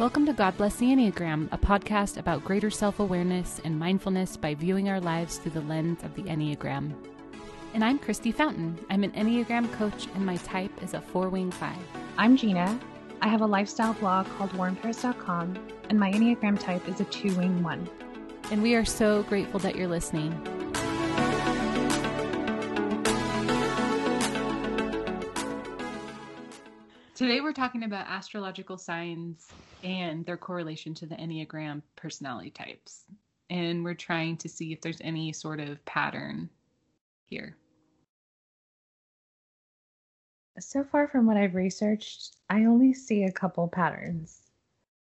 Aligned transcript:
Welcome 0.00 0.24
to 0.24 0.32
God 0.32 0.56
Bless 0.56 0.76
the 0.76 0.86
Enneagram, 0.86 1.46
a 1.52 1.58
podcast 1.58 2.16
about 2.16 2.42
greater 2.42 2.70
self 2.70 3.00
awareness 3.00 3.60
and 3.64 3.78
mindfulness 3.78 4.34
by 4.34 4.54
viewing 4.54 4.88
our 4.88 4.98
lives 4.98 5.36
through 5.36 5.50
the 5.50 5.60
lens 5.60 6.02
of 6.02 6.14
the 6.14 6.22
Enneagram. 6.22 6.94
And 7.74 7.84
I'm 7.84 7.98
Christy 7.98 8.32
Fountain. 8.32 8.82
I'm 8.88 9.04
an 9.04 9.10
Enneagram 9.10 9.70
coach, 9.74 10.08
and 10.14 10.24
my 10.24 10.38
type 10.38 10.72
is 10.82 10.94
a 10.94 11.02
four 11.02 11.28
wing 11.28 11.50
five. 11.50 11.76
I'm 12.16 12.34
Gina. 12.34 12.80
I 13.20 13.28
have 13.28 13.42
a 13.42 13.46
lifestyle 13.46 13.92
blog 13.92 14.26
called 14.38 14.52
warmpairs.com, 14.52 15.58
and 15.90 16.00
my 16.00 16.10
Enneagram 16.12 16.58
type 16.58 16.88
is 16.88 17.02
a 17.02 17.04
two 17.04 17.34
wing 17.34 17.62
one. 17.62 17.86
And 18.50 18.62
we 18.62 18.76
are 18.76 18.86
so 18.86 19.24
grateful 19.24 19.60
that 19.60 19.76
you're 19.76 19.86
listening. 19.86 20.32
Today, 27.14 27.42
we're 27.42 27.52
talking 27.52 27.82
about 27.82 28.06
astrological 28.08 28.78
signs 28.78 29.46
and 29.82 30.24
their 30.26 30.36
correlation 30.36 30.94
to 30.94 31.06
the 31.06 31.16
Enneagram 31.16 31.82
personality 31.96 32.50
types. 32.50 33.04
And 33.48 33.82
we're 33.84 33.94
trying 33.94 34.36
to 34.38 34.48
see 34.48 34.72
if 34.72 34.80
there's 34.80 35.00
any 35.00 35.32
sort 35.32 35.60
of 35.60 35.84
pattern 35.84 36.48
here. 37.24 37.56
So 40.58 40.84
far, 40.84 41.08
from 41.08 41.26
what 41.26 41.36
I've 41.36 41.54
researched, 41.54 42.36
I 42.50 42.64
only 42.64 42.92
see 42.92 43.24
a 43.24 43.32
couple 43.32 43.66
patterns. 43.68 44.42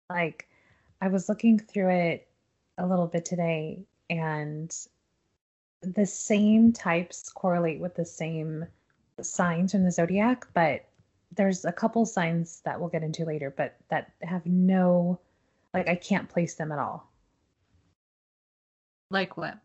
Like, 0.08 0.48
I 1.00 1.08
was 1.08 1.28
looking 1.28 1.58
through 1.58 1.90
it 1.90 2.28
a 2.78 2.86
little 2.86 3.06
bit 3.06 3.24
today, 3.24 3.84
and 4.10 4.74
the 5.82 6.06
same 6.06 6.72
types 6.72 7.30
correlate 7.30 7.80
with 7.80 7.94
the 7.94 8.04
same 8.04 8.66
signs 9.20 9.72
from 9.72 9.84
the 9.84 9.90
zodiac, 9.90 10.46
but 10.54 10.84
there's 11.36 11.64
a 11.64 11.72
couple 11.72 12.04
signs 12.06 12.60
that 12.64 12.80
we'll 12.80 12.88
get 12.88 13.02
into 13.02 13.24
later, 13.24 13.52
but 13.56 13.76
that 13.88 14.12
have 14.22 14.44
no, 14.46 15.20
like, 15.72 15.88
I 15.88 15.94
can't 15.94 16.28
place 16.28 16.54
them 16.54 16.72
at 16.72 16.78
all. 16.78 17.10
Like 19.10 19.36
what? 19.36 19.58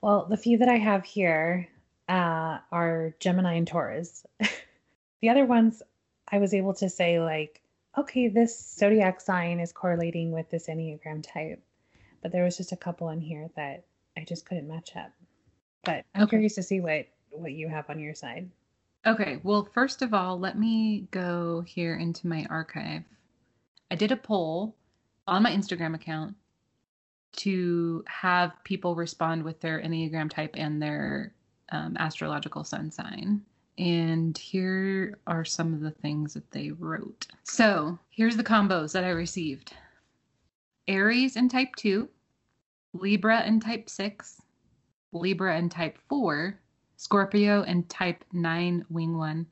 Well, 0.00 0.26
the 0.28 0.36
few 0.36 0.58
that 0.58 0.68
I 0.68 0.78
have 0.78 1.04
here 1.04 1.68
uh, 2.08 2.58
are 2.70 3.14
Gemini 3.20 3.54
and 3.54 3.66
Taurus. 3.66 4.26
the 5.20 5.28
other 5.28 5.44
ones, 5.44 5.82
I 6.30 6.38
was 6.38 6.54
able 6.54 6.74
to 6.74 6.88
say, 6.88 7.20
like, 7.20 7.60
okay, 7.96 8.28
this 8.28 8.74
zodiac 8.76 9.20
sign 9.20 9.60
is 9.60 9.72
correlating 9.72 10.32
with 10.32 10.50
this 10.50 10.66
Enneagram 10.66 11.22
type. 11.22 11.62
But 12.22 12.32
there 12.32 12.44
was 12.44 12.56
just 12.56 12.72
a 12.72 12.76
couple 12.76 13.10
in 13.10 13.20
here 13.20 13.48
that 13.56 13.84
I 14.16 14.24
just 14.24 14.46
couldn't 14.46 14.68
match 14.68 14.96
up. 14.96 15.10
But 15.84 16.04
I'm 16.14 16.22
okay. 16.22 16.30
curious 16.30 16.54
to 16.54 16.62
see 16.62 16.80
what 16.80 17.06
what 17.30 17.52
you 17.52 17.68
have 17.68 17.88
on 17.90 17.98
your 17.98 18.14
side. 18.14 18.50
Okay, 19.04 19.40
well, 19.42 19.68
first 19.74 20.00
of 20.02 20.14
all, 20.14 20.38
let 20.38 20.56
me 20.56 21.08
go 21.10 21.62
here 21.62 21.96
into 21.96 22.28
my 22.28 22.46
archive. 22.48 23.02
I 23.90 23.96
did 23.96 24.12
a 24.12 24.16
poll 24.16 24.76
on 25.26 25.42
my 25.42 25.50
Instagram 25.50 25.94
account 25.94 26.36
to 27.32 28.04
have 28.06 28.52
people 28.62 28.94
respond 28.94 29.42
with 29.42 29.60
their 29.60 29.80
Enneagram 29.80 30.30
type 30.30 30.54
and 30.54 30.80
their 30.80 31.34
um, 31.70 31.96
astrological 31.98 32.62
sun 32.62 32.90
sign. 32.92 33.42
And 33.76 34.36
here 34.38 35.18
are 35.26 35.44
some 35.44 35.74
of 35.74 35.80
the 35.80 35.90
things 35.90 36.34
that 36.34 36.50
they 36.52 36.70
wrote. 36.70 37.26
So 37.42 37.98
here's 38.10 38.36
the 38.36 38.44
combos 38.44 38.92
that 38.92 39.04
I 39.04 39.10
received 39.10 39.72
Aries 40.86 41.36
and 41.36 41.50
type 41.50 41.74
2, 41.76 42.08
Libra 42.92 43.38
and 43.38 43.62
type 43.62 43.88
6, 43.88 44.42
Libra 45.12 45.56
and 45.56 45.70
type 45.70 45.98
4, 46.08 46.58
Scorpio 47.02 47.64
and 47.64 47.88
type 47.88 48.24
9 48.32 48.84
wing 48.88 49.18
1, 49.18 49.44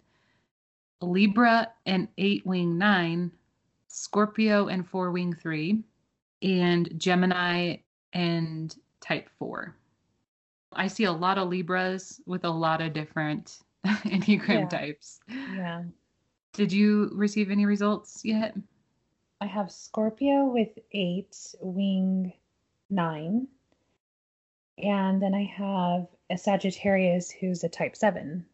Libra 1.00 1.72
and 1.84 2.06
8 2.16 2.46
wing 2.46 2.78
9, 2.78 3.32
Scorpio 3.88 4.68
and 4.68 4.88
4 4.88 5.10
wing 5.10 5.34
3, 5.34 5.82
and 6.42 6.92
Gemini 6.96 7.78
and 8.12 8.76
type 9.00 9.28
4. 9.40 9.74
I 10.74 10.86
see 10.86 11.04
a 11.04 11.12
lot 11.12 11.38
of 11.38 11.48
Libras 11.48 12.20
with 12.24 12.44
a 12.44 12.48
lot 12.48 12.80
of 12.80 12.92
different 12.92 13.58
Enneagram 13.84 14.48
yeah. 14.48 14.68
types. 14.68 15.18
Yeah. 15.28 15.82
Did 16.52 16.72
you 16.72 17.10
receive 17.12 17.50
any 17.50 17.66
results 17.66 18.20
yet? 18.24 18.54
I 19.40 19.46
have 19.46 19.72
Scorpio 19.72 20.44
with 20.44 20.78
8 20.92 21.36
wing 21.62 22.32
9. 22.90 23.48
And 24.78 25.20
then 25.20 25.34
I 25.34 25.52
have 25.56 26.06
a 26.30 26.38
Sagittarius 26.38 27.30
who's 27.30 27.64
a 27.64 27.68
type 27.68 27.96
seven, 27.96 28.46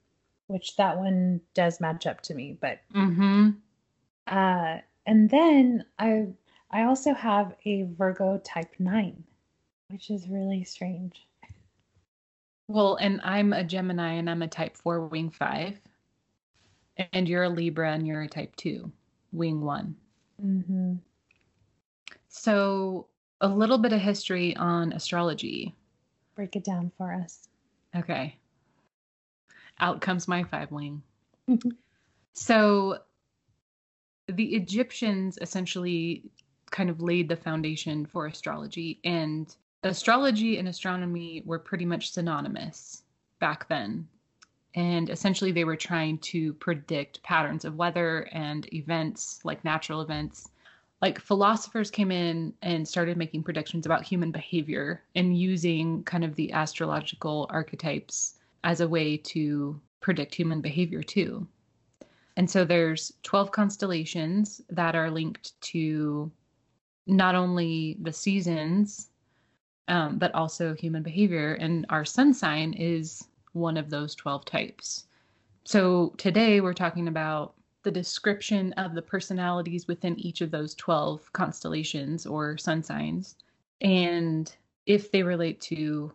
which 0.46 0.76
that 0.76 0.96
one 0.98 1.40
does 1.54 1.80
match 1.80 2.06
up 2.06 2.22
to 2.22 2.34
me. 2.34 2.56
But 2.60 2.80
mm-hmm. 2.94 3.50
uh, 4.26 4.78
and 5.06 5.30
then 5.30 5.84
I 5.98 6.26
I 6.70 6.84
also 6.84 7.14
have 7.14 7.54
a 7.64 7.82
Virgo 7.82 8.38
type 8.38 8.74
nine, 8.78 9.22
which 9.88 10.10
is 10.10 10.28
really 10.28 10.64
strange. 10.64 11.26
Well, 12.68 12.96
and 12.96 13.20
I'm 13.22 13.52
a 13.52 13.62
Gemini 13.62 14.14
and 14.14 14.28
I'm 14.28 14.42
a 14.42 14.48
type 14.48 14.76
four 14.76 15.06
wing 15.06 15.30
five, 15.30 15.80
and 17.12 17.28
you're 17.28 17.44
a 17.44 17.48
Libra 17.48 17.92
and 17.92 18.06
you're 18.06 18.22
a 18.22 18.28
type 18.28 18.56
two 18.56 18.90
wing 19.32 19.60
one. 19.60 19.96
Mm-hmm. 20.44 20.94
So 22.28 23.06
a 23.40 23.48
little 23.48 23.78
bit 23.78 23.92
of 23.92 24.00
history 24.00 24.56
on 24.56 24.92
astrology. 24.92 25.74
Break 26.34 26.56
it 26.56 26.64
down 26.64 26.90
for 26.96 27.12
us. 27.12 27.48
Okay. 27.94 28.36
Out 29.78 30.00
comes 30.00 30.26
my 30.26 30.44
five 30.44 30.70
wing. 30.70 31.02
Mm-hmm. 31.48 31.70
so 32.32 32.98
the 34.26 34.56
Egyptians 34.56 35.38
essentially 35.40 36.24
kind 36.70 36.90
of 36.90 37.00
laid 37.00 37.28
the 37.28 37.36
foundation 37.36 38.04
for 38.06 38.26
astrology, 38.26 38.98
and 39.04 39.54
astrology 39.84 40.58
and 40.58 40.66
astronomy 40.66 41.42
were 41.46 41.58
pretty 41.58 41.84
much 41.84 42.10
synonymous 42.10 43.02
back 43.38 43.68
then. 43.68 44.08
And 44.74 45.08
essentially, 45.08 45.52
they 45.52 45.64
were 45.64 45.76
trying 45.76 46.18
to 46.18 46.52
predict 46.54 47.22
patterns 47.22 47.64
of 47.64 47.76
weather 47.76 48.28
and 48.32 48.70
events 48.74 49.40
like 49.44 49.64
natural 49.64 50.00
events 50.00 50.50
like 51.06 51.20
philosophers 51.20 51.88
came 51.88 52.10
in 52.10 52.52
and 52.62 52.86
started 52.86 53.16
making 53.16 53.40
predictions 53.40 53.86
about 53.86 54.02
human 54.02 54.32
behavior 54.32 55.04
and 55.14 55.38
using 55.38 56.02
kind 56.02 56.24
of 56.24 56.34
the 56.34 56.50
astrological 56.50 57.46
archetypes 57.48 58.34
as 58.64 58.80
a 58.80 58.88
way 58.88 59.16
to 59.16 59.80
predict 60.00 60.34
human 60.34 60.60
behavior 60.60 61.04
too. 61.04 61.46
And 62.36 62.50
so 62.50 62.64
there's 62.64 63.12
12 63.22 63.52
constellations 63.52 64.60
that 64.68 64.96
are 64.96 65.08
linked 65.08 65.60
to 65.72 66.28
not 67.06 67.36
only 67.36 67.96
the 68.02 68.12
seasons, 68.12 69.10
um, 69.86 70.18
but 70.18 70.34
also 70.34 70.74
human 70.74 71.04
behavior. 71.04 71.54
And 71.54 71.86
our 71.88 72.04
sun 72.04 72.34
sign 72.34 72.72
is 72.72 73.28
one 73.52 73.76
of 73.76 73.90
those 73.90 74.16
12 74.16 74.44
types. 74.44 75.04
So 75.62 76.14
today 76.16 76.60
we're 76.60 76.74
talking 76.74 77.06
about 77.06 77.54
the 77.86 77.92
description 77.92 78.72
of 78.72 78.96
the 78.96 79.02
personalities 79.02 79.86
within 79.86 80.18
each 80.18 80.40
of 80.40 80.50
those 80.50 80.74
12 80.74 81.32
constellations 81.32 82.26
or 82.26 82.58
sun 82.58 82.82
signs 82.82 83.36
and 83.80 84.56
if 84.86 85.12
they 85.12 85.22
relate 85.22 85.60
to 85.60 86.10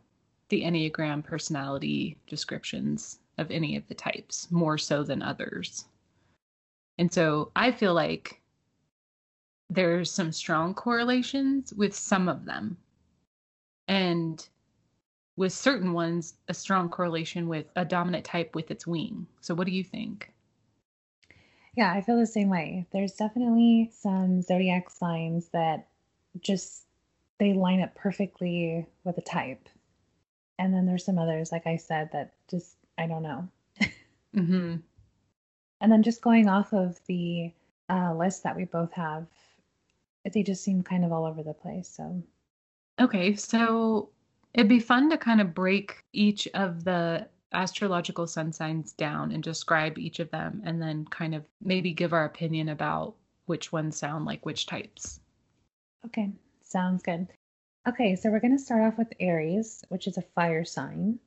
the 0.49 0.63
Enneagram 0.63 1.23
personality 1.23 2.17
descriptions 2.27 3.19
of 3.37 3.49
any 3.51 3.77
of 3.77 3.87
the 3.87 3.93
types 3.93 4.51
more 4.51 4.77
so 4.77 5.01
than 5.01 5.21
others. 5.21 5.85
And 6.97 7.11
so 7.11 7.51
I 7.55 7.71
feel 7.71 7.93
like 7.93 8.41
there's 9.69 10.11
some 10.11 10.33
strong 10.33 10.73
correlations 10.73 11.73
with 11.73 11.95
some 11.95 12.27
of 12.27 12.43
them. 12.43 12.75
And 13.87 14.45
with 15.37 15.53
certain 15.53 15.93
ones, 15.93 16.33
a 16.49 16.53
strong 16.53 16.89
correlation 16.89 17.47
with 17.47 17.67
a 17.77 17.85
dominant 17.85 18.25
type 18.25 18.53
with 18.53 18.71
its 18.71 18.85
wing. 18.85 19.25
So, 19.39 19.55
what 19.55 19.67
do 19.67 19.73
you 19.73 19.85
think? 19.85 20.30
Yeah, 21.75 21.93
I 21.93 22.01
feel 22.01 22.17
the 22.17 22.25
same 22.25 22.49
way. 22.49 22.85
There's 22.91 23.13
definitely 23.13 23.91
some 23.93 24.41
zodiac 24.41 24.89
signs 24.89 25.49
that 25.49 25.87
just 26.41 26.85
they 27.39 27.53
line 27.53 27.81
up 27.81 27.95
perfectly 27.95 28.85
with 29.03 29.17
a 29.17 29.21
type. 29.21 29.67
And 30.59 30.73
then 30.73 30.85
there's 30.85 31.05
some 31.05 31.17
others, 31.17 31.51
like 31.51 31.65
I 31.65 31.77
said, 31.77 32.09
that 32.13 32.33
just 32.49 32.75
I 32.97 33.07
don't 33.07 33.23
know. 33.23 33.47
mm-hmm. 34.35 34.75
And 35.81 35.91
then 35.91 36.03
just 36.03 36.21
going 36.21 36.47
off 36.47 36.73
of 36.73 36.99
the 37.07 37.51
uh, 37.89 38.13
list 38.13 38.43
that 38.43 38.55
we 38.55 38.65
both 38.65 38.93
have, 38.93 39.25
they 40.31 40.43
just 40.43 40.63
seem 40.63 40.83
kind 40.83 41.03
of 41.03 41.11
all 41.11 41.25
over 41.25 41.41
the 41.41 41.53
place. 41.53 41.89
So, 41.89 42.21
okay, 42.99 43.35
so 43.35 44.09
it'd 44.53 44.69
be 44.69 44.79
fun 44.79 45.09
to 45.09 45.17
kind 45.17 45.41
of 45.41 45.55
break 45.55 46.03
each 46.13 46.47
of 46.53 46.83
the 46.83 47.27
astrological 47.53 48.27
sun 48.27 48.51
signs 48.53 48.93
down 48.93 49.31
and 49.31 49.43
describe 49.43 49.97
each 49.97 50.19
of 50.19 50.31
them 50.31 50.61
and 50.65 50.81
then 50.81 51.05
kind 51.05 51.35
of 51.35 51.43
maybe 51.61 51.93
give 51.93 52.13
our 52.13 52.25
opinion 52.25 52.69
about 52.69 53.15
which 53.45 53.71
ones 53.71 53.97
sound 53.97 54.25
like 54.25 54.45
which 54.45 54.65
types. 54.65 55.19
Okay, 56.05 56.31
sounds 56.63 57.03
good. 57.03 57.27
Okay, 57.87 58.15
so 58.15 58.29
we're 58.29 58.39
going 58.39 58.57
to 58.57 58.63
start 58.63 58.83
off 58.83 58.97
with 58.97 59.13
Aries, 59.19 59.83
which 59.89 60.07
is 60.07 60.17
a 60.17 60.21
fire 60.21 60.63
sign. 60.63 61.19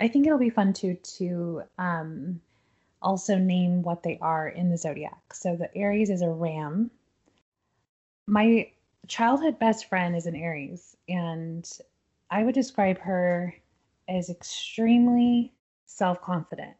I 0.00 0.08
think 0.08 0.26
it'll 0.26 0.38
be 0.38 0.50
fun 0.50 0.72
too 0.72 0.94
to 1.18 1.62
um, 1.78 2.40
also 3.00 3.38
name 3.38 3.82
what 3.82 4.02
they 4.02 4.18
are 4.20 4.48
in 4.48 4.70
the 4.70 4.76
zodiac. 4.76 5.32
So 5.32 5.56
the 5.56 5.74
Aries 5.76 6.10
is 6.10 6.22
a 6.22 6.28
ram, 6.28 6.90
my 8.26 8.70
childhood 9.08 9.58
best 9.58 9.88
friend 9.88 10.16
is 10.16 10.26
an 10.26 10.36
Aries, 10.36 10.96
and 11.08 11.68
I 12.30 12.44
would 12.44 12.54
describe 12.54 12.98
her 12.98 13.54
as 14.08 14.30
extremely 14.30 15.52
self 15.86 16.20
confident. 16.20 16.76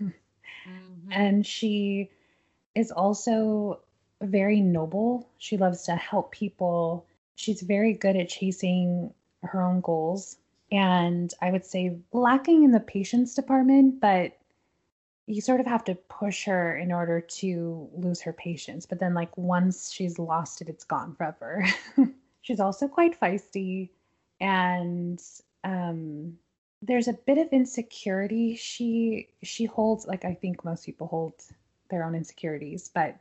mm-hmm. 0.00 1.12
And 1.12 1.46
she 1.46 2.10
is 2.74 2.90
also 2.90 3.80
very 4.22 4.60
noble. 4.60 5.28
She 5.38 5.56
loves 5.56 5.82
to 5.84 5.96
help 5.96 6.32
people. 6.32 7.06
She's 7.34 7.62
very 7.62 7.94
good 7.94 8.16
at 8.16 8.28
chasing 8.28 9.12
her 9.42 9.62
own 9.62 9.80
goals. 9.80 10.36
And 10.70 11.32
I 11.40 11.50
would 11.50 11.64
say 11.64 11.98
lacking 12.12 12.62
in 12.62 12.70
the 12.70 12.80
patience 12.80 13.34
department, 13.34 14.00
but 14.00 14.36
you 15.26 15.40
sort 15.40 15.60
of 15.60 15.66
have 15.66 15.84
to 15.84 15.94
push 15.94 16.44
her 16.44 16.76
in 16.76 16.92
order 16.92 17.20
to 17.20 17.88
lose 17.94 18.20
her 18.20 18.32
patience. 18.32 18.86
But 18.86 18.98
then, 19.00 19.14
like, 19.14 19.36
once 19.36 19.92
she's 19.92 20.18
lost 20.18 20.60
it, 20.60 20.68
it's 20.68 20.84
gone 20.84 21.14
forever. 21.14 21.66
she's 22.42 22.60
also 22.60 22.88
quite 22.88 23.18
feisty. 23.18 23.90
And 24.40 25.20
um, 25.64 26.38
there's 26.82 27.08
a 27.08 27.12
bit 27.12 27.38
of 27.38 27.48
insecurity 27.52 28.56
she 28.56 29.28
she 29.42 29.66
holds 29.66 30.06
like 30.06 30.24
i 30.24 30.32
think 30.32 30.64
most 30.64 30.86
people 30.86 31.06
hold 31.06 31.34
their 31.90 32.04
own 32.04 32.14
insecurities 32.14 32.90
but 32.94 33.16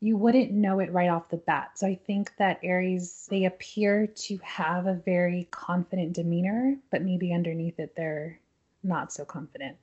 you 0.00 0.16
wouldn't 0.16 0.50
know 0.50 0.80
it 0.80 0.90
right 0.90 1.08
off 1.08 1.28
the 1.28 1.36
bat. 1.36 1.70
So 1.76 1.86
i 1.86 1.94
think 1.94 2.32
that 2.36 2.58
aries 2.64 3.28
they 3.30 3.44
appear 3.44 4.08
to 4.08 4.36
have 4.38 4.86
a 4.86 4.94
very 4.94 5.46
confident 5.52 6.14
demeanor 6.14 6.76
but 6.90 7.02
maybe 7.02 7.32
underneath 7.32 7.78
it 7.78 7.94
they're 7.94 8.40
not 8.82 9.12
so 9.12 9.24
confident. 9.24 9.76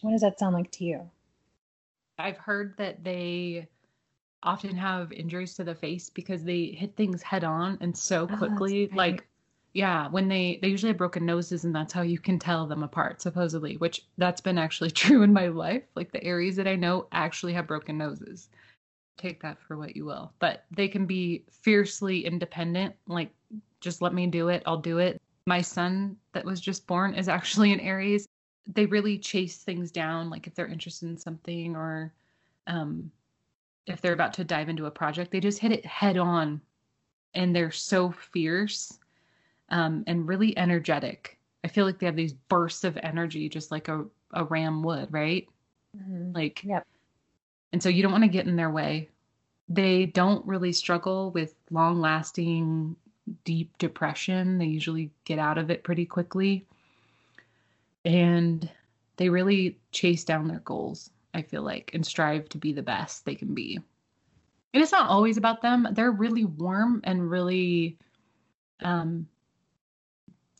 What 0.00 0.12
does 0.12 0.20
that 0.20 0.38
sound 0.38 0.54
like 0.54 0.70
to 0.72 0.84
you? 0.84 1.10
I've 2.18 2.36
heard 2.36 2.76
that 2.76 3.02
they 3.02 3.68
often 4.42 4.76
have 4.76 5.10
injuries 5.12 5.54
to 5.54 5.64
the 5.64 5.74
face 5.74 6.10
because 6.10 6.44
they 6.44 6.66
hit 6.66 6.94
things 6.96 7.22
head 7.22 7.44
on 7.44 7.78
and 7.80 7.96
so 7.96 8.28
oh, 8.30 8.36
quickly 8.36 8.90
oh, 8.92 8.96
like 8.96 9.26
yeah, 9.74 10.08
when 10.08 10.28
they 10.28 10.60
they 10.62 10.68
usually 10.68 10.90
have 10.90 10.98
broken 10.98 11.26
noses, 11.26 11.64
and 11.64 11.74
that's 11.74 11.92
how 11.92 12.02
you 12.02 12.18
can 12.18 12.38
tell 12.38 12.64
them 12.66 12.84
apart, 12.84 13.20
supposedly. 13.20 13.76
Which 13.76 14.06
that's 14.16 14.40
been 14.40 14.56
actually 14.56 14.90
true 14.92 15.22
in 15.22 15.32
my 15.32 15.48
life. 15.48 15.82
Like 15.96 16.12
the 16.12 16.22
Aries 16.22 16.56
that 16.56 16.68
I 16.68 16.76
know 16.76 17.08
actually 17.12 17.52
have 17.54 17.66
broken 17.66 17.98
noses. 17.98 18.48
Take 19.18 19.42
that 19.42 19.60
for 19.60 19.76
what 19.76 19.96
you 19.96 20.04
will, 20.04 20.32
but 20.38 20.64
they 20.70 20.88
can 20.88 21.06
be 21.06 21.44
fiercely 21.50 22.24
independent. 22.24 22.94
Like, 23.06 23.30
just 23.80 24.00
let 24.00 24.14
me 24.14 24.26
do 24.28 24.48
it, 24.48 24.62
I'll 24.64 24.78
do 24.78 24.98
it. 24.98 25.20
My 25.46 25.60
son 25.60 26.16
that 26.32 26.44
was 26.44 26.60
just 26.60 26.86
born 26.86 27.14
is 27.14 27.28
actually 27.28 27.72
an 27.72 27.80
Aries. 27.80 28.26
They 28.66 28.86
really 28.86 29.18
chase 29.18 29.58
things 29.58 29.90
down, 29.90 30.30
like 30.30 30.46
if 30.46 30.54
they're 30.54 30.66
interested 30.66 31.08
in 31.08 31.18
something 31.18 31.76
or 31.76 32.12
um, 32.66 33.10
if 33.86 34.00
they're 34.00 34.14
about 34.14 34.34
to 34.34 34.44
dive 34.44 34.68
into 34.68 34.86
a 34.86 34.90
project, 34.90 35.30
they 35.30 35.40
just 35.40 35.58
hit 35.58 35.72
it 35.72 35.84
head 35.84 36.16
on, 36.16 36.60
and 37.34 37.54
they're 37.54 37.70
so 37.70 38.10
fierce 38.10 38.98
um, 39.68 40.04
and 40.06 40.28
really 40.28 40.56
energetic. 40.56 41.38
I 41.64 41.68
feel 41.68 41.86
like 41.86 41.98
they 41.98 42.06
have 42.06 42.16
these 42.16 42.34
bursts 42.34 42.84
of 42.84 42.98
energy, 43.02 43.48
just 43.48 43.70
like 43.70 43.88
a, 43.88 44.04
a 44.32 44.44
ram 44.44 44.82
would, 44.82 45.12
right? 45.12 45.48
Mm-hmm. 45.96 46.32
Like, 46.34 46.62
yep. 46.62 46.86
And 47.72 47.82
so 47.82 47.88
you 47.88 48.02
don't 48.02 48.12
want 48.12 48.24
to 48.24 48.28
get 48.28 48.46
in 48.46 48.56
their 48.56 48.70
way. 48.70 49.08
They 49.68 50.06
don't 50.06 50.46
really 50.46 50.72
struggle 50.72 51.30
with 51.30 51.54
long 51.70 52.00
lasting, 52.00 52.96
deep 53.44 53.76
depression. 53.78 54.58
They 54.58 54.66
usually 54.66 55.10
get 55.24 55.38
out 55.38 55.58
of 55.58 55.70
it 55.70 55.82
pretty 55.84 56.04
quickly. 56.04 56.66
And 58.04 58.70
they 59.16 59.28
really 59.28 59.78
chase 59.90 60.24
down 60.24 60.48
their 60.48 60.60
goals, 60.60 61.10
I 61.32 61.42
feel 61.42 61.62
like, 61.62 61.90
and 61.94 62.04
strive 62.04 62.48
to 62.50 62.58
be 62.58 62.72
the 62.72 62.82
best 62.82 63.24
they 63.24 63.34
can 63.34 63.54
be. 63.54 63.80
And 64.74 64.82
it's 64.82 64.92
not 64.92 65.08
always 65.08 65.36
about 65.36 65.62
them. 65.62 65.88
They're 65.92 66.10
really 66.12 66.44
warm 66.44 67.00
and 67.04 67.30
really 67.30 67.96
um, 68.82 69.26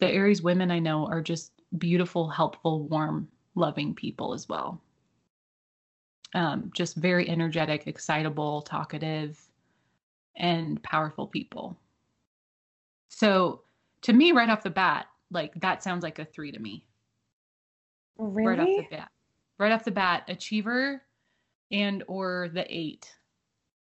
the 0.01 0.09
Aries 0.09 0.43
women 0.43 0.71
I 0.71 0.79
know 0.79 1.07
are 1.07 1.23
just 1.23 1.53
beautiful, 1.79 2.29
helpful, 2.29 2.87
warm, 2.89 3.29
loving 3.55 3.95
people 3.95 4.35
as 4.35 4.49
well. 4.49 4.81
Um, 6.35 6.71
just 6.75 6.97
very 6.97 7.29
energetic, 7.29 7.87
excitable, 7.87 8.63
talkative, 8.63 9.41
and 10.37 10.83
powerful 10.83 11.27
people. 11.27 11.77
So 13.09 13.63
to 14.03 14.13
me, 14.13 14.33
right 14.33 14.49
off 14.49 14.65
the 14.65 14.71
bat, 14.71 15.07
like 15.31 15.55
that 15.61 15.83
sounds 15.83 16.03
like 16.03 16.19
a 16.19 16.25
three 16.25 16.51
to 16.51 16.59
me. 16.59 16.85
Really? 18.19 18.47
Right 18.47 18.61
off 18.61 18.67
the 18.91 18.97
bat. 18.97 19.11
Right 19.59 19.73
off 19.73 19.85
the 19.85 19.91
bat, 19.93 20.25
achiever 20.29 21.03
and 21.71 22.03
or 22.09 22.49
the 22.53 22.67
eight. 22.69 23.13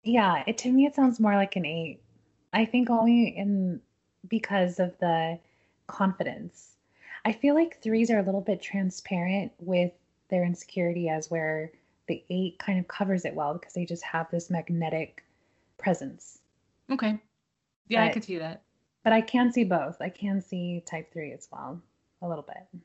Yeah, 0.05 0.43
it 0.47 0.59
to 0.59 0.73
me 0.73 0.87
it 0.87 0.95
sounds 0.95 1.21
more 1.21 1.35
like 1.35 1.57
an 1.57 1.65
eight. 1.65 2.01
I 2.53 2.65
think 2.65 2.91
only 2.91 3.29
in 3.37 3.81
because 4.29 4.79
of 4.79 4.99
the 4.99 5.39
confidence. 5.93 6.77
I 7.25 7.33
feel 7.33 7.55
like 7.55 7.81
threes 7.83 8.11
are 8.11 8.19
a 8.19 8.25
little 8.25 8.41
bit 8.41 8.61
transparent 8.61 9.53
with 9.59 9.93
their 10.31 10.45
insecurity, 10.45 11.09
as 11.09 11.31
where 11.31 11.71
the 12.09 12.25
eight 12.31 12.59
kind 12.59 12.79
of 12.79 12.89
covers 12.89 13.25
it 13.25 13.35
well 13.35 13.55
because 13.55 13.75
they 13.75 13.85
just 13.85 14.03
have 14.03 14.31
this 14.31 14.51
magnetic 14.51 15.25
presence. 15.79 16.41
Okay. 16.91 17.21
Yeah, 17.89 18.01
but, 18.01 18.11
I 18.11 18.13
could 18.13 18.25
see 18.25 18.39
that. 18.39 18.63
But 19.05 19.13
I 19.13 19.21
can 19.21 19.53
see 19.53 19.65
both. 19.65 20.01
I 20.01 20.09
can 20.09 20.41
see 20.41 20.83
type 20.87 21.13
three 21.13 21.33
as 21.33 21.47
well, 21.53 21.81
a 22.23 22.29
little 22.29 22.45
bit. 22.45 22.81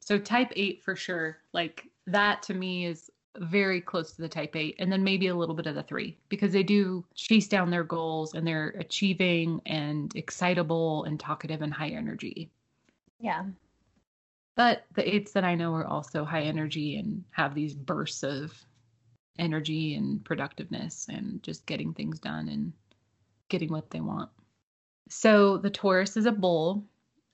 So 0.00 0.18
type 0.18 0.52
eight 0.56 0.82
for 0.82 0.96
sure. 0.96 1.38
Like 1.52 1.86
that 2.06 2.42
to 2.44 2.54
me 2.54 2.86
is 2.86 3.10
very 3.40 3.80
close 3.80 4.12
to 4.12 4.22
the 4.22 4.28
type 4.28 4.56
8 4.56 4.76
and 4.78 4.90
then 4.90 5.04
maybe 5.04 5.28
a 5.28 5.34
little 5.34 5.54
bit 5.54 5.66
of 5.66 5.74
the 5.74 5.82
3 5.82 6.16
because 6.28 6.52
they 6.52 6.62
do 6.62 7.04
chase 7.14 7.48
down 7.48 7.70
their 7.70 7.84
goals 7.84 8.34
and 8.34 8.46
they're 8.46 8.74
achieving 8.78 9.60
and 9.66 10.14
excitable 10.16 11.04
and 11.04 11.18
talkative 11.18 11.62
and 11.62 11.72
high 11.72 11.88
energy. 11.88 12.50
Yeah. 13.20 13.44
But 14.56 14.84
the 14.94 15.02
8s 15.02 15.32
that 15.32 15.44
I 15.44 15.54
know 15.54 15.74
are 15.74 15.86
also 15.86 16.24
high 16.24 16.42
energy 16.42 16.96
and 16.96 17.24
have 17.30 17.54
these 17.54 17.74
bursts 17.74 18.22
of 18.22 18.52
energy 19.38 19.94
and 19.94 20.24
productiveness 20.24 21.06
and 21.08 21.42
just 21.42 21.64
getting 21.66 21.94
things 21.94 22.18
done 22.18 22.48
and 22.48 22.72
getting 23.48 23.70
what 23.70 23.90
they 23.90 24.00
want. 24.00 24.30
So 25.08 25.58
the 25.58 25.70
Taurus 25.70 26.16
is 26.16 26.26
a 26.26 26.32
bull. 26.32 26.84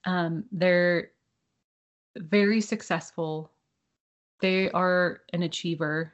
Um, 0.05 0.45
they're 0.51 1.11
very 2.15 2.61
successful 2.61 3.51
they 4.41 4.69
are 4.71 5.21
an 5.33 5.43
achiever. 5.43 6.13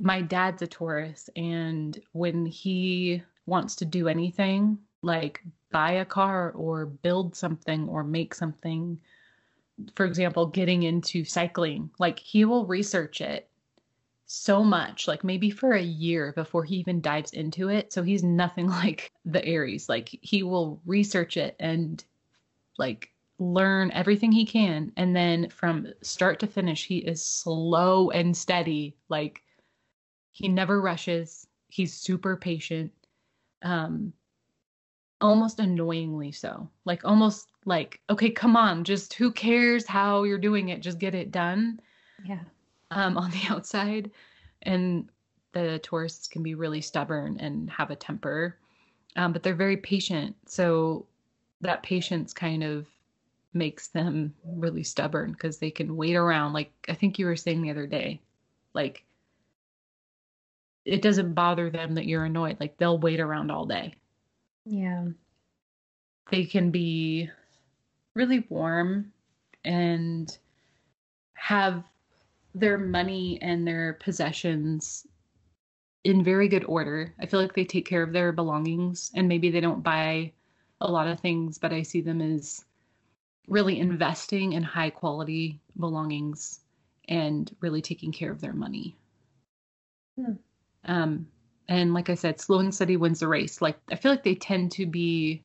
My 0.00 0.22
dad's 0.22 0.62
a 0.62 0.66
Taurus, 0.66 1.28
and 1.36 1.98
when 2.12 2.46
he 2.46 3.22
wants 3.46 3.74
to 3.76 3.84
do 3.84 4.08
anything, 4.08 4.78
like 5.02 5.42
buy 5.70 5.92
a 5.92 6.04
car 6.04 6.52
or 6.52 6.86
build 6.86 7.34
something 7.34 7.88
or 7.88 8.04
make 8.04 8.34
something, 8.34 9.00
for 9.94 10.06
example, 10.06 10.46
getting 10.46 10.84
into 10.84 11.24
cycling, 11.24 11.90
like 11.98 12.18
he 12.18 12.44
will 12.44 12.66
research 12.66 13.20
it 13.20 13.48
so 14.26 14.62
much, 14.62 15.08
like 15.08 15.24
maybe 15.24 15.50
for 15.50 15.72
a 15.72 15.82
year 15.82 16.32
before 16.32 16.62
he 16.62 16.76
even 16.76 17.00
dives 17.00 17.32
into 17.32 17.68
it. 17.68 17.92
So 17.92 18.02
he's 18.02 18.22
nothing 18.22 18.68
like 18.82 19.10
the 19.24 19.44
Aries. 19.44 19.88
Like 19.88 20.10
he 20.22 20.42
will 20.42 20.80
research 20.86 21.36
it 21.36 21.56
and 21.58 22.02
like 22.78 23.10
learn 23.38 23.90
everything 23.92 24.32
he 24.32 24.44
can 24.44 24.92
and 24.96 25.14
then 25.14 25.48
from 25.48 25.86
start 26.02 26.40
to 26.40 26.46
finish 26.46 26.86
he 26.86 26.98
is 26.98 27.24
slow 27.24 28.10
and 28.10 28.36
steady 28.36 28.96
like 29.08 29.42
he 30.32 30.48
never 30.48 30.80
rushes 30.80 31.46
he's 31.68 31.94
super 31.94 32.36
patient 32.36 32.90
um 33.62 34.12
almost 35.20 35.60
annoyingly 35.60 36.32
so 36.32 36.68
like 36.84 37.04
almost 37.04 37.48
like 37.64 38.00
okay 38.10 38.30
come 38.30 38.56
on 38.56 38.82
just 38.82 39.14
who 39.14 39.30
cares 39.30 39.86
how 39.86 40.24
you're 40.24 40.38
doing 40.38 40.70
it 40.70 40.80
just 40.80 40.98
get 40.98 41.14
it 41.14 41.30
done 41.30 41.78
yeah. 42.24 42.40
um 42.90 43.16
on 43.16 43.30
the 43.30 43.42
outside 43.50 44.10
and 44.62 45.08
the 45.52 45.80
Tauruses 45.82 46.28
can 46.28 46.42
be 46.42 46.54
really 46.54 46.80
stubborn 46.80 47.38
and 47.38 47.70
have 47.70 47.90
a 47.90 47.96
temper 47.96 48.58
um, 49.16 49.32
but 49.32 49.42
they're 49.42 49.54
very 49.54 49.76
patient 49.76 50.34
so 50.46 51.06
that 51.60 51.82
patience 51.82 52.32
kind 52.32 52.62
of 52.62 52.86
makes 53.52 53.88
them 53.88 54.34
really 54.44 54.82
stubborn 54.82 55.32
because 55.32 55.58
they 55.58 55.70
can 55.70 55.96
wait 55.96 56.16
around. 56.16 56.52
Like 56.52 56.72
I 56.88 56.94
think 56.94 57.18
you 57.18 57.26
were 57.26 57.36
saying 57.36 57.62
the 57.62 57.70
other 57.70 57.86
day, 57.86 58.20
like 58.74 59.04
it 60.84 61.02
doesn't 61.02 61.34
bother 61.34 61.70
them 61.70 61.94
that 61.94 62.06
you're 62.06 62.24
annoyed. 62.24 62.58
Like 62.60 62.76
they'll 62.78 62.98
wait 62.98 63.20
around 63.20 63.50
all 63.50 63.66
day. 63.66 63.94
Yeah. 64.64 65.08
They 66.30 66.44
can 66.44 66.70
be 66.70 67.30
really 68.14 68.44
warm 68.48 69.12
and 69.64 70.36
have 71.34 71.84
their 72.54 72.78
money 72.78 73.38
and 73.42 73.66
their 73.66 73.94
possessions 73.94 75.06
in 76.04 76.24
very 76.24 76.48
good 76.48 76.64
order. 76.64 77.14
I 77.20 77.26
feel 77.26 77.40
like 77.40 77.54
they 77.54 77.64
take 77.64 77.86
care 77.86 78.02
of 78.02 78.12
their 78.12 78.32
belongings 78.32 79.10
and 79.14 79.28
maybe 79.28 79.50
they 79.50 79.60
don't 79.60 79.82
buy 79.82 80.32
a 80.80 80.90
lot 80.90 81.06
of 81.06 81.20
things, 81.20 81.58
but 81.58 81.72
I 81.72 81.82
see 81.82 82.00
them 82.00 82.20
as 82.20 82.64
really 83.48 83.78
investing 83.80 84.52
in 84.52 84.62
high 84.62 84.90
quality 84.90 85.60
belongings 85.78 86.60
and 87.08 87.54
really 87.60 87.82
taking 87.82 88.12
care 88.12 88.30
of 88.30 88.40
their 88.40 88.52
money. 88.52 88.96
Hmm. 90.16 90.32
Um, 90.84 91.26
And 91.68 91.92
like 91.94 92.08
I 92.10 92.14
said, 92.14 92.40
slow 92.40 92.60
and 92.60 92.74
steady 92.74 92.96
wins 92.96 93.20
the 93.20 93.28
race. 93.28 93.60
Like 93.62 93.78
I 93.90 93.96
feel 93.96 94.10
like 94.12 94.22
they 94.24 94.34
tend 94.34 94.72
to 94.72 94.86
be 94.86 95.44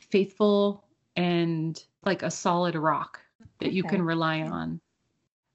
faithful 0.00 0.84
and 1.16 1.82
like 2.04 2.22
a 2.22 2.30
solid 2.30 2.74
rock 2.76 3.20
that 3.60 3.72
you 3.72 3.84
Okay. 3.84 3.88
can 3.88 4.02
rely 4.02 4.42
on. 4.42 4.80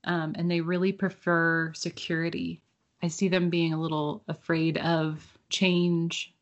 Um, 0.06 0.34
and 0.38 0.50
they 0.52 0.62
really 0.62 0.94
prefer 0.94 1.74
security. 1.74 2.62
I 3.04 3.08
see 3.10 3.30
them 3.30 3.50
being 3.50 3.74
a 3.74 3.82
little 3.82 4.24
afraid 4.28 4.78
of 4.80 5.38
change 5.50 6.34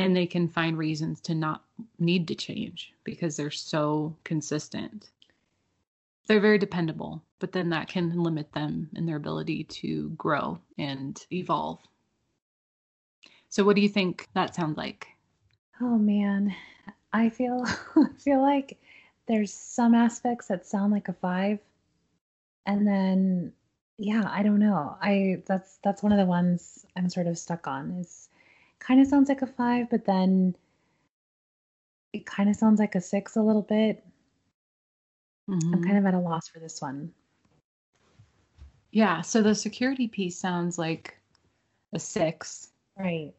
and 0.00 0.16
they 0.16 0.26
can 0.26 0.48
find 0.48 0.78
reasons 0.78 1.20
to 1.20 1.34
not 1.34 1.62
need 1.98 2.26
to 2.28 2.34
change 2.34 2.94
because 3.04 3.36
they're 3.36 3.50
so 3.50 4.16
consistent. 4.24 5.10
They're 6.26 6.40
very 6.40 6.58
dependable, 6.58 7.22
but 7.38 7.52
then 7.52 7.70
that 7.70 7.88
can 7.88 8.22
limit 8.22 8.52
them 8.52 8.88
in 8.94 9.04
their 9.04 9.16
ability 9.16 9.64
to 9.64 10.10
grow 10.10 10.58
and 10.78 11.22
evolve. 11.30 11.80
So, 13.50 13.62
what 13.62 13.76
do 13.76 13.82
you 13.82 13.88
think 13.88 14.28
that 14.34 14.54
sounds 14.54 14.78
like? 14.78 15.08
Oh 15.82 15.98
man, 15.98 16.54
I 17.12 17.28
feel 17.28 17.66
feel 18.18 18.40
like 18.40 18.80
there's 19.26 19.52
some 19.52 19.94
aspects 19.94 20.46
that 20.46 20.66
sound 20.66 20.92
like 20.92 21.08
a 21.08 21.12
five, 21.12 21.58
and 22.64 22.86
then 22.86 23.52
yeah, 23.98 24.24
I 24.26 24.42
don't 24.42 24.60
know. 24.60 24.96
I 25.02 25.42
that's 25.44 25.78
that's 25.84 26.02
one 26.02 26.12
of 26.12 26.18
the 26.18 26.24
ones 26.24 26.86
I'm 26.96 27.10
sort 27.10 27.26
of 27.26 27.36
stuck 27.36 27.66
on. 27.66 27.90
Is 28.00 28.29
kind 28.80 29.00
of 29.00 29.06
sounds 29.06 29.28
like 29.28 29.42
a 29.42 29.46
five, 29.46 29.88
but 29.90 30.04
then 30.04 30.56
it 32.12 32.26
kind 32.26 32.48
of 32.48 32.56
sounds 32.56 32.80
like 32.80 32.96
a 32.96 33.00
six 33.00 33.36
a 33.36 33.42
little 33.42 33.62
bit. 33.62 34.04
I'm 35.48 35.60
Mhm. 35.60 35.84
kind 35.84 35.98
of 35.98 36.06
at 36.06 36.14
a 36.14 36.18
loss 36.18 36.48
for 36.48 36.58
this 36.58 36.82
one. 36.82 37.12
Yeah, 38.90 39.20
so 39.20 39.42
the 39.42 39.54
security 39.54 40.08
piece 40.08 40.36
sounds 40.36 40.78
like 40.78 41.16
a 41.92 41.98
six. 41.98 42.72
Right. 42.96 43.32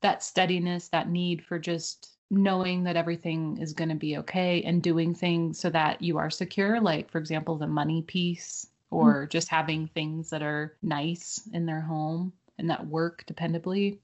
That 0.00 0.22
steadiness, 0.22 0.88
that 0.88 1.08
need 1.08 1.44
for 1.44 1.58
just 1.58 2.16
knowing 2.30 2.84
that 2.84 2.96
everything 2.96 3.58
is 3.58 3.72
going 3.72 3.90
to 3.90 3.94
be 3.94 4.16
okay 4.18 4.62
and 4.62 4.82
doing 4.82 5.14
things 5.14 5.58
so 5.58 5.68
that 5.70 6.00
you 6.00 6.18
are 6.18 6.30
secure, 6.30 6.80
like, 6.80 7.10
for 7.10 7.18
example, 7.18 7.56
the 7.56 7.66
money 7.66 8.02
piece 8.02 8.68
or 8.90 9.26
just 9.26 9.48
having 9.48 9.88
things 9.88 10.30
that 10.30 10.42
are 10.42 10.76
nice 10.82 11.48
in 11.52 11.66
their 11.66 11.80
home 11.80 12.32
and 12.58 12.70
that 12.70 12.86
work 12.86 13.24
dependably. 13.26 13.98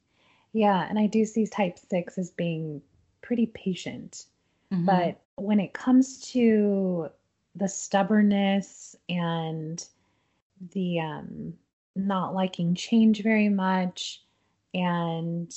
Yeah, 0.53 0.87
and 0.89 0.99
I 0.99 1.07
do 1.07 1.25
see 1.25 1.47
type 1.47 1.79
six 1.79 2.19
as 2.19 2.31
being 2.31 2.83
pretty 3.23 3.47
patient. 3.47 4.27
Mhm. 4.73 4.87
But 4.87 5.21
when 5.43 5.61
it 5.61 5.73
comes 5.73 6.21
to 6.33 7.11
the 7.55 7.69
stubbornness 7.69 8.97
and 9.09 9.85
the 10.73 11.01
um, 11.01 11.55
not 11.97 12.35
liking 12.35 12.75
change 12.75 13.23
very 13.23 13.49
much, 13.49 14.23
and 14.75 15.55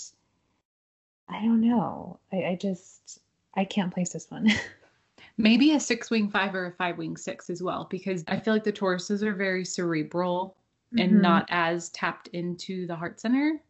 I 1.28 1.42
don't 1.42 1.62
know, 1.62 2.20
I, 2.32 2.44
I 2.44 2.56
just 2.56 3.20
I 3.56 3.66
can't 3.66 3.94
place 3.94 4.12
this 4.14 4.30
one. 4.30 4.50
maybe 5.38 5.74
a 5.74 5.80
six 5.80 6.10
wing 6.10 6.30
five 6.30 6.54
or 6.56 6.68
a 6.68 6.72
five 6.72 6.98
wing 6.98 7.18
six 7.18 7.50
as 7.50 7.64
well, 7.64 7.88
because 7.90 8.24
I 8.28 8.40
feel 8.40 8.54
like 8.54 8.64
the 8.64 8.74
Tauruses 8.74 9.24
are 9.24 9.34
very 9.34 9.66
cerebral 9.66 10.56
and 10.98 11.14
Mhm. 11.14 11.22
not 11.22 11.46
as 11.50 11.90
tapped 11.90 12.28
into 12.30 12.86
the 12.86 12.96
heart 12.96 13.20
center. 13.20 13.62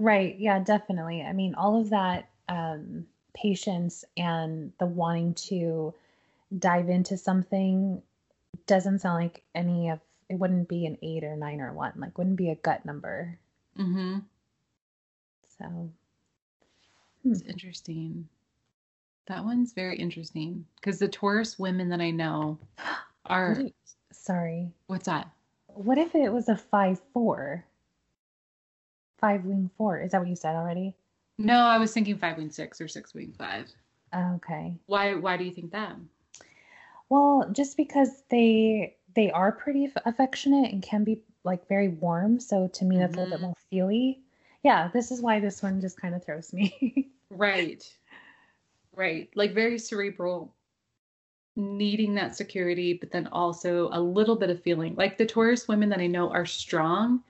Right. 0.00 0.36
Yeah, 0.38 0.58
definitely. 0.58 1.22
I 1.22 1.32
mean, 1.32 1.54
all 1.54 1.80
of 1.80 1.90
that 1.90 2.28
um, 2.48 3.06
patience 3.34 4.04
and 4.16 4.72
the 4.80 4.86
wanting 4.86 5.34
to 5.34 5.94
dive 6.58 6.88
into 6.88 7.16
something 7.16 8.02
doesn't 8.66 8.98
sound 9.00 9.22
like 9.22 9.42
any 9.54 9.88
of 9.90 10.00
it 10.28 10.34
wouldn't 10.34 10.68
be 10.68 10.86
an 10.86 10.98
eight 11.02 11.22
or 11.24 11.36
nine 11.36 11.60
or 11.60 11.72
one 11.72 11.92
like 11.96 12.18
wouldn't 12.18 12.36
be 12.36 12.50
a 12.50 12.56
gut 12.56 12.84
number 12.84 13.38
Mm-hmm. 13.78 14.18
so 15.58 15.90
It's 17.24 17.42
interesting. 17.42 18.28
That 19.26 19.44
one's 19.44 19.72
very 19.72 19.96
interesting 19.96 20.66
because 20.76 20.98
the 20.98 21.08
Taurus 21.08 21.58
women 21.58 21.88
that 21.90 22.00
I 22.00 22.10
know 22.10 22.58
are 23.26 23.58
sorry 24.12 24.72
what's 24.88 25.06
that? 25.06 25.30
what 25.68 25.98
if 25.98 26.14
it 26.16 26.32
was 26.32 26.48
a 26.48 26.56
five 26.56 27.00
four 27.12 27.64
five 29.20 29.44
wing 29.44 29.70
four 29.76 30.00
is 30.00 30.12
that 30.12 30.20
what 30.20 30.28
you 30.28 30.36
said 30.36 30.56
already 30.56 30.94
No, 31.38 31.58
I 31.58 31.78
was 31.78 31.92
thinking 31.92 32.16
five 32.18 32.36
wing 32.38 32.50
six 32.50 32.80
or 32.80 32.88
six 32.88 33.14
wing 33.14 33.32
five. 33.38 33.70
okay 34.14 34.74
Why? 34.86 35.14
Why 35.14 35.36
do 35.36 35.44
you 35.44 35.52
think 35.52 35.72
that? 35.72 35.96
well 37.08 37.48
just 37.52 37.76
because 37.76 38.22
they 38.30 38.96
they 39.16 39.30
are 39.32 39.50
pretty 39.52 39.84
aff- 39.86 40.02
affectionate 40.04 40.72
and 40.72 40.82
can 40.82 41.02
be 41.04 41.22
like 41.44 41.66
very 41.68 41.88
warm 41.88 42.38
so 42.40 42.68
to 42.68 42.84
me 42.84 42.98
that's 42.98 43.16
a 43.16 43.20
little 43.20 43.30
bit 43.36 43.40
Mhm. 43.40 43.46
more 43.46 43.54
feely 43.70 44.20
yeah 44.62 44.88
this 44.92 45.10
is 45.10 45.20
why 45.20 45.40
this 45.40 45.62
one 45.62 45.80
just 45.80 46.00
kind 46.00 46.14
of 46.14 46.24
throws 46.24 46.52
me 46.52 47.08
Right. 47.30 47.82
Right. 48.96 49.30
Like 49.36 49.52
very 49.54 49.78
cerebral, 49.78 50.52
needing 51.56 52.14
that 52.16 52.34
security, 52.36 52.92
but 52.94 53.12
then 53.12 53.28
also 53.28 53.88
a 53.92 54.00
little 54.00 54.34
bit 54.36 54.50
of 54.50 54.60
feeling. 54.62 54.96
Like 54.96 55.16
the 55.16 55.26
Taurus 55.26 55.68
women 55.68 55.88
that 55.90 56.00
I 56.00 56.08
know 56.08 56.28
are 56.30 56.44
strong. 56.44 57.22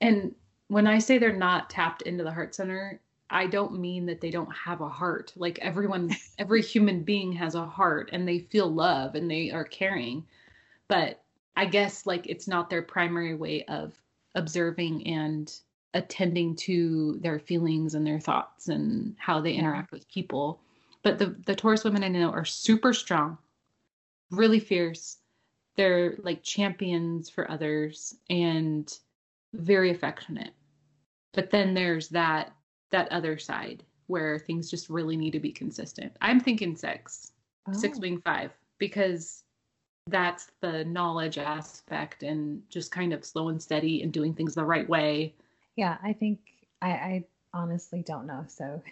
And 0.00 0.34
when 0.70 0.86
I 0.86 1.00
say 1.00 1.18
they're 1.18 1.32
not 1.32 1.68
tapped 1.68 2.02
into 2.02 2.22
the 2.22 2.30
heart 2.30 2.54
center, 2.54 3.00
I 3.28 3.48
don't 3.48 3.80
mean 3.80 4.06
that 4.06 4.20
they 4.20 4.30
don't 4.30 4.52
have 4.52 4.80
a 4.80 4.88
heart. 4.88 5.32
Like 5.34 5.58
everyone, 5.58 6.14
every 6.38 6.62
human 6.62 7.02
being 7.02 7.32
has 7.32 7.56
a 7.56 7.66
heart 7.66 8.10
and 8.12 8.26
they 8.26 8.38
feel 8.38 8.72
love 8.72 9.16
and 9.16 9.28
they 9.28 9.50
are 9.50 9.64
caring. 9.64 10.24
But 10.86 11.24
I 11.56 11.64
guess 11.64 12.06
like 12.06 12.28
it's 12.28 12.46
not 12.46 12.70
their 12.70 12.82
primary 12.82 13.34
way 13.34 13.64
of 13.64 14.00
observing 14.36 15.08
and 15.08 15.52
attending 15.92 16.54
to 16.54 17.18
their 17.20 17.40
feelings 17.40 17.96
and 17.96 18.06
their 18.06 18.20
thoughts 18.20 18.68
and 18.68 19.16
how 19.18 19.40
they 19.40 19.54
interact 19.54 19.90
with 19.90 20.08
people. 20.08 20.60
But 21.02 21.18
the 21.18 21.34
the 21.46 21.56
Taurus 21.56 21.82
women 21.82 22.04
I 22.04 22.08
know 22.08 22.30
are 22.30 22.44
super 22.44 22.94
strong, 22.94 23.38
really 24.30 24.60
fierce. 24.60 25.18
They're 25.74 26.14
like 26.22 26.44
champions 26.44 27.28
for 27.28 27.50
others 27.50 28.14
and 28.28 28.88
very 29.52 29.90
affectionate. 29.90 30.52
But 31.32 31.50
then 31.50 31.74
there's 31.74 32.08
that 32.08 32.52
that 32.90 33.10
other 33.12 33.38
side 33.38 33.84
where 34.08 34.38
things 34.38 34.68
just 34.68 34.90
really 34.90 35.16
need 35.16 35.30
to 35.30 35.38
be 35.40 35.52
consistent. 35.52 36.12
I'm 36.20 36.40
thinking 36.40 36.74
six, 36.74 37.30
six 37.72 37.98
Oh. 37.98 38.00
wing 38.00 38.20
five, 38.24 38.50
because 38.78 39.44
that's 40.08 40.50
the 40.60 40.84
knowledge 40.84 41.38
aspect 41.38 42.24
and 42.24 42.68
just 42.68 42.90
kind 42.90 43.12
of 43.12 43.24
slow 43.24 43.48
and 43.48 43.62
steady 43.62 44.02
and 44.02 44.12
doing 44.12 44.34
things 44.34 44.56
the 44.56 44.64
right 44.64 44.88
way. 44.88 45.36
Yeah, 45.76 45.98
I 46.02 46.12
think 46.12 46.40
I, 46.82 46.90
I 46.90 47.24
honestly 47.54 48.02
don't 48.02 48.26
know. 48.26 48.44
So, 48.48 48.82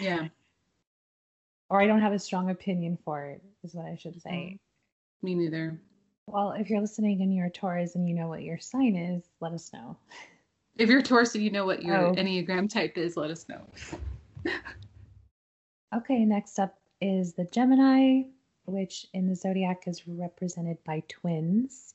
Yeah. 0.00 0.28
or 1.68 1.82
I 1.82 1.86
don't 1.86 2.00
have 2.00 2.12
a 2.14 2.18
strong 2.18 2.48
opinion 2.48 2.96
for 3.04 3.24
it, 3.26 3.42
is 3.62 3.74
what 3.74 3.84
I 3.86 3.96
should 3.96 4.20
say. 4.22 4.30
Mm-hmm. 4.30 5.26
Me 5.26 5.34
neither. 5.34 5.78
Well, 6.26 6.52
if 6.52 6.70
you're 6.70 6.80
listening 6.80 7.20
and 7.20 7.34
you're 7.34 7.46
a 7.46 7.50
Taurus 7.50 7.94
and 7.96 8.08
you 8.08 8.14
know 8.14 8.28
what 8.28 8.42
your 8.42 8.58
sign 8.58 8.96
is, 8.96 9.22
let 9.40 9.52
us 9.52 9.70
know. 9.74 9.96
If 10.76 10.88
you're 10.90 11.02
Taurus 11.02 11.34
and 11.34 11.44
you 11.44 11.50
know 11.50 11.64
what 11.66 11.82
your 11.82 11.96
Oh. 11.96 12.14
Enneagram 12.14 12.68
type 12.68 12.98
is, 12.98 13.16
let 13.16 13.30
us 13.30 13.46
know. 13.48 13.62
Okay, 15.94 16.24
next 16.24 16.58
up 16.58 16.76
is 17.00 17.34
the 17.34 17.44
Gemini, 17.44 18.22
which 18.64 19.06
in 19.14 19.28
the 19.28 19.36
zodiac 19.36 19.84
is 19.86 20.08
represented 20.08 20.76
by 20.84 21.04
twins, 21.08 21.94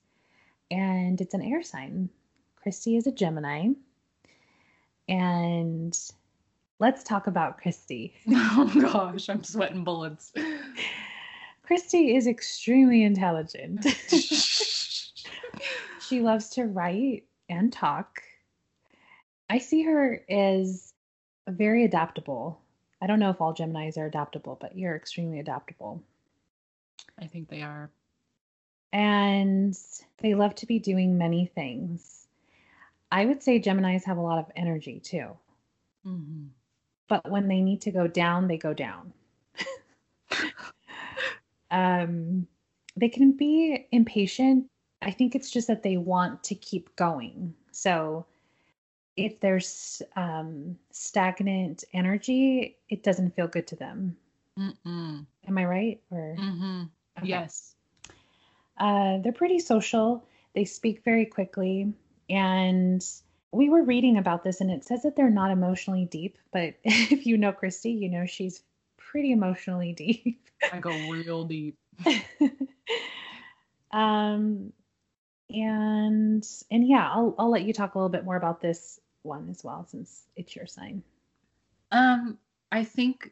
and 0.71 1.19
it's 1.19 1.33
an 1.33 1.41
air 1.41 1.61
sign. 1.61 2.09
Christy 2.55 2.95
is 2.95 3.07
a 3.07 3.11
Gemini. 3.11 3.69
And 5.09 5.97
let's 6.79 7.03
talk 7.03 7.27
about 7.27 7.57
Christy. 7.57 8.13
Oh 8.31 8.71
gosh, 8.81 9.27
I'm 9.27 9.43
sweating 9.43 9.83
bullets. 9.83 10.31
Christy 11.63 12.15
is 12.15 12.25
extremely 12.25 13.03
intelligent. 13.03 13.85
she 16.07 16.21
loves 16.21 16.49
to 16.51 16.63
write 16.67 17.25
and 17.49 17.73
talk. 17.73 18.21
I 19.49 19.57
see 19.57 19.83
her 19.83 20.21
as 20.29 20.93
very 21.47 21.83
adaptable. 21.83 22.61
I 23.01 23.07
don't 23.07 23.19
know 23.19 23.29
if 23.29 23.41
all 23.41 23.53
Geminis 23.53 23.97
are 23.97 24.05
adaptable, 24.05 24.57
but 24.59 24.77
you're 24.77 24.95
extremely 24.95 25.39
adaptable. 25.39 26.03
I 27.19 27.27
think 27.27 27.49
they 27.49 27.61
are. 27.61 27.89
And 28.93 29.77
they 30.19 30.35
love 30.35 30.55
to 30.55 30.65
be 30.65 30.79
doing 30.79 31.17
many 31.17 31.45
things. 31.47 32.27
I 33.11 33.25
would 33.25 33.41
say 33.41 33.59
Geminis 33.59 34.05
have 34.05 34.17
a 34.17 34.21
lot 34.21 34.39
of 34.39 34.51
energy 34.55 34.99
too, 34.99 35.35
hmm 36.03 36.47
but 37.09 37.29
when 37.29 37.47
they 37.47 37.59
need 37.59 37.81
to 37.81 37.91
go 37.91 38.07
down, 38.07 38.47
they 38.47 38.57
go 38.57 38.73
down. 38.73 39.11
um, 41.71 42.47
they 42.95 43.09
can 43.09 43.31
be 43.31 43.87
impatient. 43.91 44.67
I 45.01 45.11
think 45.11 45.35
it's 45.35 45.49
just 45.49 45.67
that 45.67 45.81
they 45.81 45.97
want 45.97 46.43
to 46.43 46.55
keep 46.55 46.95
going. 46.95 47.55
So 47.71 48.27
if 49.15 49.39
there's 49.39 50.01
um, 50.15 50.77
stagnant 50.91 51.83
energy, 51.93 52.77
it 52.89 53.03
doesn't 53.03 53.35
feel 53.35 53.47
good 53.47 53.67
to 53.67 53.75
them. 53.75 54.17
Mm-mm. 54.57 55.25
Am 55.47 55.57
I 55.57 55.65
right? 55.65 56.01
Or 56.11 56.35
hmm 56.37 56.83
Okay. 57.17 57.27
Yes. 57.27 57.75
uh, 58.77 59.17
they're 59.17 59.33
pretty 59.33 59.59
social. 59.59 60.25
They 60.55 60.63
speak 60.63 61.03
very 61.03 61.25
quickly, 61.25 61.93
and 62.29 63.05
we 63.51 63.69
were 63.69 63.83
reading 63.83 64.17
about 64.17 64.43
this 64.43 64.61
and 64.61 64.69
it 64.71 64.83
says 64.85 65.03
that 65.03 65.15
they're 65.15 65.29
not 65.29 65.51
emotionally 65.51 66.05
deep, 66.05 66.37
but 66.53 66.75
if 66.83 67.25
you 67.25 67.37
know 67.37 67.51
Christy, 67.51 67.91
you 67.91 68.09
know 68.09 68.25
she's 68.25 68.63
pretty 68.97 69.31
emotionally 69.31 69.93
deep. 69.97 70.39
I 70.71 70.79
go 70.79 70.91
real 71.09 71.43
deep. 71.45 71.77
um 73.91 74.71
and 75.49 76.47
and 76.71 76.87
yeah, 76.87 77.09
I'll 77.11 77.35
I'll 77.37 77.51
let 77.51 77.63
you 77.63 77.73
talk 77.73 77.95
a 77.95 77.97
little 77.97 78.09
bit 78.09 78.25
more 78.25 78.35
about 78.35 78.61
this 78.61 78.99
one 79.23 79.49
as 79.49 79.63
well 79.63 79.85
since 79.89 80.23
it's 80.35 80.55
your 80.55 80.67
sign. 80.67 81.03
Um 81.91 82.37
I 82.71 82.83
think 82.83 83.31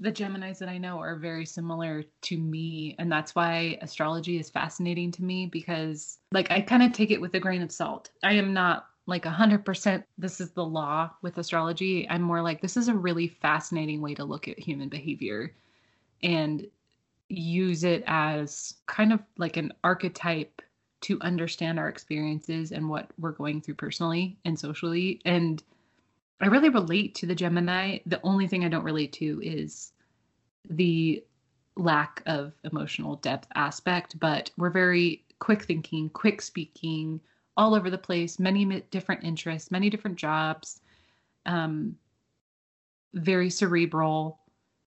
the 0.00 0.12
Geminis 0.12 0.58
that 0.58 0.68
I 0.68 0.78
know 0.78 0.98
are 0.98 1.16
very 1.16 1.44
similar 1.44 2.04
to 2.22 2.38
me. 2.38 2.94
And 2.98 3.10
that's 3.10 3.34
why 3.34 3.78
astrology 3.82 4.38
is 4.38 4.50
fascinating 4.50 5.10
to 5.12 5.24
me 5.24 5.46
because, 5.46 6.18
like, 6.32 6.50
I 6.50 6.60
kind 6.60 6.82
of 6.82 6.92
take 6.92 7.10
it 7.10 7.20
with 7.20 7.34
a 7.34 7.40
grain 7.40 7.62
of 7.62 7.72
salt. 7.72 8.10
I 8.22 8.34
am 8.34 8.52
not 8.52 8.86
like 9.06 9.24
100% 9.24 10.04
this 10.18 10.40
is 10.40 10.50
the 10.50 10.64
law 10.64 11.10
with 11.22 11.38
astrology. 11.38 12.06
I'm 12.08 12.22
more 12.22 12.42
like, 12.42 12.60
this 12.60 12.76
is 12.76 12.88
a 12.88 12.94
really 12.94 13.28
fascinating 13.28 14.00
way 14.00 14.14
to 14.14 14.24
look 14.24 14.48
at 14.48 14.58
human 14.58 14.88
behavior 14.88 15.54
and 16.22 16.66
use 17.28 17.84
it 17.84 18.04
as 18.06 18.74
kind 18.86 19.12
of 19.12 19.20
like 19.36 19.56
an 19.56 19.72
archetype 19.82 20.62
to 21.02 21.20
understand 21.20 21.78
our 21.78 21.88
experiences 21.88 22.72
and 22.72 22.88
what 22.88 23.10
we're 23.18 23.32
going 23.32 23.60
through 23.60 23.74
personally 23.74 24.36
and 24.44 24.58
socially. 24.58 25.20
And 25.24 25.62
I 26.40 26.46
really 26.46 26.68
relate 26.68 27.14
to 27.16 27.26
the 27.26 27.34
Gemini. 27.34 27.98
The 28.06 28.20
only 28.22 28.46
thing 28.46 28.64
I 28.64 28.68
don't 28.68 28.84
relate 28.84 29.12
to 29.14 29.40
is 29.42 29.92
the 30.68 31.22
lack 31.76 32.22
of 32.26 32.52
emotional 32.64 33.16
depth 33.16 33.48
aspect, 33.54 34.18
but 34.18 34.50
we're 34.56 34.70
very 34.70 35.24
quick 35.38 35.62
thinking, 35.62 36.10
quick 36.10 36.42
speaking, 36.42 37.20
all 37.56 37.74
over 37.74 37.90
the 37.90 37.98
place, 37.98 38.38
many 38.38 38.64
different 38.90 39.24
interests, 39.24 39.70
many 39.70 39.90
different 39.90 40.16
jobs, 40.16 40.80
um, 41.46 41.96
very 43.14 43.50
cerebral 43.50 44.38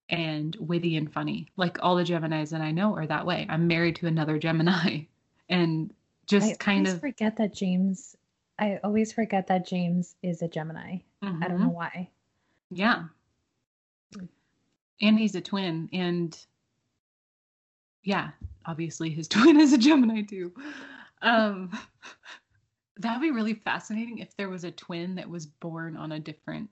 and 0.09 0.55
witty 0.59 0.97
and 0.97 1.11
funny. 1.11 1.47
Like 1.57 1.77
all 1.81 1.95
the 1.95 2.03
Geminis 2.03 2.49
that 2.49 2.61
I 2.61 2.71
know 2.71 2.95
are 2.95 3.07
that 3.07 3.25
way. 3.25 3.45
I'm 3.49 3.67
married 3.67 3.95
to 3.97 4.07
another 4.07 4.37
Gemini 4.37 5.03
and 5.49 5.93
just 6.31 6.51
I 6.51 6.55
kind 6.55 6.87
of 6.87 6.99
forget 6.99 7.37
that 7.37 7.53
James 7.53 8.15
I 8.57 8.79
always 8.83 9.11
forget 9.11 9.47
that 9.47 9.67
James 9.67 10.15
is 10.21 10.43
a 10.43 10.47
Gemini. 10.47 10.99
Mm-hmm. 11.23 11.43
I 11.43 11.47
don't 11.47 11.59
know 11.59 11.65
mm-hmm. 11.65 11.75
why. 11.75 12.09
Yeah. 12.69 13.05
And 15.01 15.17
he's 15.17 15.33
a 15.33 15.41
twin. 15.41 15.89
And 15.91 16.37
yeah, 18.03 18.29
obviously 18.65 19.09
his 19.09 19.27
twin 19.29 19.59
is 19.59 19.73
a 19.73 19.79
Gemini 19.79 20.21
too. 20.21 20.53
Um, 21.23 21.71
that 22.97 23.13
would 23.15 23.23
be 23.23 23.31
really 23.31 23.55
fascinating 23.55 24.19
if 24.19 24.37
there 24.37 24.49
was 24.49 24.63
a 24.63 24.71
twin 24.71 25.15
that 25.15 25.27
was 25.27 25.47
born 25.47 25.97
on 25.97 26.11
a 26.11 26.19
different 26.19 26.69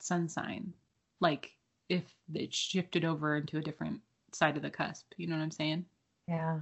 sun 0.00 0.30
sign. 0.30 0.72
Like 1.20 1.50
if 1.90 2.04
it 2.34 2.54
shifted 2.54 3.04
over 3.04 3.36
into 3.36 3.58
a 3.58 3.62
different 3.62 4.00
side 4.32 4.56
of 4.56 4.62
the 4.62 4.70
cusp. 4.70 5.12
You 5.18 5.26
know 5.26 5.36
what 5.36 5.42
I'm 5.42 5.50
saying? 5.50 5.84
Yeah. 6.26 6.60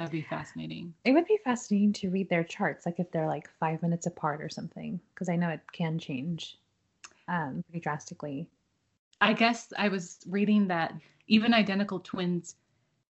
That'd 0.00 0.12
be 0.12 0.22
fascinating. 0.22 0.94
It 1.04 1.12
would 1.12 1.26
be 1.26 1.38
fascinating 1.44 1.92
to 1.92 2.08
read 2.08 2.30
their 2.30 2.42
charts, 2.42 2.86
like 2.86 2.98
if 2.98 3.10
they're 3.10 3.26
like 3.26 3.50
five 3.60 3.82
minutes 3.82 4.06
apart 4.06 4.40
or 4.40 4.48
something, 4.48 4.98
because 5.12 5.28
I 5.28 5.36
know 5.36 5.50
it 5.50 5.60
can 5.72 5.98
change 5.98 6.56
um, 7.28 7.62
pretty 7.68 7.82
drastically. 7.82 8.48
I 9.20 9.34
guess 9.34 9.74
I 9.76 9.88
was 9.88 10.20
reading 10.26 10.68
that 10.68 10.94
even 11.26 11.52
identical 11.52 12.00
twins 12.00 12.56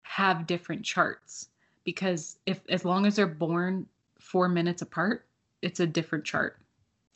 have 0.04 0.48
different 0.48 0.86
charts 0.86 1.50
because 1.84 2.40
if 2.46 2.62
as 2.70 2.86
long 2.86 3.06
as 3.06 3.18
they're 3.18 3.28
born 3.28 3.86
four 4.18 4.48
minutes 4.48 4.82
apart, 4.82 5.26
it's 5.62 5.82
a 5.82 5.86
different 5.86 6.24
chart. 6.24 6.58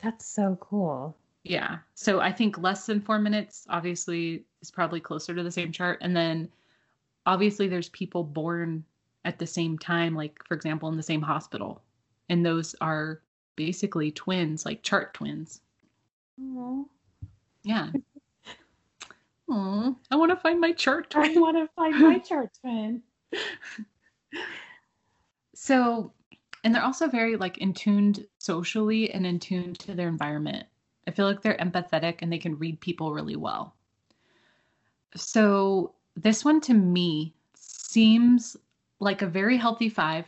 That's 0.02 0.26
so 0.26 0.58
cool. 0.60 1.16
Yeah. 1.44 1.78
So 1.94 2.20
I 2.20 2.30
think 2.30 2.58
less 2.58 2.84
than 2.84 3.00
four 3.00 3.18
minutes 3.18 3.66
obviously 3.70 4.44
is 4.60 4.70
probably 4.70 5.00
closer 5.00 5.34
to 5.34 5.42
the 5.42 5.50
same 5.50 5.72
chart. 5.72 5.96
And 6.02 6.14
then 6.14 6.50
obviously 7.24 7.68
there's 7.68 7.88
people 7.88 8.22
born 8.22 8.84
at 9.24 9.38
the 9.38 9.46
same 9.46 9.78
time, 9.78 10.14
like 10.14 10.42
for 10.46 10.54
example, 10.54 10.88
in 10.88 10.96
the 10.96 11.02
same 11.02 11.22
hospital. 11.22 11.82
And 12.28 12.44
those 12.44 12.74
are 12.80 13.20
basically 13.56 14.10
twins, 14.10 14.64
like 14.64 14.82
chart 14.82 15.14
twins. 15.14 15.60
Aww. 16.40 16.86
Yeah. 17.62 17.90
Aww. 19.50 19.96
I 20.10 20.16
want 20.16 20.30
to 20.30 20.36
find 20.36 20.60
my 20.60 20.72
chart 20.72 21.10
twin. 21.10 21.36
I 21.36 21.40
want 21.40 21.56
to 21.56 21.68
find 21.74 22.00
my 22.00 22.18
chart 22.18 22.50
twin. 22.60 23.02
so, 25.54 26.12
and 26.64 26.74
they're 26.74 26.84
also 26.84 27.08
very 27.08 27.36
like 27.36 27.58
in 27.58 27.74
tuned 27.74 28.26
socially 28.38 29.12
and 29.12 29.26
in 29.26 29.38
tune 29.38 29.74
to 29.74 29.94
their 29.94 30.08
environment. 30.08 30.66
I 31.06 31.10
feel 31.10 31.26
like 31.26 31.42
they're 31.42 31.56
empathetic 31.56 32.18
and 32.20 32.32
they 32.32 32.38
can 32.38 32.58
read 32.58 32.80
people 32.80 33.12
really 33.12 33.36
well. 33.36 33.74
So, 35.16 35.94
this 36.16 36.44
one 36.44 36.60
to 36.62 36.74
me 36.74 37.34
seems 37.54 38.56
like 39.02 39.20
a 39.20 39.26
very 39.26 39.56
healthy 39.56 39.88
five 39.88 40.26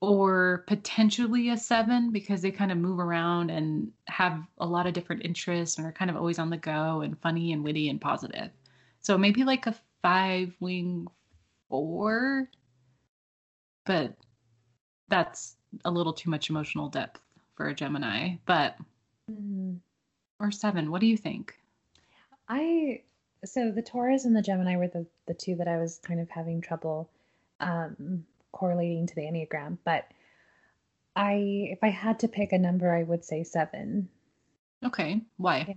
or 0.00 0.64
potentially 0.66 1.50
a 1.50 1.58
seven 1.58 2.10
because 2.10 2.40
they 2.40 2.50
kind 2.50 2.72
of 2.72 2.78
move 2.78 2.98
around 2.98 3.50
and 3.50 3.92
have 4.06 4.42
a 4.56 4.66
lot 4.66 4.86
of 4.86 4.94
different 4.94 5.26
interests 5.26 5.76
and 5.76 5.86
are 5.86 5.92
kind 5.92 6.10
of 6.10 6.16
always 6.16 6.38
on 6.38 6.48
the 6.48 6.56
go 6.56 7.02
and 7.02 7.20
funny 7.20 7.52
and 7.52 7.62
witty 7.62 7.90
and 7.90 8.00
positive. 8.00 8.48
So 9.00 9.18
maybe 9.18 9.44
like 9.44 9.66
a 9.66 9.74
five 10.00 10.54
wing 10.58 11.06
four, 11.68 12.48
but 13.84 14.16
that's 15.08 15.56
a 15.84 15.90
little 15.90 16.14
too 16.14 16.30
much 16.30 16.48
emotional 16.48 16.88
depth 16.88 17.20
for 17.56 17.68
a 17.68 17.74
Gemini. 17.74 18.36
But 18.46 18.78
mm-hmm. 19.30 19.74
or 20.40 20.50
seven, 20.50 20.90
what 20.90 21.02
do 21.02 21.06
you 21.06 21.18
think? 21.18 21.58
I 22.48 23.02
so 23.44 23.70
the 23.70 23.82
Taurus 23.82 24.24
and 24.24 24.34
the 24.34 24.40
Gemini 24.40 24.76
were 24.76 24.88
the 24.88 25.04
the 25.26 25.34
two 25.34 25.56
that 25.56 25.68
I 25.68 25.76
was 25.76 25.98
kind 25.98 26.20
of 26.20 26.30
having 26.30 26.62
trouble 26.62 27.10
um, 27.60 28.24
correlating 28.52 29.06
to 29.06 29.14
the 29.14 29.22
Enneagram. 29.22 29.78
But 29.84 30.06
I, 31.16 31.68
if 31.70 31.78
I 31.82 31.88
had 31.88 32.20
to 32.20 32.28
pick 32.28 32.52
a 32.52 32.58
number, 32.58 32.94
I 32.94 33.02
would 33.02 33.24
say 33.24 33.44
seven. 33.44 34.08
Okay. 34.84 35.20
Why? 35.36 35.64
Yeah. 35.68 35.74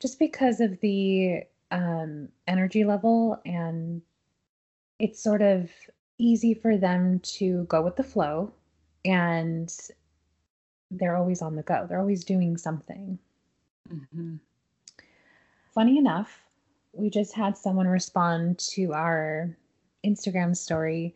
Just 0.00 0.18
because 0.18 0.60
of 0.60 0.80
the 0.80 1.42
um, 1.70 2.28
energy 2.46 2.84
level 2.84 3.40
and 3.44 4.02
it's 4.98 5.22
sort 5.22 5.42
of 5.42 5.70
easy 6.18 6.54
for 6.54 6.76
them 6.76 7.20
to 7.20 7.64
go 7.64 7.82
with 7.82 7.96
the 7.96 8.02
flow 8.04 8.52
and 9.04 9.72
they're 10.90 11.16
always 11.16 11.42
on 11.42 11.56
the 11.56 11.62
go. 11.62 11.86
They're 11.88 12.00
always 12.00 12.24
doing 12.24 12.56
something. 12.56 13.18
Mm-hmm. 13.92 14.36
Funny 15.74 15.98
enough, 15.98 16.40
we 16.92 17.10
just 17.10 17.34
had 17.34 17.58
someone 17.58 17.88
respond 17.88 18.58
to 18.60 18.92
our 18.92 19.56
Instagram 20.04 20.56
story 20.56 21.14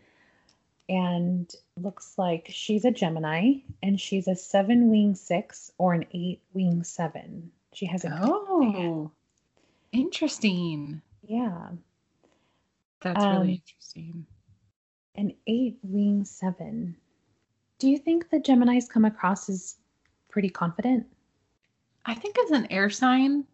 and 0.89 1.53
looks 1.77 2.17
like 2.17 2.49
she's 2.51 2.85
a 2.85 2.91
Gemini 2.91 3.55
and 3.83 4.01
she's 4.01 4.27
a 4.27 4.35
seven 4.35 4.91
wing 4.91 5.15
six 5.15 5.71
or 5.79 5.93
an 5.93 6.07
eight 6.13 6.41
wing 6.55 6.83
seven. 6.83 7.51
She 7.75 7.87
has 7.87 8.05
a 8.05 8.19
oh, 8.23 9.11
interesting. 9.93 11.03
Yeah, 11.23 11.69
that's 13.01 13.23
um, 13.23 13.41
really 13.41 13.55
interesting. 13.55 14.27
An 15.15 15.35
eight 15.47 15.79
wing 15.83 16.25
seven. 16.25 16.97
Do 17.79 17.89
you 17.89 17.99
think 17.99 18.31
the 18.31 18.41
Gemini's 18.41 18.89
come 18.89 19.05
across 19.05 19.49
as 19.49 19.77
pretty 20.29 20.49
confident? 20.49 21.07
I 22.07 22.15
think 22.15 22.37
as 22.39 22.51
an 22.51 22.67
air 22.71 22.89
sign, 22.89 23.45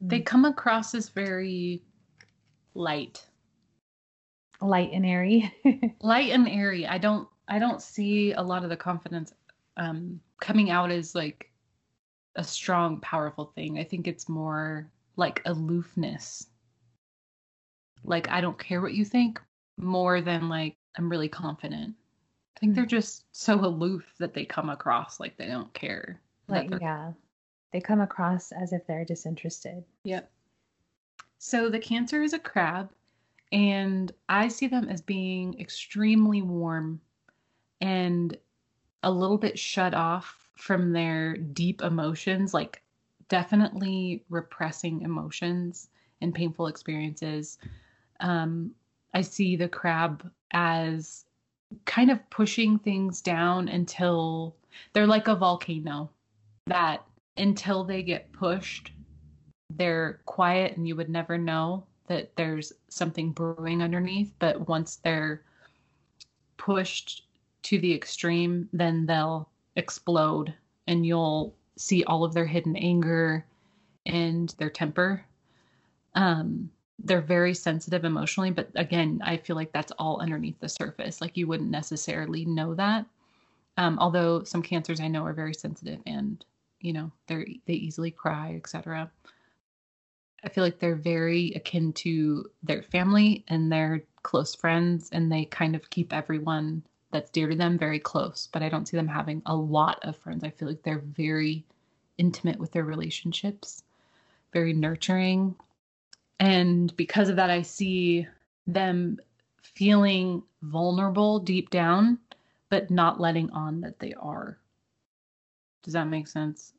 they 0.00 0.18
hmm. 0.18 0.24
come 0.24 0.44
across 0.44 0.94
as 0.94 1.08
very 1.08 1.82
light 2.74 3.24
light 4.62 4.90
and 4.92 5.04
airy. 5.04 5.52
light 6.02 6.30
and 6.30 6.48
airy. 6.48 6.86
I 6.86 6.98
don't 6.98 7.28
I 7.48 7.58
don't 7.58 7.82
see 7.82 8.32
a 8.32 8.42
lot 8.42 8.64
of 8.64 8.70
the 8.70 8.76
confidence 8.76 9.32
um 9.76 10.20
coming 10.40 10.70
out 10.70 10.90
as 10.90 11.14
like 11.14 11.50
a 12.36 12.44
strong 12.44 13.00
powerful 13.00 13.52
thing. 13.54 13.78
I 13.78 13.84
think 13.84 14.06
it's 14.06 14.28
more 14.28 14.90
like 15.16 15.42
aloofness. 15.44 16.46
Like 18.04 18.30
I 18.30 18.40
don't 18.40 18.58
care 18.58 18.80
what 18.80 18.94
you 18.94 19.04
think 19.04 19.40
more 19.76 20.20
than 20.20 20.48
like 20.48 20.76
I'm 20.96 21.08
really 21.08 21.28
confident. 21.28 21.94
I 22.56 22.60
think 22.60 22.74
they're 22.74 22.84
hmm. 22.84 22.88
just 22.88 23.24
so 23.32 23.54
aloof 23.64 24.04
that 24.18 24.34
they 24.34 24.44
come 24.44 24.70
across 24.70 25.18
like 25.20 25.36
they 25.36 25.46
don't 25.46 25.72
care. 25.74 26.20
Like 26.48 26.70
yeah. 26.80 27.12
They 27.72 27.80
come 27.80 28.02
across 28.02 28.52
as 28.52 28.74
if 28.74 28.86
they're 28.86 29.04
disinterested. 29.04 29.82
Yep. 30.04 30.30
So 31.38 31.70
the 31.70 31.78
cancer 31.78 32.22
is 32.22 32.34
a 32.34 32.38
crab 32.38 32.90
and 33.52 34.10
I 34.30 34.48
see 34.48 34.66
them 34.66 34.88
as 34.88 35.02
being 35.02 35.60
extremely 35.60 36.40
warm 36.40 37.00
and 37.80 38.36
a 39.02 39.10
little 39.10 39.36
bit 39.36 39.58
shut 39.58 39.92
off 39.92 40.48
from 40.56 40.92
their 40.92 41.36
deep 41.36 41.82
emotions, 41.82 42.54
like 42.54 42.82
definitely 43.28 44.24
repressing 44.30 45.02
emotions 45.02 45.90
and 46.22 46.34
painful 46.34 46.66
experiences. 46.66 47.58
Um, 48.20 48.72
I 49.12 49.20
see 49.20 49.56
the 49.56 49.68
crab 49.68 50.30
as 50.52 51.26
kind 51.84 52.10
of 52.10 52.30
pushing 52.30 52.78
things 52.78 53.20
down 53.20 53.68
until 53.68 54.56
they're 54.92 55.06
like 55.06 55.28
a 55.28 55.36
volcano. 55.36 56.10
that 56.66 57.04
until 57.38 57.82
they 57.82 58.02
get 58.02 58.30
pushed, 58.32 58.92
they're 59.70 60.20
quiet 60.26 60.76
and 60.76 60.86
you 60.86 60.94
would 60.94 61.08
never 61.08 61.36
know 61.38 61.86
that 62.06 62.34
there's 62.36 62.72
something 62.88 63.32
brewing 63.32 63.82
underneath. 63.82 64.32
But 64.38 64.68
once 64.68 64.96
they're 64.96 65.42
pushed 66.56 67.26
to 67.62 67.78
the 67.78 67.94
extreme, 67.94 68.68
then 68.72 69.06
they'll 69.06 69.48
explode 69.76 70.54
and 70.86 71.06
you'll 71.06 71.54
see 71.76 72.04
all 72.04 72.24
of 72.24 72.34
their 72.34 72.46
hidden 72.46 72.76
anger 72.76 73.46
and 74.06 74.54
their 74.58 74.70
temper. 74.70 75.24
Um, 76.14 76.70
they're 76.98 77.20
very 77.20 77.54
sensitive 77.54 78.04
emotionally, 78.04 78.50
but 78.50 78.70
again, 78.74 79.20
I 79.24 79.36
feel 79.36 79.56
like 79.56 79.72
that's 79.72 79.92
all 79.98 80.20
underneath 80.20 80.58
the 80.60 80.68
surface. 80.68 81.20
Like 81.20 81.36
you 81.36 81.46
wouldn't 81.46 81.70
necessarily 81.70 82.44
know 82.44 82.74
that. 82.74 83.06
Um, 83.76 83.98
although 83.98 84.44
some 84.44 84.62
cancers 84.62 85.00
I 85.00 85.08
know 85.08 85.24
are 85.24 85.32
very 85.32 85.54
sensitive 85.54 86.00
and 86.06 86.44
you 86.80 86.92
know 86.92 87.10
they're 87.26 87.46
they 87.66 87.72
easily 87.74 88.10
cry, 88.10 88.54
etc. 88.56 89.10
I 90.44 90.48
feel 90.48 90.64
like 90.64 90.78
they're 90.78 90.96
very 90.96 91.52
akin 91.54 91.92
to 91.94 92.50
their 92.62 92.82
family 92.82 93.44
and 93.48 93.70
their 93.70 94.02
close 94.22 94.54
friends, 94.54 95.10
and 95.12 95.30
they 95.30 95.44
kind 95.46 95.74
of 95.76 95.90
keep 95.90 96.12
everyone 96.12 96.82
that's 97.10 97.30
dear 97.30 97.48
to 97.48 97.54
them 97.54 97.78
very 97.78 97.98
close. 97.98 98.48
But 98.52 98.62
I 98.62 98.68
don't 98.68 98.86
see 98.86 98.96
them 98.96 99.08
having 99.08 99.42
a 99.46 99.54
lot 99.54 99.98
of 100.02 100.16
friends. 100.16 100.42
I 100.44 100.50
feel 100.50 100.68
like 100.68 100.82
they're 100.82 100.98
very 100.98 101.64
intimate 102.18 102.58
with 102.58 102.72
their 102.72 102.84
relationships, 102.84 103.82
very 104.52 104.72
nurturing. 104.72 105.54
And 106.40 106.94
because 106.96 107.28
of 107.28 107.36
that, 107.36 107.50
I 107.50 107.62
see 107.62 108.26
them 108.66 109.18
feeling 109.62 110.42
vulnerable 110.62 111.38
deep 111.38 111.70
down, 111.70 112.18
but 112.68 112.90
not 112.90 113.20
letting 113.20 113.50
on 113.50 113.80
that 113.82 113.98
they 113.98 114.14
are. 114.14 114.58
Does 115.82 115.94
that 115.94 116.08
make 116.08 116.28
sense? 116.28 116.72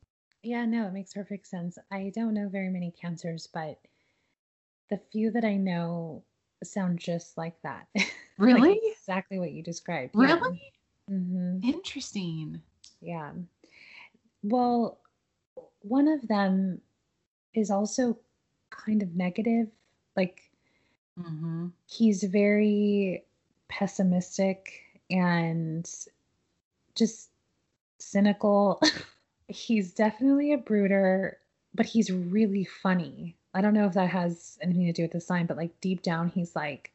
Yeah, 0.43 0.65
no, 0.65 0.87
it 0.87 0.93
makes 0.93 1.13
perfect 1.13 1.47
sense. 1.47 1.77
I 1.91 2.11
don't 2.13 2.33
know 2.33 2.49
very 2.49 2.69
many 2.69 2.91
cancers, 2.91 3.47
but 3.47 3.79
the 4.89 4.97
few 5.11 5.31
that 5.31 5.45
I 5.45 5.57
know 5.57 6.23
sound 6.63 6.99
just 6.99 7.37
like 7.37 7.61
that. 7.63 7.87
Really? 8.37 8.61
like 8.71 8.79
exactly 8.83 9.39
what 9.39 9.51
you 9.51 9.63
described. 9.63 10.15
Really? 10.15 10.61
Yeah. 11.07 11.15
hmm 11.15 11.59
Interesting. 11.61 12.61
yeah. 13.01 13.31
Well, 14.43 14.99
one 15.81 16.07
of 16.07 16.27
them 16.27 16.81
is 17.53 17.71
also 17.71 18.19
kind 18.69 19.03
of 19.03 19.15
negative. 19.15 19.67
Like 20.15 20.41
Mm-hmm. 21.19 21.67
he's 21.87 22.23
very 22.23 23.23
pessimistic 23.69 24.81
and 25.09 25.89
just 26.95 27.29
cynical. 27.99 28.81
he's 29.47 29.93
definitely 29.93 30.53
a 30.53 30.57
brooder, 30.57 31.37
but 31.75 31.85
he's 31.85 32.11
really 32.11 32.65
funny. 32.65 33.35
I 33.53 33.61
don't 33.61 33.73
know 33.73 33.85
if 33.85 33.93
that 33.93 34.09
has 34.09 34.57
anything 34.61 34.85
to 34.87 34.93
do 34.93 35.03
with 35.03 35.11
the 35.11 35.21
sign, 35.21 35.45
but 35.45 35.57
like 35.57 35.79
deep 35.81 36.01
down, 36.01 36.29
he's 36.29 36.55
like, 36.55 36.91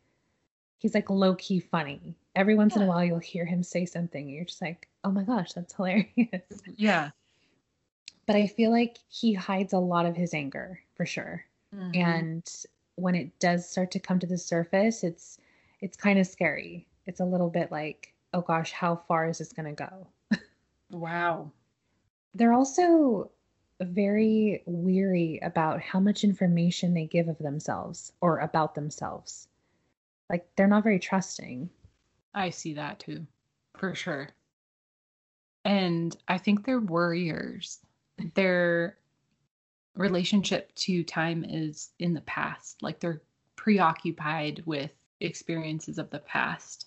he's 0.78 0.94
like 0.94 1.10
low 1.10 1.34
key 1.36 1.60
funny. 1.60 2.16
Every 2.34 2.54
once 2.54 2.76
in 2.76 2.82
a 2.82 2.86
while, 2.86 3.04
you'll 3.04 3.18
hear 3.18 3.44
him 3.44 3.62
say 3.62 3.84
something, 3.84 4.24
and 4.26 4.32
you're 4.34 4.44
just 4.44 4.62
like, 4.62 4.88
oh 5.04 5.10
my 5.10 5.22
gosh, 5.24 5.52
that's 5.52 5.74
hilarious. 5.74 6.12
Yeah. 6.76 7.10
but 8.26 8.36
I 8.36 8.46
feel 8.46 8.70
like 8.70 8.98
he 9.08 9.32
hides 9.34 9.72
a 9.72 9.78
lot 9.78 10.06
of 10.06 10.16
his 10.16 10.34
anger 10.34 10.80
for 10.96 11.06
sure. 11.06 11.44
Mhm. 11.74 11.94
and 11.96 12.50
when 12.96 13.14
it 13.14 13.38
does 13.38 13.68
start 13.68 13.90
to 13.92 14.00
come 14.00 14.18
to 14.18 14.26
the 14.26 14.38
surface 14.38 15.04
it's 15.04 15.38
it's 15.80 15.96
kind 15.96 16.18
of 16.18 16.26
scary 16.26 16.86
it's 17.06 17.20
a 17.20 17.24
little 17.24 17.50
bit 17.50 17.70
like 17.70 18.12
oh 18.32 18.40
gosh 18.40 18.72
how 18.72 18.96
far 18.96 19.28
is 19.28 19.38
this 19.38 19.52
going 19.52 19.74
to 19.74 19.86
go 19.86 20.06
wow. 20.90 21.50
They're 22.38 22.52
also 22.52 23.30
very 23.80 24.62
weary 24.66 25.38
about 25.42 25.80
how 25.80 26.00
much 26.00 26.24
information 26.24 26.94
they 26.94 27.06
give 27.06 27.28
of 27.28 27.38
themselves 27.38 28.12
or 28.20 28.38
about 28.38 28.74
themselves 28.74 29.48
like 30.30 30.48
they're 30.56 30.66
not 30.66 30.82
very 30.82 30.98
trusting 30.98 31.68
I 32.34 32.50
see 32.50 32.74
that 32.74 33.00
too, 33.00 33.26
for 33.76 33.94
sure. 33.94 34.28
And 35.64 36.16
I 36.28 36.38
think 36.38 36.64
they're 36.64 36.80
worriers. 36.80 37.80
Their 38.34 38.96
relationship 39.94 40.72
to 40.76 41.02
time 41.02 41.44
is 41.44 41.90
in 41.98 42.14
the 42.14 42.20
past. 42.22 42.82
Like 42.82 43.00
they're 43.00 43.22
preoccupied 43.56 44.62
with 44.66 44.92
experiences 45.20 45.98
of 45.98 46.10
the 46.10 46.20
past. 46.20 46.86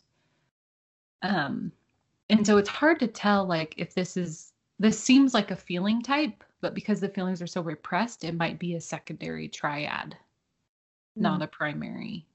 Um, 1.21 1.73
and 2.29 2.47
so 2.47 2.57
it's 2.57 2.69
hard 2.69 2.99
to 3.01 3.07
tell 3.07 3.45
like 3.45 3.75
if 3.77 3.93
this 3.93 4.15
is 4.15 4.50
this 4.81 4.99
seems 4.99 5.35
like 5.35 5.51
a 5.51 5.55
feeling 5.55 6.01
type, 6.01 6.43
but 6.59 6.73
because 6.73 6.99
the 6.99 7.09
feelings 7.09 7.39
are 7.39 7.47
so 7.47 7.61
repressed, 7.61 8.23
it 8.23 8.33
might 8.33 8.57
be 8.57 8.73
a 8.73 8.81
secondary 8.81 9.47
triad, 9.47 10.17
hmm. 11.15 11.21
not 11.21 11.43
a 11.43 11.47
primary. 11.47 12.25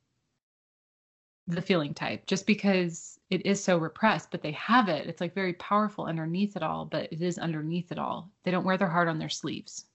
The 1.49 1.61
feeling 1.61 1.93
type 1.93 2.27
just 2.27 2.47
because 2.47 3.19
it 3.31 3.45
is 3.47 3.63
so 3.63 3.79
repressed 3.79 4.31
but 4.31 4.43
they 4.43 4.53
have 4.53 4.89
it. 4.89 5.09
It's 5.09 5.21
like 5.21 5.35
very 5.35 5.55
powerful 5.55 6.07
underneath 6.07 6.57
it 6.57 6.63
all 6.63 6.85
but 6.85 7.13
it 7.13 7.21
is 7.21 7.39
underneath 7.39 7.91
it 7.91 7.99
all. 7.99 8.31
They 8.45 8.53
don't 8.53 8.65
wear 8.65 8.79
their 8.79 8.89
heart 8.89 9.09
on 9.09 9.19
their 9.19 9.29
sleeves 9.29 9.87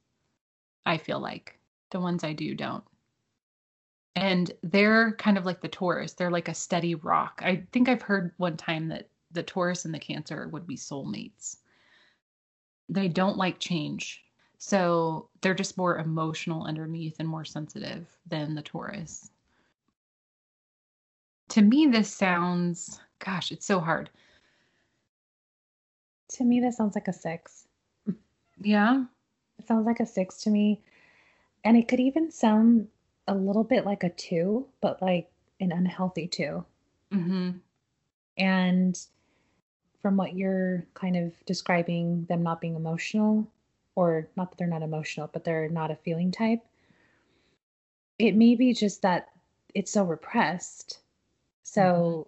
i 0.85 0.97
feel 0.97 1.19
like. 1.19 1.57
The 1.91 2.01
ones 2.01 2.23
i 2.23 2.33
do 2.33 2.53
don't. 2.53 2.83
And 4.15 4.51
they're 4.61 5.13
kind 5.13 5.37
of 5.37 5.45
like 5.45 5.61
the 5.61 5.69
taurus. 5.69 6.13
They're 6.13 6.31
like 6.31 6.49
a 6.49 6.53
steady 6.53 6.95
rock. 6.95 7.41
I 7.45 7.65
think 7.71 7.87
i've 7.87 8.01
heard 8.01 8.33
one 8.37 8.57
time 8.57 8.89
that 8.89 9.07
the 9.31 9.43
taurus 9.43 9.85
and 9.85 9.93
the 9.93 9.99
cancer 9.99 10.49
would 10.49 10.67
be 10.67 10.75
soulmates 10.75 11.57
they 12.91 13.07
don't 13.07 13.37
like 13.37 13.57
change. 13.57 14.23
So 14.57 15.29
they're 15.41 15.55
just 15.55 15.77
more 15.77 15.97
emotional 15.97 16.65
underneath 16.65 17.15
and 17.19 17.27
more 17.27 17.45
sensitive 17.45 18.05
than 18.27 18.53
the 18.53 18.61
taurus. 18.61 19.31
To 21.49 21.61
me 21.61 21.87
this 21.87 22.13
sounds 22.13 22.99
gosh 23.19 23.51
it's 23.51 23.65
so 23.65 23.79
hard. 23.79 24.09
To 26.33 26.43
me 26.43 26.59
this 26.59 26.77
sounds 26.77 26.95
like 26.95 27.07
a 27.07 27.13
six. 27.13 27.65
Yeah? 28.59 29.05
It 29.57 29.67
sounds 29.67 29.85
like 29.87 29.99
a 29.99 30.05
six 30.05 30.43
to 30.43 30.49
me. 30.49 30.81
And 31.63 31.77
it 31.77 31.87
could 31.87 31.99
even 31.99 32.31
sound 32.31 32.87
a 33.27 33.35
little 33.35 33.63
bit 33.63 33.85
like 33.85 34.03
a 34.03 34.09
two 34.09 34.67
but 34.81 35.01
like 35.01 35.31
an 35.59 35.71
unhealthy 35.71 36.27
two. 36.27 36.65
Mm-hmm. 37.13 37.51
And 38.37 38.99
from 40.01 40.17
what 40.17 40.35
you're 40.35 40.85
kind 40.93 41.15
of 41.15 41.33
describing, 41.45 42.25
them 42.25 42.43
not 42.43 42.61
being 42.61 42.75
emotional, 42.75 43.47
or 43.95 44.27
not 44.35 44.49
that 44.51 44.57
they're 44.57 44.67
not 44.67 44.81
emotional, 44.83 45.29
but 45.31 45.43
they're 45.43 45.69
not 45.69 45.91
a 45.91 45.95
feeling 45.95 46.31
type, 46.31 46.61
it 48.19 48.35
may 48.35 48.55
be 48.55 48.73
just 48.73 49.01
that 49.01 49.29
it's 49.73 49.91
so 49.91 50.03
repressed. 50.03 50.99
So 51.63 52.27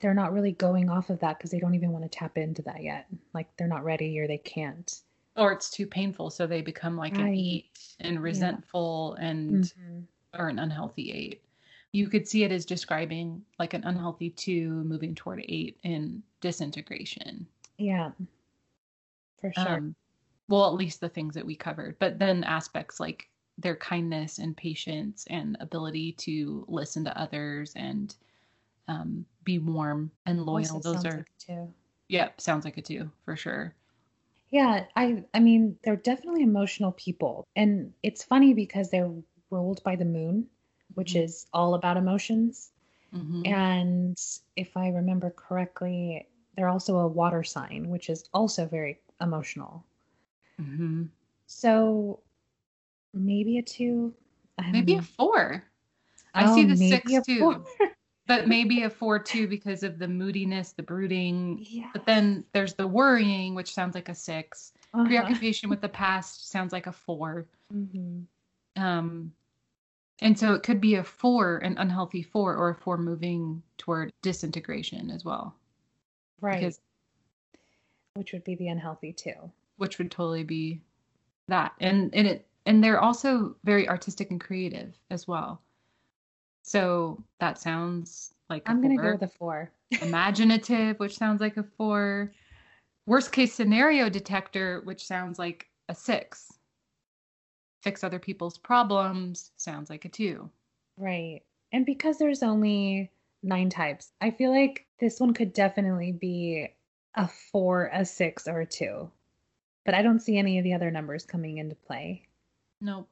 they're 0.00 0.14
not 0.14 0.32
really 0.32 0.52
going 0.52 0.88
off 0.88 1.10
of 1.10 1.20
that 1.20 1.38
because 1.38 1.50
they 1.50 1.58
don't 1.60 1.74
even 1.74 1.92
want 1.92 2.04
to 2.04 2.08
tap 2.08 2.38
into 2.38 2.62
that 2.62 2.82
yet. 2.82 3.06
Like 3.34 3.54
they're 3.56 3.66
not 3.68 3.84
ready 3.84 4.18
or 4.18 4.26
they 4.26 4.38
can't. 4.38 5.00
or 5.36 5.52
it's 5.52 5.70
too 5.70 5.86
painful 5.86 6.28
so 6.28 6.44
they 6.46 6.60
become 6.60 6.96
like 6.96 7.16
an 7.16 7.22
Right. 7.24 7.38
eight 7.38 7.94
and 8.00 8.20
resentful 8.20 9.14
and 9.14 9.64
Mhm. 9.64 10.06
or 10.36 10.48
an 10.48 10.58
unhealthy 10.58 11.12
eight 11.12 11.42
you 11.92 12.08
could 12.08 12.26
see 12.28 12.44
it 12.44 12.52
as 12.52 12.64
describing 12.66 13.44
like 13.58 13.74
an 13.74 13.84
unhealthy 13.84 14.30
two 14.30 14.70
moving 14.84 15.14
toward 15.14 15.44
eight 15.48 15.78
in 15.82 16.22
disintegration 16.40 17.46
Yeah, 17.78 18.12
for 19.40 19.52
sure. 19.52 19.80
um 19.80 19.94
well 20.48 20.66
at 20.66 20.74
least 20.74 21.00
the 21.00 21.08
things 21.08 21.34
that 21.34 21.46
we 21.46 21.54
covered 21.54 21.98
but 21.98 22.18
then 22.18 22.44
aspects 22.44 23.00
like 23.00 23.28
their 23.58 23.76
kindness 23.76 24.38
and 24.38 24.56
patience 24.56 25.26
and 25.30 25.56
ability 25.60 26.12
to 26.12 26.64
listen 26.68 27.04
to 27.04 27.18
others 27.20 27.72
and 27.76 28.16
um, 28.88 29.26
be 29.44 29.58
warm 29.58 30.10
and 30.26 30.44
loyal 30.46 30.80
those 30.80 31.04
are 31.04 31.16
like 31.18 31.30
two. 31.38 31.72
yep 32.08 32.40
sounds 32.40 32.64
like 32.64 32.78
a 32.78 32.82
two 32.82 33.10
for 33.24 33.36
sure 33.36 33.74
Yeah, 34.50 34.86
I 34.96 35.24
I 35.34 35.40
mean, 35.40 35.78
they're 35.82 35.96
definitely 35.96 36.42
emotional 36.42 36.92
people. 36.92 37.44
And 37.56 37.94
it's 38.02 38.24
funny 38.24 38.54
because 38.54 38.90
they're 38.90 39.12
ruled 39.50 39.82
by 39.82 39.96
the 39.96 40.04
moon, 40.04 40.48
which 40.94 41.14
Mhm. 41.14 41.22
is 41.24 41.46
all 41.52 41.74
about 41.74 41.96
emotions. 41.96 42.72
Mhm. 43.14 43.46
And 43.46 44.18
if 44.56 44.76
I 44.76 44.88
remember 44.88 45.30
correctly, 45.30 46.26
they're 46.56 46.68
also 46.68 46.98
a 46.98 47.08
water 47.08 47.42
sign, 47.42 47.88
which 47.88 48.10
is 48.10 48.28
also 48.34 48.66
very 48.66 49.00
emotional. 49.20 49.84
Mhm. 50.60 51.08
So 51.46 52.20
maybe 53.14 53.58
a 53.58 53.62
two. 53.62 54.14
Maybe 54.72 54.92
know. 54.92 54.98
a 54.98 55.02
four 55.02 55.64
I 56.34 56.54
see 56.54 56.64
Oh, 56.64 56.68
the 56.68 56.76
six 56.76 57.12
too. 57.26 57.64
but 58.26 58.46
maybe 58.46 58.82
a 58.82 58.90
four 58.90 59.18
too 59.18 59.48
because 59.48 59.82
of 59.82 59.98
the 59.98 60.06
moodiness 60.06 60.72
the 60.72 60.82
brooding 60.82 61.64
yeah. 61.68 61.90
but 61.92 62.04
then 62.06 62.44
there's 62.52 62.74
the 62.74 62.86
worrying 62.86 63.54
which 63.54 63.72
sounds 63.72 63.94
like 63.94 64.08
a 64.08 64.14
6 64.14 64.72
Uh-huh. 64.94 65.06
preoccupation 65.06 65.70
with 65.70 65.80
the 65.80 65.88
past 65.88 66.50
sounds 66.50 66.72
like 66.72 66.86
a 66.86 66.92
four 66.92 67.46
Mhm. 67.72 68.26
um 68.76 69.32
and 70.22 70.38
so 70.38 70.54
it 70.54 70.62
could 70.62 70.80
be 70.80 70.94
a 70.96 71.04
four 71.04 71.58
an 71.58 71.76
unhealthy 71.78 72.22
four 72.22 72.54
or 72.56 72.70
a 72.70 72.74
four 72.74 72.96
moving 72.98 73.62
toward 73.78 74.12
disintegration 74.22 75.10
as 75.10 75.24
well 75.24 75.54
Right. 76.40 76.60
because 76.60 76.80
Which 78.14 78.32
would 78.32 78.44
be 78.44 78.54
the 78.54 78.68
unhealthy 78.68 79.12
two. 79.12 79.50
which 79.76 79.98
would 79.98 80.10
totally 80.10 80.44
be 80.44 80.80
that. 81.48 81.72
And 81.80 82.14
and 82.14 82.26
it 82.26 82.46
and 82.66 82.82
they're 82.84 83.00
also 83.00 83.56
very 83.64 83.88
artistic 83.88 84.30
and 84.30 84.40
creative 84.40 84.94
as 85.10 85.26
well. 85.26 85.62
So 86.62 87.22
that 87.40 87.58
sounds 87.58 88.34
like 88.50 88.68
I'm 88.68 88.80
going 88.82 88.96
to 88.96 89.02
go 89.02 89.12
with 89.12 89.22
a 89.22 89.28
4. 89.28 89.70
Imaginative, 90.02 90.98
which 91.00 91.16
sounds 91.16 91.40
like 91.40 91.56
a 91.56 91.62
4. 91.62 92.30
Worst 93.06 93.32
case 93.32 93.54
scenario 93.54 94.08
detector, 94.10 94.82
which 94.84 95.06
sounds 95.06 95.38
like 95.38 95.68
a 95.88 95.94
6. 95.94 96.52
Fix 97.82 98.04
other 98.04 98.18
people's 98.18 98.58
problems 98.58 99.52
sounds 99.56 99.90
like 99.90 100.04
a 100.04 100.08
2. 100.08 100.48
Right. 100.96 101.42
And 101.72 101.86
because 101.86 102.18
there's 102.18 102.42
only 102.42 103.10
9 103.42 103.70
types, 103.70 104.12
I 104.20 104.30
feel 104.30 104.50
like 104.50 104.86
this 104.98 105.18
one 105.20 105.32
could 105.32 105.52
definitely 105.52 106.12
be 106.12 106.68
a 107.14 107.28
4, 107.52 107.90
a 107.92 108.04
6 108.04 108.48
or 108.48 108.60
a 108.60 108.66
2. 108.66 109.10
But 109.84 109.94
I 109.94 110.02
don't 110.02 110.20
see 110.20 110.36
any 110.36 110.58
of 110.58 110.64
the 110.64 110.74
other 110.74 110.90
numbers 110.90 111.24
coming 111.24 111.58
into 111.58 111.74
play. 111.74 112.28
Nope. 112.80 113.08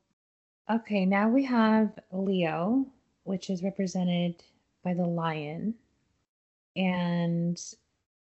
Okay, 0.71 1.07
now 1.07 1.29
we 1.31 1.45
have 1.45 1.99
Leo, 2.13 2.87
which 3.25 3.49
is 3.49 3.63
represented 3.63 4.43
by 4.85 4.93
the 4.93 5.07
lion. 5.07 5.75
And 6.77 7.59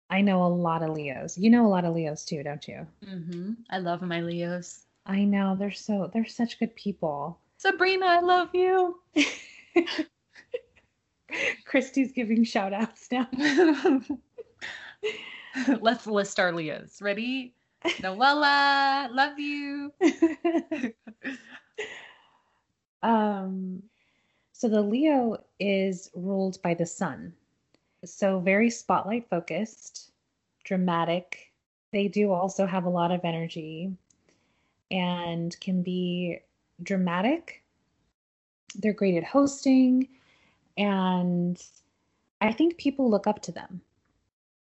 I 0.09 0.21
know 0.21 0.43
a 0.43 0.47
lot 0.47 0.81
of 0.81 0.91
Leos. 0.91 1.37
You 1.37 1.49
know 1.49 1.65
a 1.65 1.69
lot 1.69 1.83
of 1.83 1.93
Leos 1.93 2.23
too, 2.23 2.41
don't 2.41 2.65
you? 2.67 2.87
Mm-hmm. 3.05 3.53
I 3.69 3.79
love 3.79 4.01
my 4.01 4.21
Leos. 4.21 4.85
I 5.05 5.23
know 5.23 5.55
they're 5.57 5.71
so 5.71 6.09
they're 6.13 6.25
such 6.25 6.59
good 6.59 6.75
people. 6.75 7.39
Sabrina, 7.57 8.05
I 8.05 8.19
love 8.21 8.49
you. 8.53 8.99
Christy's 11.65 12.11
giving 12.11 12.43
shout 12.43 12.73
outs 12.73 13.07
now. 13.11 13.27
Let's 15.79 16.07
list 16.07 16.39
our 16.39 16.51
Leos. 16.51 17.01
Ready? 17.01 17.53
Noella, 17.85 19.09
love 19.13 19.39
you. 19.39 19.93
um, 23.03 23.81
so 24.51 24.67
the 24.67 24.81
Leo 24.81 25.37
is 25.59 26.09
ruled 26.13 26.61
by 26.61 26.73
the 26.73 26.85
sun. 26.85 27.33
So 28.03 28.39
very 28.39 28.69
spotlight 28.69 29.29
focused, 29.29 30.11
dramatic. 30.63 31.51
They 31.93 32.07
do 32.07 32.31
also 32.31 32.65
have 32.65 32.85
a 32.85 32.89
lot 32.89 33.11
of 33.11 33.21
energy 33.23 33.91
and 34.91 35.57
can 35.59 35.81
be 35.81 36.39
dramatic. 36.83 37.63
They're 38.75 38.93
great 38.93 39.17
at 39.17 39.23
hosting 39.23 40.07
and 40.77 41.61
I 42.39 42.51
think 42.51 42.77
people 42.77 43.09
look 43.09 43.27
up 43.27 43.41
to 43.43 43.51
them. 43.51 43.81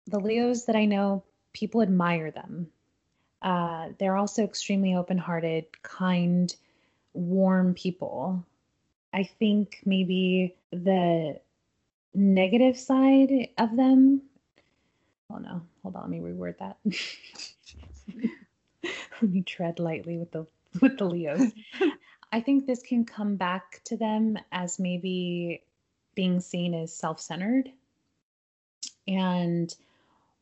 The 0.08 0.20
Leos 0.20 0.66
that 0.66 0.76
I 0.76 0.86
know, 0.86 1.24
people 1.54 1.82
admire 1.82 2.32
them. 2.32 2.68
Uh, 3.42 3.90
they're 4.00 4.16
also 4.16 4.44
extremely 4.44 4.96
open 4.96 5.18
hearted, 5.18 5.66
kind, 5.84 6.56
warm 7.14 7.74
people. 7.74 8.46
I 9.14 9.24
think 9.24 9.82
maybe 9.86 10.56
the 10.72 11.40
negative 12.14 12.78
side 12.78 13.50
of 13.58 13.76
them. 13.76 14.22
Oh 15.32 15.38
no, 15.38 15.62
hold 15.82 15.96
on, 15.96 16.02
let 16.02 16.10
me 16.10 16.20
reword 16.20 16.58
that. 16.60 16.78
me 19.22 19.42
tread 19.42 19.80
lightly 19.80 20.18
with 20.18 20.32
the 20.32 20.46
with 20.82 20.98
the 20.98 21.06
Leos. 21.06 21.52
I 22.32 22.42
think 22.42 22.66
this 22.66 22.82
can 22.82 23.06
come 23.06 23.36
back 23.36 23.82
to 23.86 23.98
them 23.98 24.38
as 24.52 24.80
maybe 24.80 25.64
being 26.16 26.40
seen 26.40 26.74
as 26.74 26.94
self-centered 26.94 27.70
and 29.08 29.74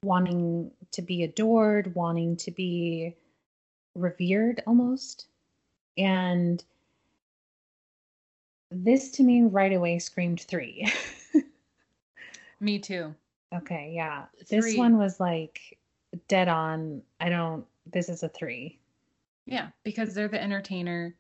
wanting 0.03 0.71
to 0.91 1.01
be 1.01 1.23
adored, 1.23 1.93
wanting 1.93 2.37
to 2.37 2.51
be 2.51 3.15
revered 3.95 4.63
almost. 4.65 5.27
And 5.97 6.63
this 8.71 9.11
to 9.11 9.23
me 9.23 9.43
right 9.43 9.73
away 9.73 9.99
screamed 9.99 10.41
three. 10.41 10.91
me 12.59 12.79
too. 12.79 13.13
Okay, 13.53 13.91
yeah. 13.95 14.25
Three. 14.47 14.61
This 14.61 14.77
one 14.77 14.97
was 14.97 15.19
like 15.19 15.77
dead 16.27 16.47
on. 16.47 17.03
I 17.19 17.29
don't, 17.29 17.65
this 17.85 18.09
is 18.09 18.23
a 18.23 18.29
three. 18.29 18.79
Yeah, 19.45 19.69
because 19.83 20.13
they're 20.13 20.27
the 20.27 20.41
entertainer. 20.41 21.15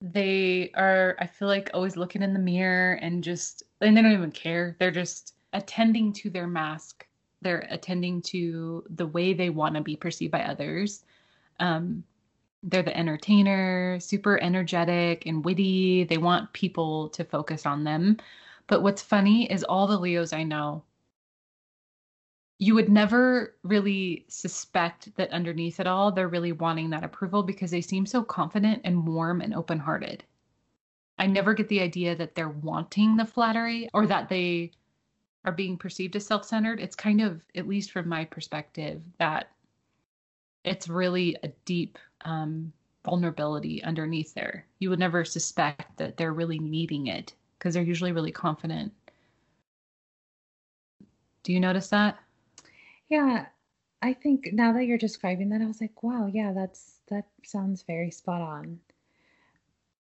They 0.00 0.70
are, 0.74 1.16
I 1.18 1.26
feel 1.26 1.48
like, 1.48 1.70
always 1.74 1.96
looking 1.96 2.22
in 2.22 2.32
the 2.32 2.38
mirror 2.38 2.94
and 2.94 3.22
just, 3.22 3.62
and 3.80 3.96
they 3.96 4.02
don't 4.02 4.12
even 4.12 4.32
care. 4.32 4.76
They're 4.78 4.90
just 4.90 5.34
attending 5.52 6.12
to 6.14 6.30
their 6.30 6.46
mask 6.46 7.06
they're 7.42 7.66
attending 7.70 8.22
to 8.22 8.84
the 8.88 9.06
way 9.06 9.34
they 9.34 9.50
want 9.50 9.74
to 9.74 9.80
be 9.80 9.96
perceived 9.96 10.32
by 10.32 10.42
others. 10.42 11.04
Um, 11.60 12.04
they're 12.62 12.82
the 12.82 12.96
entertainer, 12.96 13.98
super 14.00 14.40
energetic 14.40 15.26
and 15.26 15.44
witty. 15.44 16.04
They 16.04 16.18
want 16.18 16.52
people 16.52 17.08
to 17.10 17.24
focus 17.24 17.66
on 17.66 17.84
them. 17.84 18.18
But 18.68 18.82
what's 18.82 19.02
funny 19.02 19.50
is 19.50 19.64
all 19.64 19.86
the 19.86 19.98
Leos 19.98 20.32
I 20.32 20.44
know, 20.44 20.84
you 22.62 22.76
would 22.76 22.88
never 22.88 23.56
really 23.64 24.24
suspect 24.28 25.12
that 25.16 25.32
underneath 25.32 25.80
it 25.80 25.88
all, 25.88 26.12
they're 26.12 26.28
really 26.28 26.52
wanting 26.52 26.90
that 26.90 27.02
approval 27.02 27.42
because 27.42 27.72
they 27.72 27.80
seem 27.80 28.06
so 28.06 28.22
confident 28.22 28.80
and 28.84 29.04
warm 29.04 29.40
and 29.40 29.52
open 29.52 29.80
hearted. 29.80 30.22
I 31.18 31.26
never 31.26 31.54
get 31.54 31.66
the 31.66 31.80
idea 31.80 32.14
that 32.14 32.36
they're 32.36 32.48
wanting 32.48 33.16
the 33.16 33.26
flattery 33.26 33.88
or 33.92 34.06
that 34.06 34.28
they 34.28 34.70
are 35.44 35.50
being 35.50 35.76
perceived 35.76 36.14
as 36.14 36.24
self-centered. 36.24 36.78
It's 36.78 36.94
kind 36.94 37.20
of 37.20 37.40
at 37.56 37.66
least 37.66 37.90
from 37.90 38.08
my 38.08 38.24
perspective 38.24 39.02
that 39.18 39.50
it's 40.62 40.88
really 40.88 41.36
a 41.42 41.48
deep 41.64 41.98
um, 42.24 42.72
vulnerability 43.04 43.82
underneath 43.82 44.34
there. 44.34 44.66
You 44.78 44.88
would 44.90 45.00
never 45.00 45.24
suspect 45.24 45.96
that 45.96 46.16
they're 46.16 46.32
really 46.32 46.60
needing 46.60 47.08
it 47.08 47.34
because 47.58 47.74
they're 47.74 47.82
usually 47.82 48.12
really 48.12 48.30
confident. 48.30 48.92
Do 51.42 51.52
you 51.52 51.58
notice 51.58 51.88
that 51.88 52.20
yeah 53.12 53.46
i 54.02 54.12
think 54.12 54.48
now 54.52 54.72
that 54.72 54.84
you're 54.84 54.98
describing 54.98 55.50
that 55.50 55.60
i 55.60 55.66
was 55.66 55.80
like 55.80 56.02
wow 56.02 56.28
yeah 56.32 56.52
that's 56.52 57.00
that 57.08 57.26
sounds 57.44 57.82
very 57.82 58.10
spot 58.10 58.40
on 58.40 58.78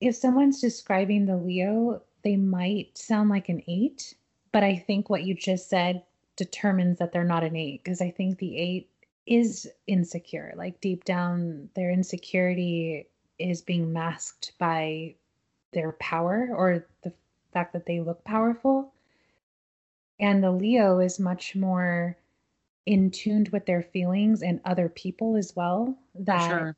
if 0.01 0.15
someone's 0.17 0.61
describing 0.61 1.27
the 1.27 1.37
leo 1.37 2.03
they 2.23 2.37
might 2.37 2.97
sound 2.97 3.29
like 3.31 3.49
an 3.49 3.63
eight 3.69 4.15
but 4.57 4.65
I 4.65 4.77
think 4.77 5.11
what 5.11 5.25
you 5.25 5.35
just 5.35 5.69
said 5.69 6.03
determines 6.35 6.99
that 6.99 7.13
they're 7.13 7.25
not 7.25 7.45
an 7.45 7.57
eight 7.57 7.85
because 7.85 8.01
I 8.01 8.11
think 8.11 8.39
the 8.39 8.57
eight 8.57 8.89
is 9.27 9.71
insecure. 9.87 10.55
Like 10.57 10.81
deep 10.81 11.05
down, 11.05 11.69
their 11.75 11.91
insecurity 11.91 13.07
is 13.39 13.61
being 13.61 13.93
masked 13.93 14.53
by 14.59 15.17
their 15.75 15.93
power 15.93 16.49
or 16.51 16.87
the 17.03 17.13
fact 17.53 17.75
that 17.75 17.85
they 17.85 18.01
look 18.01 18.25
powerful. 18.25 18.95
And 20.19 20.43
the 20.43 20.53
Leo 20.53 21.01
is 21.01 21.21
much 21.21 21.55
more 21.55 22.17
in 22.87 23.11
tuned 23.11 23.49
with 23.51 23.67
their 23.67 23.83
feelings 23.83 24.43
and 24.43 24.61
other 24.65 24.89
people 24.89 25.37
as 25.37 25.55
well. 25.55 25.97
That, 26.15 26.49
sure. 26.49 26.77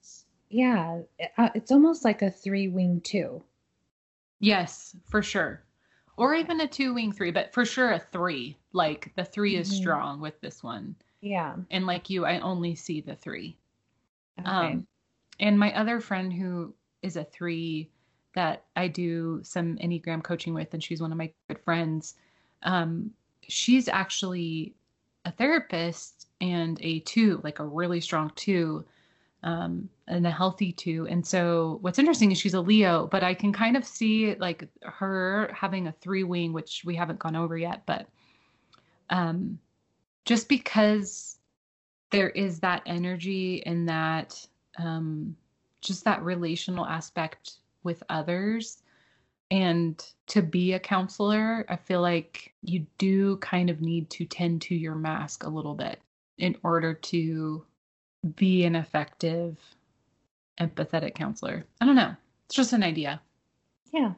yeah, 0.48 1.00
uh, 1.36 1.50
it's 1.54 1.70
almost 1.70 2.04
like 2.04 2.22
a 2.22 2.30
three 2.30 2.68
wing 2.68 3.00
two. 3.02 3.42
Yes, 4.40 4.96
for 5.06 5.22
sure 5.22 5.62
or 6.18 6.34
even 6.34 6.60
a 6.60 6.66
two 6.66 6.92
wing 6.92 7.12
three, 7.12 7.30
but 7.30 7.54
for 7.54 7.64
sure 7.64 7.92
a 7.92 7.98
three. 7.98 8.56
Like 8.72 9.12
the 9.16 9.24
3 9.24 9.52
mm-hmm. 9.52 9.62
is 9.62 9.70
strong 9.74 10.20
with 10.20 10.38
this 10.40 10.62
one. 10.62 10.94
Yeah. 11.20 11.54
And 11.70 11.86
like 11.86 12.10
you, 12.10 12.26
I 12.26 12.40
only 12.40 12.74
see 12.74 13.00
the 13.00 13.14
three. 13.14 13.56
Okay. 14.38 14.48
Um, 14.48 14.86
and 15.40 15.58
my 15.58 15.72
other 15.74 16.00
friend 16.00 16.32
who 16.32 16.74
is 17.02 17.16
a 17.16 17.24
three 17.24 17.90
that 18.34 18.64
I 18.76 18.88
do 18.88 19.40
some 19.42 19.76
Enneagram 19.76 20.22
coaching 20.22 20.54
with, 20.54 20.74
and 20.74 20.82
she's 20.82 21.00
one 21.00 21.12
of 21.12 21.18
my 21.18 21.32
good 21.48 21.60
friends. 21.60 22.16
Um, 22.62 23.12
she's 23.48 23.88
actually 23.88 24.74
a 25.28 25.32
therapist 25.32 26.26
and 26.40 26.78
a 26.80 27.00
two, 27.00 27.40
like 27.44 27.58
a 27.58 27.64
really 27.64 28.00
strong 28.00 28.32
two 28.34 28.84
um, 29.42 29.88
and 30.08 30.26
a 30.26 30.30
healthy 30.30 30.72
two. 30.72 31.06
And 31.08 31.24
so 31.24 31.78
what's 31.82 31.98
interesting 31.98 32.32
is 32.32 32.38
she's 32.38 32.54
a 32.54 32.60
Leo, 32.60 33.06
but 33.06 33.22
I 33.22 33.34
can 33.34 33.52
kind 33.52 33.76
of 33.76 33.84
see 33.84 34.34
like 34.36 34.66
her 34.82 35.52
having 35.54 35.86
a 35.86 35.92
three 35.92 36.24
wing, 36.24 36.52
which 36.52 36.82
we 36.84 36.96
haven't 36.96 37.18
gone 37.18 37.36
over 37.36 37.56
yet, 37.56 37.82
but 37.86 38.06
um, 39.10 39.58
just 40.24 40.48
because 40.48 41.36
there 42.10 42.30
is 42.30 42.60
that 42.60 42.82
energy 42.86 43.62
and 43.66 43.88
that 43.88 44.46
um, 44.78 45.36
just 45.82 46.04
that 46.04 46.22
relational 46.22 46.86
aspect 46.86 47.58
with 47.82 48.02
others. 48.08 48.82
And 49.50 50.04
to 50.26 50.42
be 50.42 50.74
a 50.74 50.80
counselor, 50.80 51.64
I 51.68 51.76
feel 51.76 52.02
like 52.02 52.52
you 52.62 52.86
do 52.98 53.38
kind 53.38 53.70
of 53.70 53.80
need 53.80 54.10
to 54.10 54.26
tend 54.26 54.62
to 54.62 54.74
your 54.74 54.94
mask 54.94 55.44
a 55.44 55.48
little 55.48 55.74
bit 55.74 56.00
in 56.36 56.56
order 56.62 56.92
to 56.92 57.64
be 58.36 58.64
an 58.64 58.76
effective 58.76 59.56
empathetic 60.60 61.14
counselor. 61.14 61.64
I 61.80 61.86
don't 61.86 61.96
know. 61.96 62.14
It's 62.46 62.56
just 62.56 62.72
an 62.72 62.82
idea. 62.82 63.20
Yeah. 63.92 64.12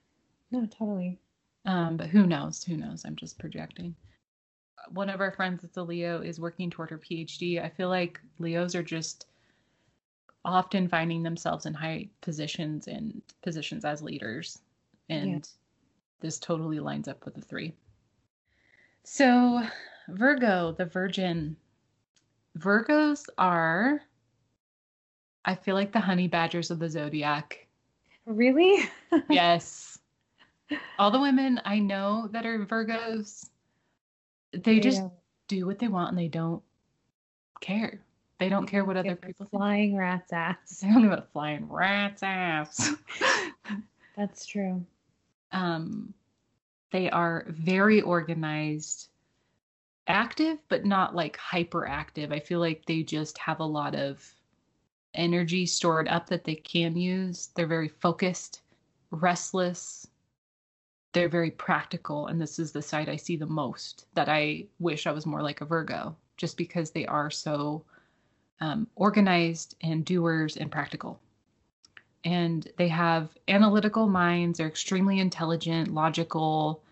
No, 0.50 0.66
totally. 0.66 1.18
Um, 1.64 1.96
but 1.96 2.08
who 2.08 2.26
knows? 2.26 2.64
Who 2.64 2.76
knows? 2.76 3.04
I'm 3.04 3.16
just 3.16 3.38
projecting. 3.38 3.94
One 4.88 5.10
of 5.10 5.20
our 5.20 5.30
friends 5.30 5.62
that's 5.62 5.76
a 5.76 5.82
Leo 5.82 6.22
is 6.22 6.40
working 6.40 6.70
toward 6.70 6.90
her 6.90 6.98
PhD. 6.98 7.62
I 7.62 7.68
feel 7.68 7.88
like 7.88 8.20
Leos 8.38 8.74
are 8.74 8.82
just 8.82 9.26
often 10.44 10.88
finding 10.88 11.22
themselves 11.22 11.66
in 11.66 11.74
high 11.74 12.08
positions 12.22 12.88
and 12.88 13.20
positions 13.42 13.84
as 13.84 14.02
leaders. 14.02 14.58
And 15.10 15.30
yeah. 15.30 15.40
this 16.20 16.38
totally 16.38 16.80
lines 16.80 17.08
up 17.08 17.24
with 17.24 17.34
the 17.34 17.42
three. 17.42 17.74
So, 19.02 19.62
Virgo, 20.08 20.72
the 20.72 20.86
Virgin. 20.86 21.56
Virgos 22.58 23.24
are, 23.36 24.02
I 25.44 25.54
feel 25.54 25.74
like 25.74 25.92
the 25.92 26.00
honey 26.00 26.28
badgers 26.28 26.70
of 26.70 26.78
the 26.78 26.88
zodiac. 26.88 27.66
Really? 28.26 28.88
yes. 29.28 29.98
All 30.98 31.10
the 31.10 31.20
women 31.20 31.60
I 31.64 31.80
know 31.80 32.28
that 32.32 32.46
are 32.46 32.64
Virgos, 32.64 33.48
they 34.52 34.74
yeah. 34.74 34.80
just 34.80 35.02
do 35.48 35.66
what 35.66 35.80
they 35.80 35.88
want 35.88 36.10
and 36.10 36.18
they 36.18 36.28
don't 36.28 36.62
care. 37.60 38.00
They 38.38 38.48
don't 38.48 38.66
care 38.66 38.84
what 38.84 38.96
other 38.96 39.16
people 39.16 39.46
flying 39.46 39.90
think. 39.90 40.00
rat's 40.00 40.32
ass. 40.32 40.80
They 40.80 40.88
don't 40.88 41.02
give 41.02 41.12
a 41.12 41.26
flying 41.32 41.68
rat's 41.68 42.22
ass. 42.22 42.94
That's 44.16 44.46
true. 44.46 44.84
Um, 45.52 46.14
they 46.90 47.10
are 47.10 47.46
very 47.48 48.00
organized, 48.00 49.08
active, 50.06 50.58
but 50.68 50.84
not 50.84 51.14
like 51.14 51.38
hyperactive. 51.38 52.32
I 52.32 52.40
feel 52.40 52.58
like 52.58 52.84
they 52.84 53.02
just 53.02 53.38
have 53.38 53.60
a 53.60 53.64
lot 53.64 53.94
of 53.94 54.34
energy 55.14 55.66
stored 55.66 56.08
up 56.08 56.28
that 56.28 56.44
they 56.44 56.56
can 56.56 56.96
use. 56.96 57.50
They're 57.54 57.66
very 57.66 57.88
focused, 57.88 58.62
restless. 59.10 60.06
They're 61.12 61.28
very 61.28 61.50
practical. 61.50 62.28
And 62.28 62.40
this 62.40 62.58
is 62.58 62.72
the 62.72 62.82
side 62.82 63.08
I 63.08 63.16
see 63.16 63.36
the 63.36 63.46
most 63.46 64.06
that 64.14 64.28
I 64.28 64.66
wish 64.78 65.06
I 65.06 65.12
was 65.12 65.26
more 65.26 65.42
like 65.42 65.60
a 65.60 65.64
Virgo, 65.64 66.16
just 66.36 66.56
because 66.56 66.90
they 66.90 67.06
are 67.06 67.30
so 67.30 67.84
um, 68.60 68.86
organized 68.94 69.76
and 69.82 70.04
doers 70.04 70.56
and 70.56 70.70
practical. 70.70 71.20
And 72.24 72.68
they 72.76 72.88
have 72.88 73.36
analytical 73.48 74.06
minds, 74.06 74.58
they're 74.58 74.66
extremely 74.66 75.20
intelligent, 75.20 75.94
logical, 75.94 76.82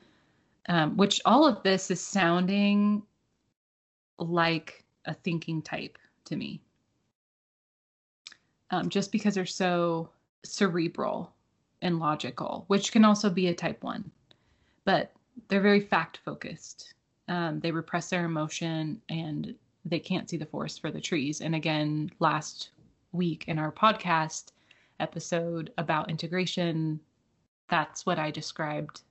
um, 0.69 0.97
which 0.97 1.21
all 1.25 1.47
of 1.47 1.63
this 1.63 1.91
is 1.91 2.01
sounding 2.01 3.03
like 4.19 4.85
a 5.05 5.15
thinking 5.15 5.63
type 5.63 5.99
to 6.27 6.37
me. 6.37 6.61
Um, 8.71 8.89
just 8.89 9.13
because 9.13 9.35
they're 9.35 9.47
so 9.47 10.11
cerebral 10.45 11.33
and 11.81 11.99
logical, 11.99 12.65
which 12.69 12.93
can 12.93 13.05
also 13.05 13.31
be 13.31 13.49
a 13.49 13.55
type 13.55 13.83
one, 13.83 14.11
but 14.85 15.13
they're 15.49 15.61
very 15.61 15.81
fact 15.81 16.19
focused. 16.25 16.95
Um, 17.29 17.61
they 17.61 17.71
repress 17.71 18.11
their 18.11 18.25
emotion 18.25 19.01
and 19.09 19.55
they 19.85 19.99
can't 19.99 20.29
see 20.29 20.37
the 20.37 20.47
forest 20.47 20.81
for 20.81 20.91
the 20.91 21.01
trees. 21.01 21.41
And 21.41 21.55
again, 21.55 22.11
last 22.19 22.71
week 23.13 23.45
in 23.49 23.59
our 23.59 23.73
podcast 23.73 24.53
episode 25.01 25.73
about 25.79 26.11
integration, 26.11 27.01
that's 27.69 28.07
what 28.07 28.19
I 28.19 28.31
described 28.31 29.03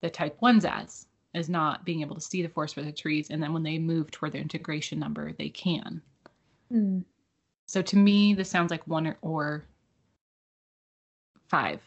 the 0.00 0.10
type 0.10 0.40
ones 0.40 0.64
as, 0.64 1.06
is 1.34 1.48
not 1.48 1.84
being 1.84 2.00
able 2.00 2.14
to 2.14 2.20
see 2.20 2.42
the 2.42 2.48
forest 2.48 2.74
for 2.74 2.82
the 2.82 2.92
trees. 2.92 3.30
And 3.30 3.42
then 3.42 3.52
when 3.52 3.62
they 3.62 3.78
move 3.78 4.10
toward 4.10 4.32
their 4.32 4.40
integration 4.40 4.98
number, 4.98 5.32
they 5.32 5.48
can. 5.48 6.02
Mm. 6.72 7.04
So 7.66 7.82
to 7.82 7.96
me, 7.96 8.34
this 8.34 8.50
sounds 8.50 8.70
like 8.70 8.86
one 8.86 9.06
or, 9.06 9.18
or 9.22 9.64
five, 11.48 11.80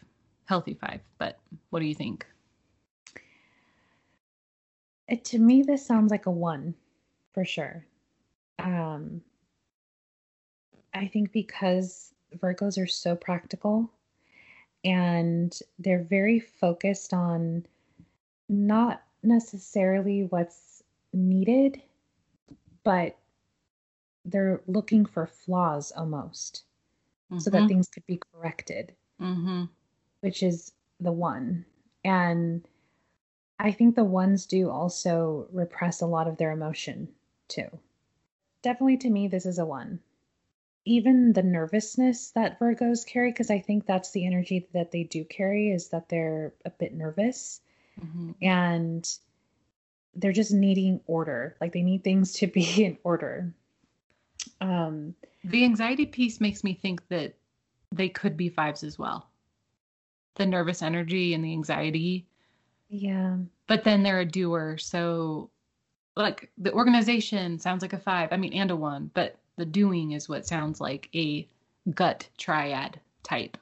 healthy 0.46 0.74
five. 0.74 1.00
But 1.18 1.38
what 1.70 1.80
do 1.80 1.86
you 1.86 1.94
think? 1.94 2.26
It, 5.08 5.24
to 5.26 5.38
me, 5.38 5.62
this 5.62 5.86
sounds 5.86 6.10
like 6.10 6.26
a 6.26 6.30
one 6.30 6.74
for 7.32 7.44
sure 7.44 7.86
um, 8.58 9.20
I 10.94 11.08
think 11.08 11.32
because 11.32 12.12
Virgos 12.34 12.82
are 12.82 12.86
so 12.86 13.14
practical 13.14 13.90
and 14.84 15.58
they're 15.78 16.02
very 16.02 16.38
focused 16.38 17.12
on 17.12 17.66
not 18.48 19.02
necessarily 19.22 20.24
what's 20.24 20.82
needed, 21.12 21.82
but 22.84 23.16
they're 24.24 24.60
looking 24.66 25.06
for 25.06 25.26
flaws 25.26 25.92
almost 25.96 26.64
mm-hmm. 27.30 27.38
so 27.38 27.50
that 27.50 27.58
mm-hmm. 27.58 27.68
things 27.68 27.88
could 27.88 28.06
be 28.06 28.20
corrected, 28.32 28.94
mm-hmm. 29.20 29.64
which 30.20 30.42
is 30.42 30.72
the 31.00 31.12
one. 31.12 31.64
And 32.04 32.66
I 33.58 33.72
think 33.72 33.96
the 33.96 34.04
ones 34.04 34.46
do 34.46 34.70
also 34.70 35.48
repress 35.52 36.00
a 36.00 36.06
lot 36.06 36.28
of 36.28 36.36
their 36.36 36.52
emotion 36.52 37.08
too 37.48 37.68
definitely 38.66 38.96
to 38.96 39.10
me, 39.10 39.28
this 39.28 39.46
is 39.46 39.60
a 39.60 39.64
one. 39.64 40.00
Even 40.86 41.32
the 41.32 41.42
nervousness 41.42 42.30
that 42.30 42.58
Virgos 42.58 43.04
carry, 43.04 43.30
because 43.30 43.50
I 43.50 43.58
think 43.58 43.84
that's 43.84 44.12
the 44.12 44.24
energy 44.24 44.68
that 44.72 44.92
they 44.92 45.02
do 45.02 45.24
carry, 45.24 45.70
is 45.70 45.88
that 45.88 46.08
they're 46.08 46.54
a 46.64 46.70
bit 46.70 46.94
nervous 46.94 47.60
mm-hmm. 48.00 48.30
and 48.40 49.06
they're 50.14 50.32
just 50.32 50.52
needing 50.52 51.00
order. 51.06 51.56
Like 51.60 51.72
they 51.72 51.82
need 51.82 52.04
things 52.04 52.32
to 52.34 52.46
be 52.46 52.84
in 52.84 52.98
order. 53.04 53.52
Um, 54.60 55.14
the 55.44 55.64
anxiety 55.64 56.06
piece 56.06 56.40
makes 56.40 56.64
me 56.64 56.74
think 56.74 57.06
that 57.08 57.34
they 57.92 58.08
could 58.08 58.36
be 58.36 58.48
fives 58.48 58.82
as 58.82 58.98
well. 58.98 59.28
The 60.36 60.46
nervous 60.46 60.82
energy 60.82 61.34
and 61.34 61.44
the 61.44 61.52
anxiety. 61.52 62.26
Yeah. 62.88 63.38
But 63.66 63.84
then 63.84 64.02
they're 64.02 64.20
a 64.20 64.24
doer. 64.24 64.78
So 64.78 65.50
like 66.14 66.50
the 66.58 66.72
organization 66.72 67.58
sounds 67.58 67.82
like 67.82 67.92
a 67.92 67.98
five. 67.98 68.32
I 68.32 68.36
mean, 68.36 68.52
and 68.52 68.70
a 68.70 68.76
one, 68.76 69.10
but 69.12 69.36
the 69.56 69.66
doing 69.66 70.12
is 70.12 70.28
what 70.28 70.46
sounds 70.46 70.80
like 70.80 71.08
a 71.14 71.48
gut 71.94 72.28
triad 72.36 73.00
type. 73.22 73.56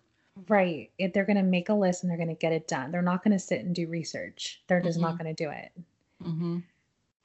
Right. 0.49 0.91
If 0.99 1.13
they're 1.13 1.25
going 1.25 1.37
to 1.37 1.43
make 1.43 1.69
a 1.69 1.75
list 1.75 2.03
and 2.03 2.11
they're 2.11 2.19
going 2.19 2.29
to 2.29 2.35
get 2.35 2.53
it 2.53 2.67
done, 2.67 2.91
they're 2.91 3.03
not 3.03 3.23
going 3.23 3.37
to 3.37 3.39
sit 3.39 3.61
and 3.61 3.75
do 3.75 3.87
research. 3.87 4.63
They're 4.67 4.83
just 4.83 4.99
mm-hmm. 4.99 5.09
not 5.09 5.19
going 5.19 5.35
to 5.35 5.45
do 5.45 5.51
it. 5.51 5.73
Mm-hmm. 6.23 6.59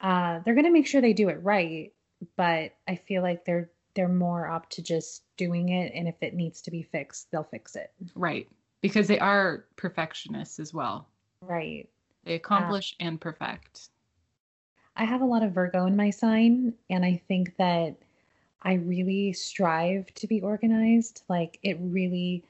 Uh, 0.00 0.40
they're 0.44 0.54
going 0.54 0.66
to 0.66 0.72
make 0.72 0.86
sure 0.86 1.00
they 1.00 1.12
do 1.12 1.28
it 1.28 1.42
right, 1.42 1.92
but 2.36 2.72
I 2.88 2.96
feel 2.96 3.22
like 3.22 3.44
they're 3.44 3.70
they're 3.94 4.08
more 4.08 4.48
up 4.48 4.70
to 4.70 4.82
just 4.82 5.24
doing 5.36 5.70
it, 5.70 5.92
and 5.94 6.06
if 6.06 6.14
it 6.20 6.32
needs 6.32 6.62
to 6.62 6.70
be 6.70 6.82
fixed, 6.82 7.30
they'll 7.30 7.42
fix 7.42 7.76
it. 7.76 7.92
Right, 8.14 8.48
because 8.80 9.08
they 9.08 9.18
are 9.18 9.64
perfectionists 9.76 10.58
as 10.60 10.72
well. 10.72 11.06
Right. 11.42 11.88
They 12.24 12.34
accomplish 12.34 12.94
uh, 13.00 13.04
and 13.04 13.20
perfect. 13.20 13.88
I 14.96 15.04
have 15.04 15.20
a 15.20 15.26
lot 15.26 15.42
of 15.42 15.52
Virgo 15.52 15.86
in 15.86 15.96
my 15.96 16.10
sign, 16.10 16.74
and 16.88 17.04
I 17.04 17.20
think 17.28 17.56
that 17.58 17.96
I 18.62 18.74
really 18.74 19.32
strive 19.32 20.12
to 20.14 20.26
be 20.26 20.40
organized. 20.42 21.22
Like 21.28 21.58
it 21.62 21.78
really 21.80 22.44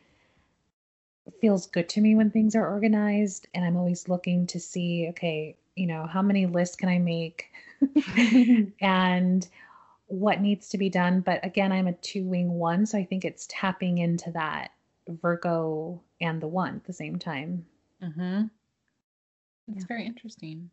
feels 1.41 1.67
good 1.67 1.89
to 1.91 2.01
me 2.01 2.15
when 2.15 2.31
things 2.31 2.55
are 2.57 2.69
organized, 2.69 3.47
and 3.55 3.65
I'm 3.65 3.77
always 3.77 4.09
looking 4.09 4.47
to 4.49 4.61
see, 4.61 5.07
okay, 5.11 5.57
you 5.77 5.87
know, 5.87 6.07
how 6.07 6.23
many 6.23 6.47
lists 6.47 6.77
can 6.77 6.89
I 6.89 6.99
make? 6.99 7.47
and 8.81 9.47
what 10.07 10.41
needs 10.41 10.69
to 10.71 10.79
be 10.79 10.89
done. 10.89 11.21
But 11.21 11.45
again, 11.45 11.73
I'm 11.73 11.87
a 11.87 11.93
two 11.93 12.25
wing 12.25 12.51
one, 12.55 12.87
so 12.87 12.99
I 12.99 13.05
think 13.05 13.25
it's 13.25 13.47
tapping 13.49 13.99
into 13.99 14.33
that 14.33 14.73
Virgo 15.09 16.01
and 16.21 16.41
the 16.41 16.49
one 16.49 16.77
at 16.77 16.85
the 16.85 16.93
same 16.93 17.19
time. 17.19 17.65
Mm-hmm. 18.03 18.43
That's 19.69 19.83
yeah. 19.83 19.87
very 19.87 20.07
interesting 20.07 20.71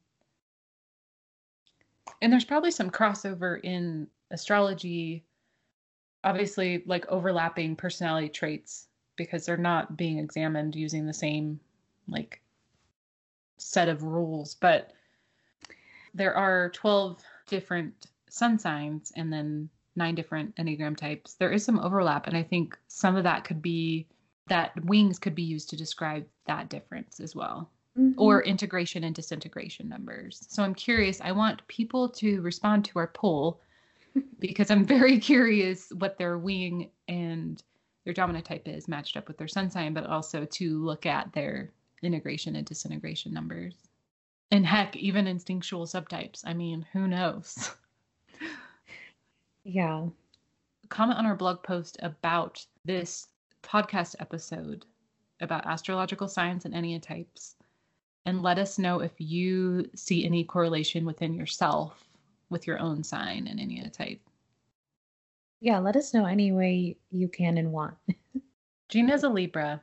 and 2.21 2.31
there's 2.31 2.45
probably 2.45 2.71
some 2.71 2.89
crossover 2.89 3.59
in 3.63 4.07
astrology 4.31 5.23
obviously 6.27 6.83
like 6.85 7.07
overlapping 7.07 7.75
personality 7.75 8.27
traits 8.27 8.87
because 9.15 9.45
they're 9.45 9.55
not 9.55 9.95
being 9.95 10.19
examined 10.19 10.75
using 10.75 11.05
the 11.05 11.13
same 11.13 11.57
like 12.09 12.41
set 13.57 13.87
of 13.87 14.03
rules 14.03 14.55
but 14.55 14.91
there 16.13 16.35
are 16.35 16.69
12 16.71 17.23
different 17.47 18.07
sun 18.29 18.59
signs 18.59 19.13
and 19.15 19.31
then 19.31 19.69
nine 19.95 20.15
different 20.15 20.53
enneagram 20.57 20.97
types 20.97 21.35
there 21.35 21.51
is 21.51 21.63
some 21.63 21.79
overlap 21.79 22.27
and 22.27 22.35
i 22.35 22.43
think 22.43 22.77
some 22.87 23.15
of 23.15 23.23
that 23.23 23.45
could 23.45 23.61
be 23.61 24.05
that 24.47 24.73
wings 24.83 25.17
could 25.17 25.33
be 25.33 25.43
used 25.43 25.69
to 25.69 25.77
describe 25.77 26.25
that 26.45 26.69
difference 26.69 27.21
as 27.21 27.35
well 27.35 27.69
mm-hmm. 27.97 28.19
or 28.19 28.43
integration 28.43 29.03
and 29.03 29.15
disintegration 29.15 29.89
numbers. 29.89 30.45
So 30.49 30.63
I'm 30.63 30.73
curious, 30.73 31.19
I 31.21 31.31
want 31.31 31.67
people 31.67 32.07
to 32.09 32.41
respond 32.41 32.85
to 32.85 32.99
our 32.99 33.07
poll 33.07 33.59
because 34.39 34.71
I'm 34.71 34.85
very 34.85 35.19
curious 35.19 35.91
what 35.97 36.17
their 36.17 36.37
wing 36.37 36.91
and 37.07 37.61
their 38.05 38.13
dominant 38.13 38.45
type 38.45 38.67
is 38.67 38.87
matched 38.87 39.17
up 39.17 39.27
with 39.27 39.37
their 39.37 39.47
sun 39.47 39.69
sign, 39.69 39.93
but 39.93 40.05
also 40.05 40.45
to 40.45 40.83
look 40.83 41.05
at 41.05 41.33
their 41.33 41.71
integration 42.01 42.55
and 42.55 42.65
disintegration 42.65 43.33
numbers. 43.33 43.75
And 44.51 44.65
heck, 44.65 44.95
even 44.95 45.27
instinctual 45.27 45.85
subtypes. 45.85 46.41
I 46.45 46.53
mean, 46.53 46.85
who 46.93 47.07
knows? 47.07 47.71
yeah. 49.63 50.05
Comment 50.89 51.19
on 51.19 51.25
our 51.25 51.35
blog 51.35 51.63
post 51.63 51.97
about 52.01 52.65
this 52.85 53.27
podcast 53.61 54.15
episode 54.19 54.85
about 55.41 55.65
astrological 55.65 56.27
signs 56.27 56.65
and 56.65 56.73
enneatypes 56.73 57.55
and 58.25 58.41
let 58.41 58.57
us 58.57 58.79
know 58.79 58.99
if 58.99 59.11
you 59.17 59.89
see 59.95 60.25
any 60.25 60.43
correlation 60.43 61.05
within 61.05 61.33
yourself 61.33 62.06
with 62.49 62.67
your 62.67 62.79
own 62.79 63.03
sign 63.03 63.47
and 63.47 63.59
enneatype. 63.59 64.19
Yeah, 65.59 65.79
let 65.79 65.95
us 65.95 66.13
know 66.13 66.25
any 66.25 66.51
way 66.51 66.97
you 67.11 67.27
can 67.27 67.57
and 67.57 67.71
want. 67.71 67.95
Gina's 68.89 69.23
a 69.23 69.29
Libra. 69.29 69.81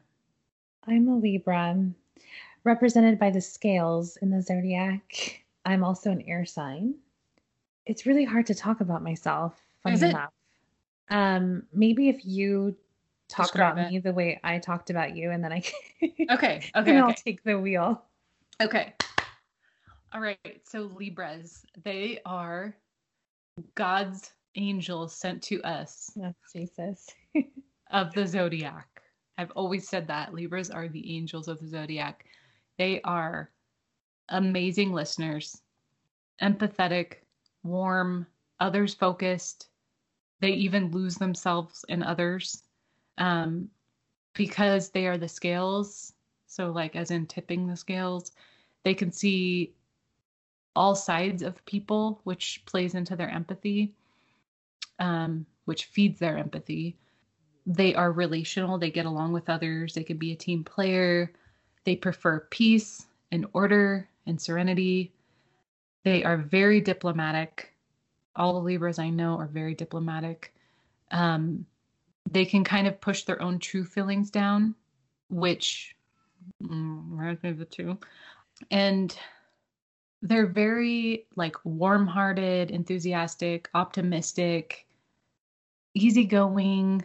I'm 0.87 1.09
a 1.09 1.17
Libra, 1.17 1.77
represented 2.65 3.19
by 3.19 3.31
the 3.31 3.41
scales 3.41 4.17
in 4.19 4.31
the 4.31 4.41
zodiac. 4.41 5.43
I'm 5.65 5.83
also 5.83 6.11
an 6.11 6.23
air 6.23 6.45
sign. 6.45 6.95
It's 7.87 8.07
really 8.07 8.25
hard 8.25 8.47
to 8.47 8.55
talk 8.55 8.81
about 8.81 9.03
myself, 9.03 9.61
funny 9.83 9.97
Is 9.97 10.03
it? 10.03 10.11
enough. 10.11 10.33
Um, 11.11 11.65
maybe 11.73 12.09
if 12.09 12.25
you 12.25 12.77
talk 13.29 13.47
Describe 13.47 13.75
about 13.75 13.87
it. 13.87 13.93
me 13.93 13.99
the 13.99 14.13
way 14.13 14.41
I 14.45 14.59
talked 14.59 14.91
about 14.91 15.17
you, 15.17 15.31
and 15.31 15.43
then 15.45 15.53
I 15.53 15.61
can, 15.61 16.11
Okay, 16.31 16.65
and 16.75 16.87
okay, 16.89 16.99
I'll 16.99 17.13
take 17.15 17.43
the 17.43 17.59
wheel. 17.59 18.03
Okay. 18.63 18.95
All 20.15 20.21
right. 20.21 20.39
So 20.63 20.83
Libras, 20.97 21.67
they 21.83 22.21
are 22.25 22.77
God's 23.75 24.33
angels 24.55 25.13
sent 25.13 25.43
to 25.45 25.61
us 25.63 26.13
Oh, 26.23 26.33
Jesus. 26.53 27.09
of 27.91 28.15
the 28.15 28.25
zodiac. 28.25 29.03
I've 29.37 29.51
always 29.53 29.89
said 29.89 30.07
that 30.07 30.33
Libras 30.33 30.71
are 30.71 30.87
the 30.87 31.17
angels 31.17 31.49
of 31.49 31.59
the 31.59 31.67
zodiac. 31.67 32.27
They 32.79 33.01
are 33.03 33.51
amazing 34.29 34.93
listeners, 34.93 35.61
empathetic, 36.41 37.15
warm, 37.65 38.29
others 38.61 38.95
focused. 38.95 39.67
They 40.41 40.51
even 40.51 40.93
lose 40.93 41.17
themselves 41.17 41.85
in 41.89 42.05
others 42.05 42.63
um, 43.19 43.69
because 44.35 44.91
they 44.91 45.09
are 45.09 45.19
the 45.19 45.29
scales. 45.29 46.13
So, 46.47 46.71
like, 46.71 46.95
as 46.95 47.11
in 47.11 47.27
tipping 47.27 47.67
the 47.67 47.77
scales, 47.77 48.31
they 48.85 48.95
can 48.95 49.11
see 49.11 49.75
all 50.77 50.95
sides 50.95 51.43
of 51.43 51.65
people, 51.67 52.21
which 52.25 52.63
plays 52.67 52.95
into 52.95 53.17
their 53.17 53.31
empathy, 53.31 53.95
um, 54.99 55.47
which 55.65 55.87
feeds 55.87 56.19
their 56.19 56.37
empathy. 56.37 56.97
They 57.67 57.95
are 57.95 58.13
relational, 58.13 58.79
they 58.79 58.91
get 58.91 59.07
along 59.07 59.33
with 59.33 59.49
others, 59.49 59.95
they 59.95 60.05
can 60.05 60.19
be 60.19 60.33
a 60.33 60.37
team 60.37 60.65
player, 60.65 61.33
they 61.85 61.97
prefer 61.97 62.41
peace 62.51 63.07
and 63.31 63.47
order 63.53 64.09
and 64.27 64.41
serenity. 64.41 65.13
They 66.05 66.25
are 66.25 66.37
very 66.37 66.81
diplomatic. 66.81 67.73
All 68.37 68.55
the 68.55 68.61
Libras 68.61 68.99
I 68.99 69.11
know 69.11 69.39
are 69.39 69.47
very 69.47 69.75
diplomatic. 69.75 70.53
Um, 71.11 71.67
they 72.31 72.45
can 72.45 72.65
kind 72.65 72.87
of 72.87 73.01
push 73.01 73.25
their 73.25 73.41
own 73.41 73.59
true 73.59 73.85
feelings 73.85 74.31
down, 74.31 74.75
which 75.29 75.95
reminds 76.61 77.43
me 77.43 77.51
of 77.51 77.59
the 77.59 77.65
two. 77.65 77.99
And 78.71 79.17
they're 80.25 80.47
very 80.47 81.27
like 81.37 81.55
warm-hearted, 81.65 82.71
enthusiastic, 82.71 83.69
optimistic, 83.75 84.87
easygoing. 85.95 87.05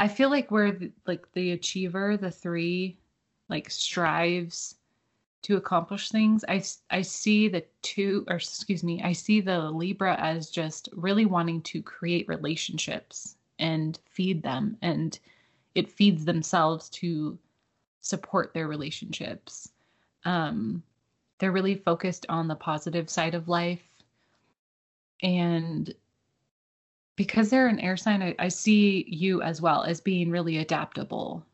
I 0.00 0.08
feel 0.08 0.28
like 0.28 0.50
we're 0.50 0.90
like 1.06 1.30
the 1.32 1.52
achiever, 1.52 2.16
the 2.16 2.32
three, 2.32 2.98
like 3.48 3.70
strives 3.70 4.74
to 5.42 5.56
accomplish 5.56 6.10
things. 6.10 6.44
I 6.48 6.64
I 6.90 7.02
see 7.02 7.46
the 7.46 7.64
two, 7.82 8.24
or 8.28 8.36
excuse 8.36 8.82
me, 8.82 9.00
I 9.02 9.12
see 9.12 9.40
the 9.40 9.70
Libra 9.70 10.16
as 10.18 10.50
just 10.50 10.88
really 10.92 11.26
wanting 11.26 11.62
to 11.62 11.80
create 11.80 12.26
relationships 12.28 13.36
and 13.60 14.00
feed 14.04 14.42
them, 14.42 14.76
and 14.82 15.16
it 15.76 15.88
feeds 15.88 16.24
themselves 16.24 16.88
to 16.90 17.38
support 18.00 18.52
their 18.52 18.66
relationships. 18.66 19.70
Um, 20.24 20.82
they're 21.38 21.52
really 21.52 21.76
focused 21.76 22.26
on 22.28 22.48
the 22.48 22.54
positive 22.54 23.08
side 23.08 23.34
of 23.34 23.48
life, 23.48 23.82
and 25.22 25.92
because 27.16 27.50
they're 27.50 27.68
an 27.68 27.80
air 27.80 27.96
sign, 27.96 28.22
I, 28.22 28.34
I 28.38 28.48
see 28.48 29.04
you 29.06 29.42
as 29.42 29.60
well 29.60 29.82
as 29.82 30.00
being 30.00 30.30
really 30.30 30.56
adaptable 30.56 31.44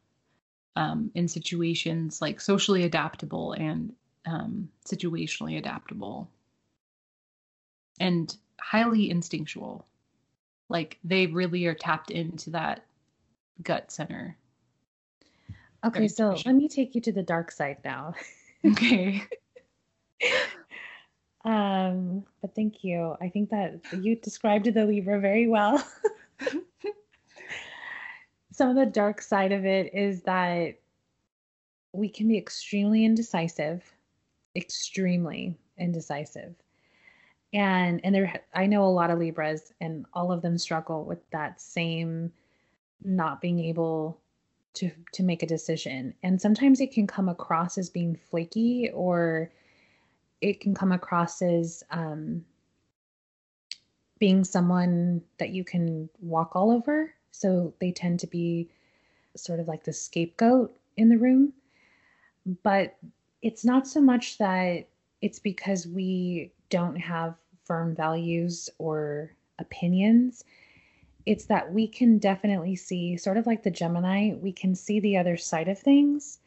um, 0.76 1.10
in 1.14 1.26
situations 1.26 2.22
like 2.22 2.40
socially 2.40 2.84
adaptable 2.84 3.52
and 3.52 3.92
um, 4.26 4.68
situationally 4.86 5.58
adaptable 5.58 6.30
and 7.98 8.36
highly 8.60 9.10
instinctual. 9.10 9.86
Like 10.68 10.98
they 11.02 11.26
really 11.26 11.66
are 11.66 11.74
tapped 11.74 12.10
into 12.10 12.50
that 12.50 12.84
gut 13.62 13.90
center. 13.90 14.36
Okay, 15.84 16.08
so 16.08 16.36
let 16.44 16.54
me 16.54 16.68
take 16.68 16.94
you 16.94 17.00
to 17.02 17.12
the 17.12 17.22
dark 17.22 17.50
side 17.50 17.78
now. 17.84 18.14
Okay. 18.66 19.22
Um, 21.46 22.24
but 22.42 22.54
thank 22.56 22.82
you. 22.82 23.16
I 23.20 23.28
think 23.28 23.50
that 23.50 23.78
you 24.02 24.16
described 24.16 24.66
the 24.66 24.84
Libra 24.84 25.20
very 25.20 25.46
well. 25.46 25.82
Some 28.52 28.68
of 28.70 28.74
the 28.74 28.86
dark 28.86 29.22
side 29.22 29.52
of 29.52 29.64
it 29.64 29.94
is 29.94 30.22
that 30.22 30.74
we 31.92 32.08
can 32.08 32.26
be 32.26 32.36
extremely 32.36 33.04
indecisive, 33.04 33.84
extremely 34.56 35.56
indecisive. 35.78 36.56
And 37.52 38.00
and 38.04 38.12
there 38.12 38.42
I 38.52 38.66
know 38.66 38.82
a 38.82 38.90
lot 38.90 39.10
of 39.10 39.20
Libras 39.20 39.72
and 39.80 40.04
all 40.14 40.32
of 40.32 40.42
them 40.42 40.58
struggle 40.58 41.04
with 41.04 41.20
that 41.30 41.60
same 41.60 42.32
not 43.04 43.40
being 43.40 43.60
able 43.60 44.18
to 44.76 44.90
to 45.12 45.22
make 45.22 45.42
a 45.42 45.46
decision. 45.46 46.14
And 46.22 46.40
sometimes 46.40 46.80
it 46.80 46.92
can 46.92 47.06
come 47.06 47.28
across 47.28 47.78
as 47.78 47.90
being 47.90 48.16
flaky 48.30 48.90
or 48.92 49.50
it 50.40 50.60
can 50.60 50.74
come 50.74 50.92
across 50.92 51.42
as 51.42 51.82
um, 51.90 52.44
being 54.18 54.44
someone 54.44 55.22
that 55.38 55.50
you 55.50 55.64
can 55.64 56.08
walk 56.20 56.54
all 56.54 56.70
over. 56.70 57.12
So 57.30 57.74
they 57.80 57.90
tend 57.90 58.20
to 58.20 58.26
be 58.26 58.70
sort 59.36 59.60
of 59.60 59.68
like 59.68 59.84
the 59.84 59.92
scapegoat 59.92 60.74
in 60.96 61.08
the 61.08 61.18
room. 61.18 61.52
But 62.62 62.96
it's 63.42 63.64
not 63.64 63.86
so 63.86 64.00
much 64.00 64.38
that 64.38 64.86
it's 65.20 65.38
because 65.38 65.86
we 65.86 66.52
don't 66.70 66.96
have 66.96 67.34
firm 67.64 67.94
values 67.94 68.70
or 68.78 69.32
opinions. 69.58 70.44
It's 71.26 71.46
that 71.46 71.72
we 71.72 71.88
can 71.88 72.18
definitely 72.18 72.76
see, 72.76 73.16
sort 73.16 73.36
of 73.36 73.46
like 73.46 73.62
the 73.64 73.70
Gemini, 73.70 74.34
we 74.34 74.52
can 74.52 74.74
see 74.74 75.00
the 75.00 75.16
other 75.16 75.36
side 75.36 75.68
of 75.68 75.78
things. 75.78 76.40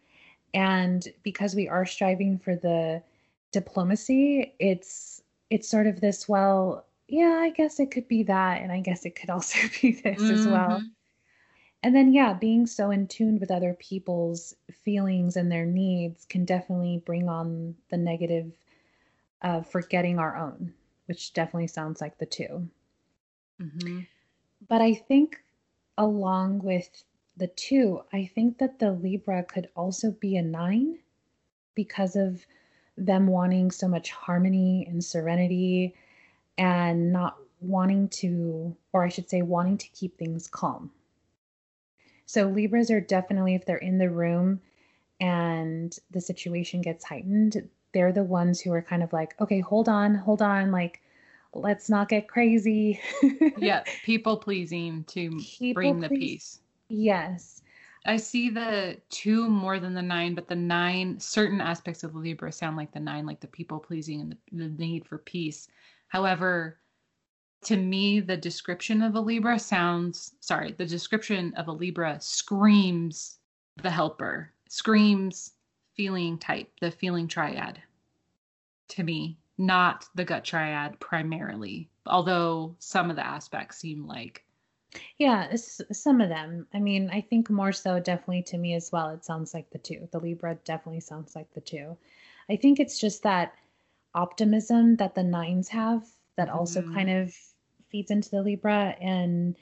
And 0.53 1.07
because 1.23 1.55
we 1.55 1.67
are 1.69 1.85
striving 1.85 2.37
for 2.39 2.55
the 2.55 3.03
diplomacy, 3.51 4.55
it's 4.59 5.23
it's 5.49 5.69
sort 5.69 5.87
of 5.87 6.01
this, 6.01 6.29
well, 6.29 6.85
yeah, 7.07 7.39
I 7.41 7.49
guess 7.51 7.79
it 7.79 7.91
could 7.91 8.07
be 8.07 8.23
that, 8.23 8.61
and 8.61 8.71
I 8.71 8.81
guess 8.81 9.05
it 9.05 9.15
could 9.15 9.29
also 9.37 9.59
be 9.81 9.93
this 9.93 10.29
as 10.29 10.47
well. 10.47 10.83
Mhm. 10.83 10.91
And 11.83 11.95
then, 11.95 12.13
yeah, 12.13 12.33
being 12.33 12.65
so 12.67 12.89
in 12.91 13.07
tune 13.07 13.37
with 13.39 13.51
other 13.51 13.73
people's 13.73 14.55
feelings 14.71 15.35
and 15.37 15.51
their 15.51 15.65
needs 15.65 16.25
can 16.25 16.45
definitely 16.45 16.99
bring 17.05 17.27
on 17.29 17.75
the 17.89 17.97
negative 17.97 18.57
of 19.41 19.67
forgetting 19.67 20.19
our 20.19 20.37
own, 20.37 20.73
which 21.07 21.33
definitely 21.33 21.67
sounds 21.67 22.01
like 22.01 22.17
the 22.19 22.25
two. 22.27 22.69
Mhm. 23.59 24.07
But 24.67 24.81
I 24.81 24.93
think, 24.93 25.41
along 25.97 26.59
with 26.59 26.89
the 27.37 27.47
two, 27.47 28.01
I 28.11 28.29
think 28.35 28.57
that 28.57 28.79
the 28.79 28.91
Libra 28.91 29.43
could 29.43 29.69
also 29.75 30.11
be 30.11 30.35
a 30.35 30.41
nine 30.41 30.99
because 31.75 32.15
of 32.15 32.45
them 32.97 33.27
wanting 33.27 33.71
so 33.71 33.87
much 33.87 34.11
harmony 34.11 34.85
and 34.89 35.03
serenity 35.03 35.95
and 36.57 37.13
not 37.13 37.37
wanting 37.61 38.09
to, 38.09 38.75
or 38.91 39.05
I 39.05 39.09
should 39.09 39.29
say, 39.29 39.41
wanting 39.41 39.77
to 39.77 39.87
keep 39.89 40.17
things 40.17 40.47
calm. 40.47 40.91
So 42.25 42.47
Libras 42.47 42.91
are 42.91 43.01
definitely, 43.01 43.55
if 43.55 43.65
they're 43.65 43.77
in 43.77 43.97
the 43.97 44.09
room 44.09 44.61
and 45.19 45.97
the 46.11 46.21
situation 46.21 46.81
gets 46.81 47.05
heightened, 47.05 47.69
they're 47.93 48.11
the 48.11 48.23
ones 48.23 48.59
who 48.59 48.71
are 48.73 48.81
kind 48.81 49.01
of 49.01 49.13
like, 49.13 49.39
okay, 49.41 49.61
hold 49.61 49.89
on, 49.89 50.13
hold 50.15 50.41
on, 50.41 50.71
like, 50.71 51.01
let's 51.53 51.89
not 51.89 52.09
get 52.09 52.27
crazy. 52.27 52.99
Yeah, 53.57 53.83
people 54.05 54.37
pleasing 54.37 55.03
to 55.05 55.37
People 55.39 55.73
bring 55.73 55.99
the 55.99 56.07
please- 56.07 56.19
peace. 56.19 56.59
Yes. 56.89 57.61
I 58.05 58.15
see 58.15 58.49
the 58.49 58.97
two 59.09 59.49
more 59.49 59.77
than 59.79 59.93
the 59.93 60.01
nine, 60.01 60.33
but 60.33 60.47
the 60.47 60.55
nine, 60.55 61.19
certain 61.19 61.59
aspects 61.59 62.03
of 62.03 62.13
the 62.13 62.19
Libra 62.19 62.51
sound 62.51 62.77
like 62.77 62.91
the 62.93 62.99
nine, 62.99 63.25
like 63.25 63.41
the 63.41 63.47
people 63.47 63.77
pleasing 63.79 64.21
and 64.21 64.31
the, 64.31 64.37
the 64.63 64.69
need 64.81 65.05
for 65.05 65.17
peace. 65.17 65.67
However, 66.07 66.77
to 67.65 67.75
me, 67.75 68.21
the 68.21 68.37
description 68.37 69.01
of 69.01 69.15
a 69.15 69.19
Libra 69.19 69.59
sounds, 69.59 70.35
sorry, 70.39 70.71
the 70.71 70.85
description 70.85 71.53
of 71.55 71.67
a 71.67 71.73
Libra 71.73 72.17
screams 72.21 73.37
the 73.83 73.91
helper, 73.91 74.51
screams 74.69 75.51
feeling 75.93 76.37
type, 76.37 76.69
the 76.79 76.89
feeling 76.91 77.27
triad 77.27 77.81
to 78.87 79.03
me, 79.03 79.37
not 79.59 80.07
the 80.15 80.25
gut 80.25 80.43
triad 80.45 80.99
primarily, 80.99 81.91
although 82.07 82.75
some 82.79 83.11
of 83.11 83.15
the 83.15 83.25
aspects 83.25 83.77
seem 83.77 84.07
like 84.07 84.45
Yeah, 85.19 85.55
some 85.55 86.19
of 86.21 86.29
them. 86.29 86.67
I 86.73 86.79
mean, 86.79 87.09
I 87.11 87.21
think 87.21 87.49
more 87.49 87.71
so 87.71 87.99
definitely 87.99 88.41
to 88.43 88.57
me 88.57 88.73
as 88.73 88.91
well. 88.91 89.09
It 89.11 89.23
sounds 89.23 89.53
like 89.53 89.69
the 89.69 89.77
two. 89.77 90.07
The 90.11 90.19
Libra 90.19 90.55
definitely 90.63 91.01
sounds 91.01 91.35
like 91.35 91.53
the 91.53 91.61
two. 91.61 91.97
I 92.49 92.55
think 92.55 92.79
it's 92.79 92.99
just 92.99 93.21
that 93.23 93.53
optimism 94.15 94.95
that 94.97 95.15
the 95.15 95.23
nines 95.23 95.69
have 95.69 96.07
that 96.37 96.49
also 96.49 96.81
Mhm. 96.81 96.93
kind 96.93 97.09
of 97.11 97.35
feeds 97.89 98.11
into 98.11 98.29
the 98.31 98.41
Libra, 98.41 98.95
and 98.99 99.55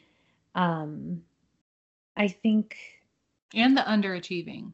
um, 0.55 1.25
I 2.17 2.27
think 2.29 2.77
and 3.53 3.75
the 3.77 3.81
underachieving 3.81 4.73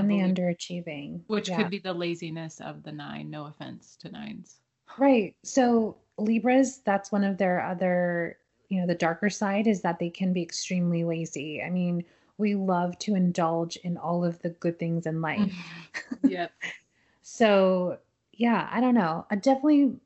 and 0.00 0.10
the 0.10 0.18
underachieving, 0.18 1.20
which 1.26 1.48
yeah. 1.48 1.56
could 1.56 1.70
be 1.70 1.78
the 1.78 1.92
laziness 1.92 2.60
of 2.60 2.82
the 2.82 2.92
nine. 2.92 3.30
No 3.30 3.46
offense 3.46 3.96
to 4.00 4.10
nines. 4.10 4.56
Right. 4.98 5.34
So 5.42 5.96
Libras, 6.18 6.78
that's 6.78 7.12
one 7.12 7.24
of 7.24 7.38
their 7.38 7.64
other, 7.64 8.38
you 8.68 8.80
know, 8.80 8.86
the 8.86 8.94
darker 8.94 9.30
side 9.30 9.66
is 9.66 9.82
that 9.82 9.98
they 9.98 10.10
can 10.10 10.32
be 10.32 10.42
extremely 10.42 11.04
lazy. 11.04 11.62
I 11.62 11.70
mean, 11.70 12.04
we 12.38 12.54
love 12.54 12.98
to 13.00 13.14
indulge 13.14 13.76
in 13.76 13.96
all 13.96 14.24
of 14.24 14.40
the 14.42 14.50
good 14.50 14.78
things 14.78 15.06
in 15.06 15.20
life. 15.20 15.40
Mm-hmm. 15.40 16.28
yep. 16.28 16.52
so 17.22 17.98
yeah, 18.32 18.68
I 18.70 18.80
don't 18.80 18.94
know. 18.94 19.26
I 19.30 19.36
definitely 19.36 19.96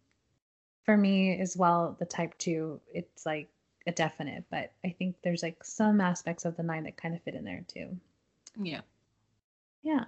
for 0.84 0.96
me 0.96 1.38
as 1.40 1.56
well, 1.56 1.96
the 1.98 2.06
type 2.06 2.38
two, 2.38 2.80
it's 2.94 3.26
like 3.26 3.48
a 3.86 3.92
definite, 3.92 4.44
but 4.50 4.72
I 4.84 4.94
think 4.96 5.16
there's 5.22 5.42
like 5.42 5.62
some 5.64 6.00
aspects 6.00 6.44
of 6.44 6.56
the 6.56 6.62
nine 6.62 6.84
that 6.84 6.96
kind 6.96 7.14
of 7.14 7.22
fit 7.22 7.34
in 7.34 7.44
there 7.44 7.64
too. 7.66 7.96
Yeah. 8.60 8.80
Yeah. 9.86 10.02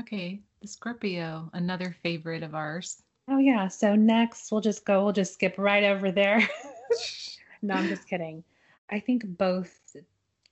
Okay. 0.00 0.40
The 0.62 0.66
Scorpio, 0.66 1.50
another 1.52 1.94
favorite 2.02 2.42
of 2.42 2.54
ours. 2.54 3.02
Oh 3.28 3.36
yeah. 3.36 3.68
So 3.68 3.94
next 3.94 4.50
we'll 4.50 4.62
just 4.62 4.86
go, 4.86 5.04
we'll 5.04 5.12
just 5.12 5.34
skip 5.34 5.56
right 5.58 5.84
over 5.84 6.10
there. 6.10 6.48
no, 7.62 7.74
I'm 7.74 7.88
just 7.88 8.08
kidding. 8.08 8.42
I 8.90 9.00
think 9.00 9.22
both 9.36 9.94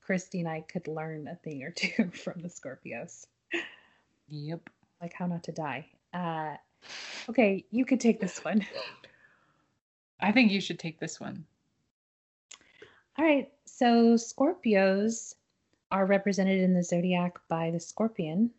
Christy 0.02 0.40
and 0.40 0.48
I 0.48 0.60
could 0.60 0.86
learn 0.88 1.26
a 1.26 1.36
thing 1.36 1.62
or 1.62 1.70
two 1.74 2.10
from 2.10 2.42
the 2.42 2.48
Scorpios. 2.48 3.24
Yep. 4.28 4.68
Like 5.00 5.14
how 5.14 5.26
not 5.26 5.42
to 5.44 5.52
die. 5.52 5.86
Uh 6.12 6.56
okay, 7.30 7.64
you 7.70 7.86
could 7.86 8.00
take 8.00 8.20
this 8.20 8.44
one. 8.44 8.66
I 10.20 10.32
think 10.32 10.52
you 10.52 10.60
should 10.60 10.78
take 10.78 11.00
this 11.00 11.18
one. 11.18 11.46
All 13.18 13.24
right. 13.24 13.50
So 13.64 14.16
Scorpios 14.16 15.34
are 15.90 16.06
represented 16.06 16.60
in 16.60 16.74
the 16.74 16.82
zodiac 16.82 17.38
by 17.48 17.70
the 17.70 17.80
scorpion, 17.80 18.50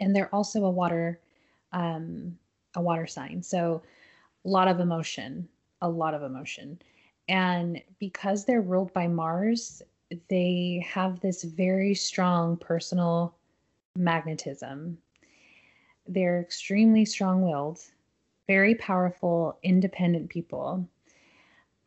and 0.00 0.14
they're 0.14 0.34
also 0.34 0.64
a 0.64 0.70
water, 0.70 1.20
um, 1.72 2.36
a 2.74 2.80
water 2.80 3.06
sign. 3.06 3.42
So 3.42 3.82
a 4.44 4.48
lot 4.48 4.68
of 4.68 4.80
emotion, 4.80 5.48
a 5.82 5.88
lot 5.88 6.14
of 6.14 6.22
emotion, 6.22 6.80
and 7.28 7.80
because 7.98 8.44
they're 8.44 8.60
ruled 8.60 8.92
by 8.92 9.08
Mars, 9.08 9.82
they 10.28 10.86
have 10.88 11.20
this 11.20 11.44
very 11.44 11.94
strong 11.94 12.56
personal 12.56 13.34
magnetism. 13.96 14.98
They're 16.06 16.40
extremely 16.40 17.04
strong-willed 17.04 17.80
very 18.46 18.74
powerful, 18.74 19.58
independent 19.62 20.28
people. 20.28 20.86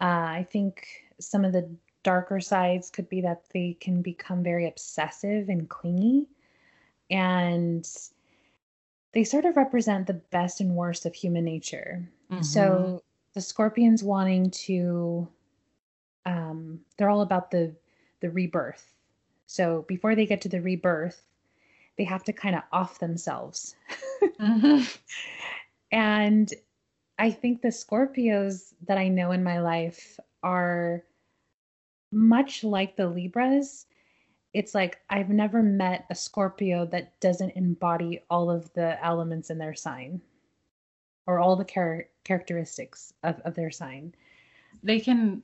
Uh, 0.02 0.06
I 0.06 0.48
think 0.52 0.88
some 1.20 1.46
of 1.46 1.54
the 1.54 1.70
darker 2.08 2.40
sides 2.40 2.90
could 2.90 3.10
be 3.10 3.20
that 3.20 3.42
they 3.54 3.76
can 3.82 4.02
become 4.02 4.42
very 4.42 4.66
obsessive 4.66 5.50
and 5.50 5.68
clingy. 5.68 6.26
And 7.12 7.86
they 9.12 9.26
sort 9.26 9.44
of 9.44 9.58
represent 9.58 10.08
the 10.08 10.14
best 10.14 10.62
and 10.62 10.74
worst 10.74 11.06
of 11.06 11.14
human 11.14 11.44
nature. 11.44 12.08
Mm-hmm. 12.32 12.44
So 12.44 13.04
the 13.34 13.42
scorpions 13.42 14.06
wanting 14.06 14.52
to, 14.52 15.28
um, 16.26 16.80
they're 16.98 17.10
all 17.10 17.22
about 17.22 17.52
the 17.52 17.76
the 18.22 18.30
rebirth. 18.30 18.94
So 19.46 19.84
before 19.90 20.16
they 20.16 20.26
get 20.26 20.40
to 20.42 20.50
the 20.50 20.62
rebirth, 20.62 21.22
they 21.98 22.06
have 22.06 22.24
to 22.24 22.32
kind 22.32 22.56
of 22.56 22.64
off 22.72 23.00
themselves. 23.00 23.76
mm-hmm. 24.40 24.84
And 25.90 26.54
I 27.18 27.32
think 27.32 27.62
the 27.62 27.70
Scorpios 27.70 28.74
that 28.88 28.98
I 28.98 29.08
know 29.08 29.32
in 29.32 29.42
my 29.42 29.62
life 29.62 30.20
are 30.44 31.04
much 32.12 32.64
like 32.64 32.96
the 32.96 33.08
Libras. 33.08 33.86
It's 34.54 34.74
like 34.74 35.00
I've 35.10 35.30
never 35.30 35.62
met 35.62 36.06
a 36.10 36.16
Scorpio 36.16 36.86
that 36.88 37.20
doesn't 37.20 37.52
embody 37.52 38.22
all 38.30 38.50
of 38.50 38.72
the 38.74 39.04
elements 39.04 39.50
in 39.50 39.58
their 39.58 39.76
sign 39.76 40.22
or 41.26 41.40
all 41.40 41.56
the 41.56 41.66
char- 41.66 42.08
characteristics 42.24 43.14
of, 43.24 43.40
of 43.42 43.56
their 43.56 43.72
sign. 43.72 44.16
They 44.84 45.00
can 45.00 45.44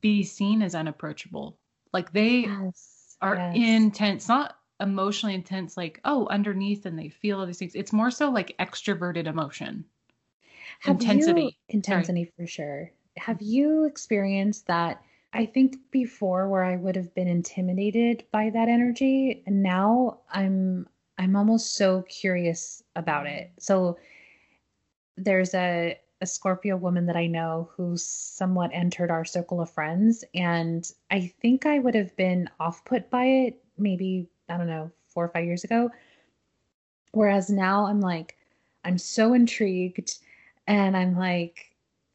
be 0.00 0.22
seen 0.22 0.62
as 0.62 0.74
unapproachable. 0.74 1.58
Like 1.92 2.12
they 2.12 2.40
yes, 2.42 3.16
are 3.20 3.36
yes. 3.36 3.56
intense, 3.56 4.28
not 4.28 4.56
emotionally 4.80 5.34
intense 5.34 5.76
like 5.76 6.00
oh 6.04 6.26
underneath 6.28 6.86
and 6.86 6.98
they 6.98 7.08
feel 7.08 7.38
all 7.38 7.46
these 7.46 7.58
things 7.58 7.74
it's 7.74 7.92
more 7.92 8.10
so 8.10 8.30
like 8.30 8.56
extroverted 8.58 9.26
emotion 9.26 9.84
Have 10.80 10.96
intensity 10.96 11.42
you, 11.42 11.50
intensity 11.68 12.24
Sorry. 12.24 12.32
for 12.36 12.46
sure 12.46 12.90
have 13.18 13.42
you 13.42 13.84
experienced 13.84 14.66
that 14.68 15.02
i 15.32 15.44
think 15.46 15.76
before 15.90 16.48
where 16.48 16.64
i 16.64 16.76
would 16.76 16.96
have 16.96 17.14
been 17.14 17.28
intimidated 17.28 18.24
by 18.32 18.50
that 18.50 18.68
energy 18.68 19.42
and 19.46 19.62
now 19.62 20.18
i'm 20.30 20.86
i'm 21.18 21.36
almost 21.36 21.74
so 21.74 22.02
curious 22.02 22.82
about 22.96 23.26
it 23.26 23.50
so 23.58 23.98
there's 25.16 25.54
a 25.54 25.98
a 26.20 26.26
Scorpio 26.26 26.76
woman 26.76 27.06
that 27.06 27.16
I 27.16 27.26
know 27.26 27.70
who 27.74 27.96
somewhat 27.96 28.70
entered 28.74 29.10
our 29.10 29.24
circle 29.24 29.60
of 29.60 29.70
friends. 29.70 30.22
And 30.34 30.86
I 31.10 31.32
think 31.40 31.64
I 31.64 31.78
would 31.78 31.94
have 31.94 32.14
been 32.16 32.48
off 32.60 32.84
put 32.84 33.08
by 33.08 33.24
it 33.24 33.64
maybe 33.78 34.28
I 34.48 34.56
don't 34.56 34.66
know, 34.66 34.90
four 35.08 35.24
or 35.24 35.28
five 35.28 35.44
years 35.44 35.64
ago. 35.64 35.90
Whereas 37.12 37.50
now 37.50 37.86
I'm 37.86 38.00
like, 38.00 38.36
I'm 38.84 38.98
so 38.98 39.32
intrigued 39.32 40.18
and 40.66 40.96
I'm 40.96 41.16
like, 41.16 41.69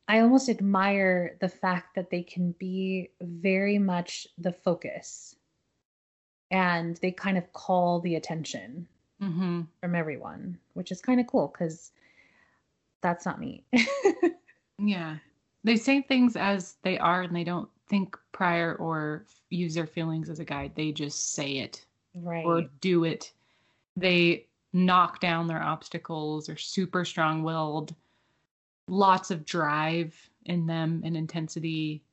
I 0.07 0.19
almost 0.19 0.49
admire 0.49 1.37
the 1.41 1.49
fact 1.49 1.95
that 1.95 2.09
they 2.09 2.21
can 2.21 2.51
be 2.53 3.09
very 3.21 3.79
much 3.79 4.27
the 4.37 4.51
focus 4.51 5.35
and 6.51 6.97
they 6.97 7.11
kind 7.11 7.37
of 7.37 7.51
call 7.53 7.99
the 7.99 8.15
attention 8.15 8.87
mm-hmm. 9.21 9.61
from 9.81 9.95
everyone, 9.95 10.57
which 10.73 10.91
is 10.91 11.01
kind 11.01 11.19
of 11.19 11.27
cool 11.27 11.47
because 11.47 11.91
that's 13.01 13.25
not 13.25 13.39
me. 13.39 13.63
yeah. 14.79 15.17
They 15.63 15.75
say 15.75 16.01
things 16.01 16.35
as 16.35 16.75
they 16.83 16.99
are 16.99 17.23
and 17.23 17.35
they 17.35 17.43
don't 17.43 17.69
think 17.87 18.17
prior 18.31 18.75
or 18.75 19.25
use 19.49 19.73
their 19.73 19.87
feelings 19.87 20.29
as 20.29 20.39
a 20.39 20.45
guide. 20.45 20.73
They 20.75 20.91
just 20.91 21.33
say 21.33 21.57
it 21.57 21.83
right. 22.15 22.45
or 22.45 22.63
do 22.81 23.05
it. 23.05 23.31
They 23.97 24.45
knock 24.73 25.19
down 25.19 25.47
their 25.47 25.63
obstacles, 25.63 26.49
are 26.49 26.57
super 26.57 27.05
strong 27.05 27.41
willed, 27.41 27.95
lots 28.87 29.31
of 29.31 29.45
drive 29.45 30.15
in 30.45 30.67
them 30.67 31.01
and 31.03 31.17
intensity 31.17 32.03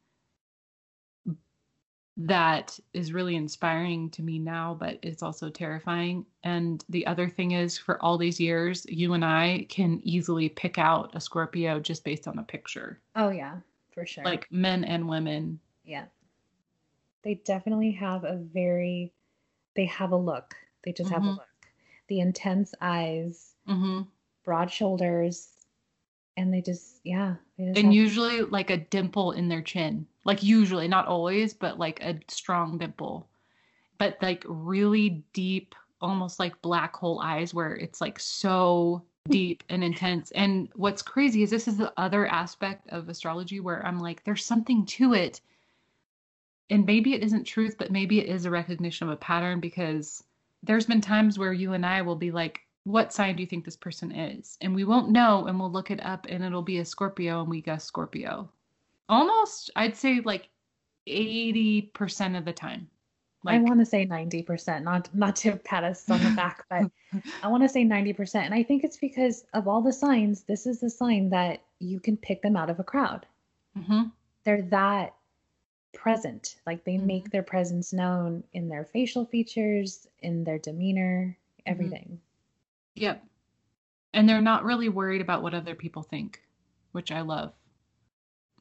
that 2.17 2.79
is 2.93 3.13
really 3.13 3.37
inspiring 3.37 4.11
to 4.11 4.23
me 4.23 4.39
now, 4.39 4.77
but 4.79 4.99
it's 5.03 5.23
also 5.23 5.49
terrifying. 5.49 6.27
And 6.45 6.85
the 6.91 7.07
other 7.07 7.29
thing 7.29 7.53
is, 7.53 7.79
for 7.79 8.03
all 8.03 8.19
these 8.19 8.39
years, 8.39 8.85
you 8.89 9.15
and 9.15 9.25
I 9.25 9.67
can 9.71 10.01
easily 10.05 10.51
pick 10.51 10.79
out 10.79 11.15
a 11.15 11.21
Scorpio 11.21 11.81
just 11.81 12.05
based 12.05 12.29
on 12.29 12.39
a 12.39 12.43
picture. 12.43 13.01
Oh, 13.17 13.31
yeah, 13.31 13.57
for 13.95 14.05
sure. 14.05 14.25
Like 14.25 14.47
men 14.53 14.85
and 14.85 15.09
women. 15.09 15.59
Yeah. 15.85 16.05
They 17.23 17.35
definitely 17.47 17.93
have 17.93 18.25
a 18.25 18.37
very 18.37 19.13
they 19.75 19.87
have 19.87 20.13
a 20.13 20.17
look. 20.17 20.55
They 20.85 20.93
just 20.93 21.11
mm-hmm. 21.11 21.15
have 21.15 21.23
a 21.23 21.27
mm-hmm. 21.27 21.37
look. 21.37 21.47
The 22.09 22.21
intense 22.21 22.75
eyes, 22.81 23.55
mm-hmm. 23.67 24.03
broad 24.45 24.71
shoulders, 24.71 25.52
and 26.37 26.53
they 26.53 26.61
just 26.61 27.01
yeah. 27.05 27.35
They 27.59 27.67
just 27.67 27.79
and 27.79 27.95
usually 27.95 28.43
like 28.43 28.71
a 28.71 28.79
dimple 28.79 29.33
in 29.33 29.49
their 29.49 29.63
chin. 29.63 30.07
Like 30.25 30.43
usually, 30.43 30.89
not 30.89 31.07
always, 31.07 31.55
but 31.55 31.79
like 31.79 32.03
a 32.03 32.19
strong 32.29 32.79
dimple. 32.79 33.29
But 33.99 34.19
like 34.21 34.45
really 34.47 35.25
deep, 35.33 35.75
almost 36.01 36.39
like 36.39 36.61
black 36.63 36.97
hole 36.97 37.21
eyes, 37.21 37.55
where 37.55 37.75
it's 37.75 38.01
like 38.01 38.19
so 38.19 39.03
deep 39.29 39.63
and 39.69 39.85
intense. 39.85 40.31
And 40.33 40.69
what's 40.75 41.03
crazy 41.03 41.43
is 41.43 41.51
this 41.51 41.69
is 41.69 41.77
the 41.77 41.93
other 41.97 42.27
aspect 42.27 42.89
of 42.89 43.09
astrology 43.09 43.61
where 43.61 43.87
I'm 43.87 44.01
like, 44.01 44.25
there's 44.25 44.45
something 44.45 44.85
to 44.87 45.15
it 45.15 45.41
and 46.73 46.87
maybe 46.87 47.13
it 47.13 47.23
isn't 47.23 47.45
truth, 47.45 47.77
but 47.79 47.93
maybe 47.93 48.19
it 48.19 48.27
is 48.27 48.47
a 48.47 48.51
recognition 48.51 49.07
of 49.07 49.13
a 49.13 49.17
pattern 49.17 49.61
because 49.61 50.25
there's 50.63 50.87
been 50.87 51.03
times 51.03 51.39
where 51.39 51.53
you 51.53 51.75
and 51.75 51.85
I 51.85 52.01
will 52.01 52.17
be 52.17 52.31
like, 52.31 52.63
what 52.85 53.13
sign 53.13 53.37
do 53.37 53.43
you 53.43 53.47
think 53.47 53.65
this 53.65 53.77
person 53.77 54.13
is? 54.13 54.59
And 54.61 54.75
we 54.75 54.85
won't 54.85 55.11
know 55.11 55.47
and 55.47 55.59
we'll 55.59 55.71
look 55.71 55.91
it 55.91 56.05
up 56.05 56.27
and 56.29 56.43
it'll 56.43 56.63
be 56.63 56.79
a 56.79 56.85
Scorpio 56.85 57.41
and 57.41 57.51
we 57.51 57.61
guess 57.61 57.85
Scorpio. 57.85 58.51
Almost, 59.09 59.71
I'd 59.77 59.97
say 59.97 60.21
like 60.25 60.49
80% 61.09 62.37
of 62.37 62.45
the 62.45 62.53
time. 62.53 62.89
Like, 63.45 63.57
I 63.57 63.63
want 63.63 63.81
to 63.81 63.87
say 63.87 64.07
90%, 64.07 64.85
not 64.85 65.13
not 65.13 65.35
to 65.37 65.57
pat 65.57 65.83
us 65.83 66.09
on 66.09 66.23
the 66.23 66.31
back, 66.37 66.65
but 66.71 66.91
I 67.43 67.49
want 67.49 67.65
to 67.65 67.69
say 67.69 67.85
90%. 67.85 68.37
And 68.37 68.55
I 68.55 68.63
think 68.63 68.85
it's 68.85 68.97
because 68.97 69.45
of 69.53 69.67
all 69.67 69.83
the 69.83 69.93
signs, 69.93 70.45
this 70.45 70.65
is 70.65 70.81
the 70.81 70.91
sign 70.91 71.31
that 71.31 71.63
you 71.81 71.99
can 71.99 72.17
pick 72.17 72.43
them 72.43 72.57
out 72.57 72.71
of 72.71 72.79
a 72.79 72.85
crowd. 72.85 73.27
Mm-hmm. 73.77 74.03
They're 74.45 74.63
that 74.63 75.15
present. 75.93 76.57
Like 76.67 76.85
they 76.85 76.95
mm-hmm. 76.95 77.07
make 77.07 77.31
their 77.31 77.43
presence 77.43 77.93
known 77.93 78.45
in 78.53 78.69
their 78.69 78.85
facial 78.85 79.25
features, 79.25 80.07
in 80.21 80.45
their 80.45 80.59
demeanor, 80.59 81.37
mm-hmm. 81.37 81.73
everything. 81.73 82.05
Mm-hmm. 82.05 82.32
Yep. 82.95 83.25
And 84.15 84.29
they're 84.29 84.41
not 84.41 84.65
really 84.65 84.89
worried 84.89 85.21
about 85.21 85.43
what 85.43 85.55
other 85.55 85.75
people 85.75 86.03
think, 86.03 86.43
which 86.93 87.11
I 87.11 87.23
love. 87.23 87.53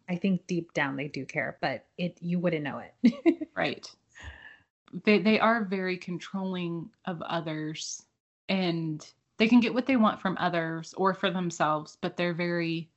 I 0.08 0.16
think 0.16 0.46
deep 0.48 0.74
down 0.74 0.96
they 0.96 1.08
do 1.08 1.26
care, 1.26 1.58
but 1.62 1.86
it 1.98 2.18
you 2.22 2.40
wouldn't 2.40 2.64
know 2.64 2.82
it. 3.04 3.48
right. 3.56 3.90
They 5.06 5.20
they 5.20 5.40
are 5.40 5.64
very 5.64 5.98
controlling 5.98 6.90
of 7.06 7.22
others 7.22 8.04
and 8.50 9.06
they 9.38 9.48
can 9.48 9.60
get 9.60 9.74
what 9.74 9.86
they 9.86 9.96
want 9.96 10.22
from 10.22 10.38
others 10.40 10.94
or 10.98 11.14
for 11.14 11.32
themselves, 11.32 11.98
but 12.02 12.18
they're 12.18 12.34
very 12.34 12.90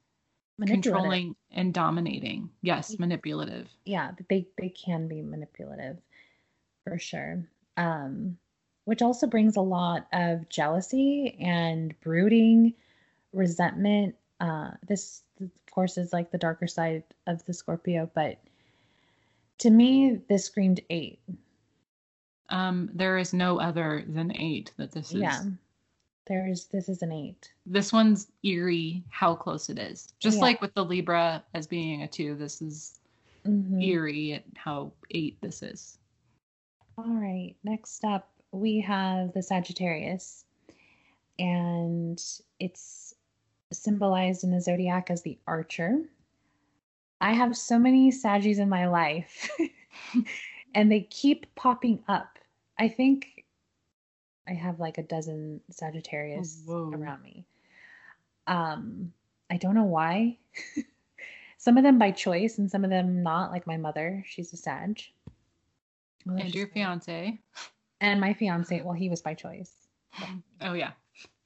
controlling 0.66 1.36
and 1.52 1.72
dominating. 1.72 2.50
Yes, 2.62 2.98
manipulative. 2.98 3.68
Yeah, 3.84 4.12
they 4.28 4.46
they 4.58 4.70
can 4.70 5.08
be 5.08 5.22
manipulative 5.22 5.98
for 6.82 6.98
sure. 6.98 7.44
Um 7.76 8.38
which 8.84 9.02
also 9.02 9.26
brings 9.26 9.56
a 9.56 9.60
lot 9.60 10.06
of 10.12 10.48
jealousy 10.48 11.36
and 11.40 11.98
brooding, 12.00 12.74
resentment. 13.32 14.14
Uh 14.40 14.70
this 14.86 15.22
of 15.40 15.50
course 15.70 15.98
is 15.98 16.12
like 16.12 16.30
the 16.30 16.38
darker 16.38 16.66
side 16.66 17.04
of 17.26 17.44
the 17.46 17.54
Scorpio, 17.54 18.10
but 18.14 18.38
to 19.58 19.70
me 19.70 20.20
this 20.28 20.46
screamed 20.46 20.80
8. 20.90 21.18
Um 22.50 22.90
there 22.92 23.18
is 23.18 23.32
no 23.32 23.60
other 23.60 24.04
than 24.06 24.36
8 24.36 24.72
that 24.76 24.92
this 24.92 25.12
is. 25.12 25.20
Yeah. 25.20 25.42
There's 26.26 26.66
this 26.66 26.88
is 26.88 27.02
an 27.02 27.12
8 27.12 27.52
this 27.66 27.92
one's 27.92 28.28
eerie 28.42 29.02
how 29.08 29.34
close 29.34 29.70
it 29.70 29.78
is. 29.78 30.12
Just 30.20 30.36
yeah. 30.36 30.42
like 30.42 30.60
with 30.60 30.74
the 30.74 30.84
Libra 30.84 31.42
as 31.54 31.66
being 31.66 32.02
a 32.02 32.08
two, 32.08 32.34
this 32.34 32.60
is 32.60 33.00
mm-hmm. 33.46 33.80
eerie 33.80 34.32
at 34.34 34.44
how 34.56 34.92
eight 35.10 35.40
this 35.40 35.62
is. 35.62 35.98
All 36.98 37.14
right. 37.14 37.54
Next 37.64 38.04
up, 38.04 38.30
we 38.54 38.80
have 38.80 39.32
the 39.32 39.42
Sagittarius, 39.42 40.44
and 41.38 42.22
it's 42.60 43.14
symbolized 43.72 44.44
in 44.44 44.50
the 44.50 44.60
zodiac 44.60 45.10
as 45.10 45.22
the 45.22 45.38
archer. 45.46 46.02
I 47.20 47.32
have 47.32 47.56
so 47.56 47.78
many 47.78 48.10
Saggies 48.10 48.58
in 48.58 48.68
my 48.68 48.86
life, 48.86 49.50
and 50.74 50.90
they 50.90 51.00
keep 51.02 51.52
popping 51.54 52.02
up. 52.08 52.38
I 52.78 52.88
think 52.88 53.44
I 54.48 54.52
have 54.52 54.80
like 54.80 54.98
a 54.98 55.02
dozen 55.02 55.60
Sagittarius 55.70 56.62
oh, 56.68 56.92
around 56.92 57.22
me. 57.22 57.44
Um, 58.46 59.12
I 59.50 59.56
don't 59.56 59.74
know 59.74 59.84
why. 59.84 60.38
some 61.58 61.78
of 61.78 61.82
them 61.82 61.98
by 61.98 62.10
choice 62.10 62.58
and 62.58 62.70
some 62.70 62.84
of 62.84 62.90
them 62.90 63.22
not, 63.22 63.50
like 63.50 63.66
my 63.66 63.76
mother. 63.76 64.22
She's 64.26 64.52
a 64.52 64.56
Sag. 64.56 65.00
Well, 66.26 66.36
and 66.36 66.54
your 66.54 66.68
fiance. 66.68 67.38
And 68.04 68.20
my 68.20 68.34
fiance, 68.34 68.82
well, 68.82 68.92
he 68.92 69.08
was 69.08 69.22
by 69.22 69.32
choice. 69.32 69.72
Oh 70.60 70.74
yeah. 70.74 70.90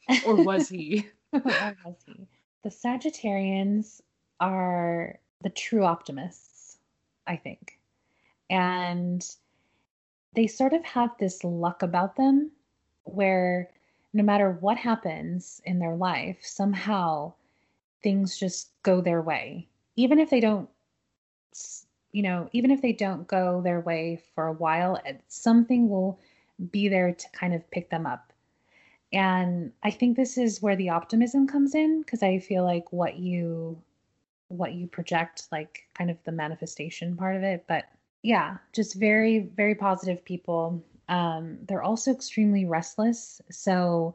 Or 0.26 0.42
was 0.42 0.68
he? 0.68 1.06
or 1.32 1.40
was 1.84 2.02
he? 2.04 2.26
The 2.64 2.70
Sagittarians 2.70 4.00
are 4.40 5.20
the 5.42 5.50
true 5.50 5.84
optimists, 5.84 6.78
I 7.28 7.36
think. 7.36 7.78
And 8.50 9.24
they 10.34 10.48
sort 10.48 10.72
of 10.72 10.84
have 10.84 11.10
this 11.18 11.44
luck 11.44 11.84
about 11.84 12.16
them 12.16 12.50
where 13.04 13.70
no 14.12 14.24
matter 14.24 14.50
what 14.58 14.78
happens 14.78 15.62
in 15.64 15.78
their 15.78 15.94
life, 15.94 16.38
somehow 16.40 17.34
things 18.02 18.36
just 18.36 18.72
go 18.82 19.00
their 19.00 19.22
way. 19.22 19.68
Even 19.94 20.18
if 20.18 20.28
they 20.28 20.40
don't, 20.40 20.68
you 22.10 22.22
know, 22.22 22.48
even 22.52 22.72
if 22.72 22.82
they 22.82 22.92
don't 22.92 23.28
go 23.28 23.60
their 23.62 23.80
way 23.80 24.20
for 24.34 24.48
a 24.48 24.52
while, 24.52 25.00
something 25.28 25.88
will 25.88 26.18
be 26.70 26.88
there 26.88 27.12
to 27.12 27.30
kind 27.32 27.54
of 27.54 27.70
pick 27.70 27.90
them 27.90 28.06
up. 28.06 28.32
And 29.12 29.72
I 29.82 29.90
think 29.90 30.16
this 30.16 30.36
is 30.36 30.60
where 30.60 30.76
the 30.76 30.90
optimism 30.90 31.46
comes 31.46 31.74
in 31.74 32.02
because 32.02 32.22
I 32.22 32.38
feel 32.38 32.64
like 32.64 32.92
what 32.92 33.18
you 33.18 33.80
what 34.48 34.72
you 34.72 34.86
project 34.86 35.46
like 35.52 35.86
kind 35.94 36.10
of 36.10 36.16
the 36.24 36.32
manifestation 36.32 37.16
part 37.16 37.36
of 37.36 37.42
it, 37.42 37.64
but 37.68 37.84
yeah, 38.22 38.56
just 38.72 38.94
very 38.94 39.50
very 39.56 39.74
positive 39.74 40.24
people 40.24 40.82
um, 41.08 41.58
they're 41.66 41.82
also 41.82 42.12
extremely 42.12 42.64
restless. 42.64 43.40
So 43.50 44.14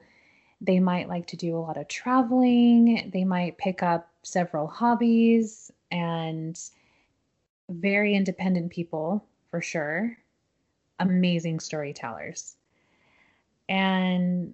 they 0.62 0.80
might 0.80 1.10
like 1.10 1.28
to 1.28 1.38
do 1.38 1.58
a 1.58 1.60
lot 1.60 1.78
of 1.78 1.88
traveling. 1.88 3.10
They 3.12 3.24
might 3.24 3.58
pick 3.58 3.84
up 3.84 4.10
several 4.22 4.68
hobbies 4.68 5.72
and 5.92 6.60
very 7.70 8.16
independent 8.16 8.72
people 8.72 9.26
for 9.50 9.62
sure. 9.62 10.18
Amazing 11.10 11.60
storytellers. 11.60 12.56
And 13.70 14.54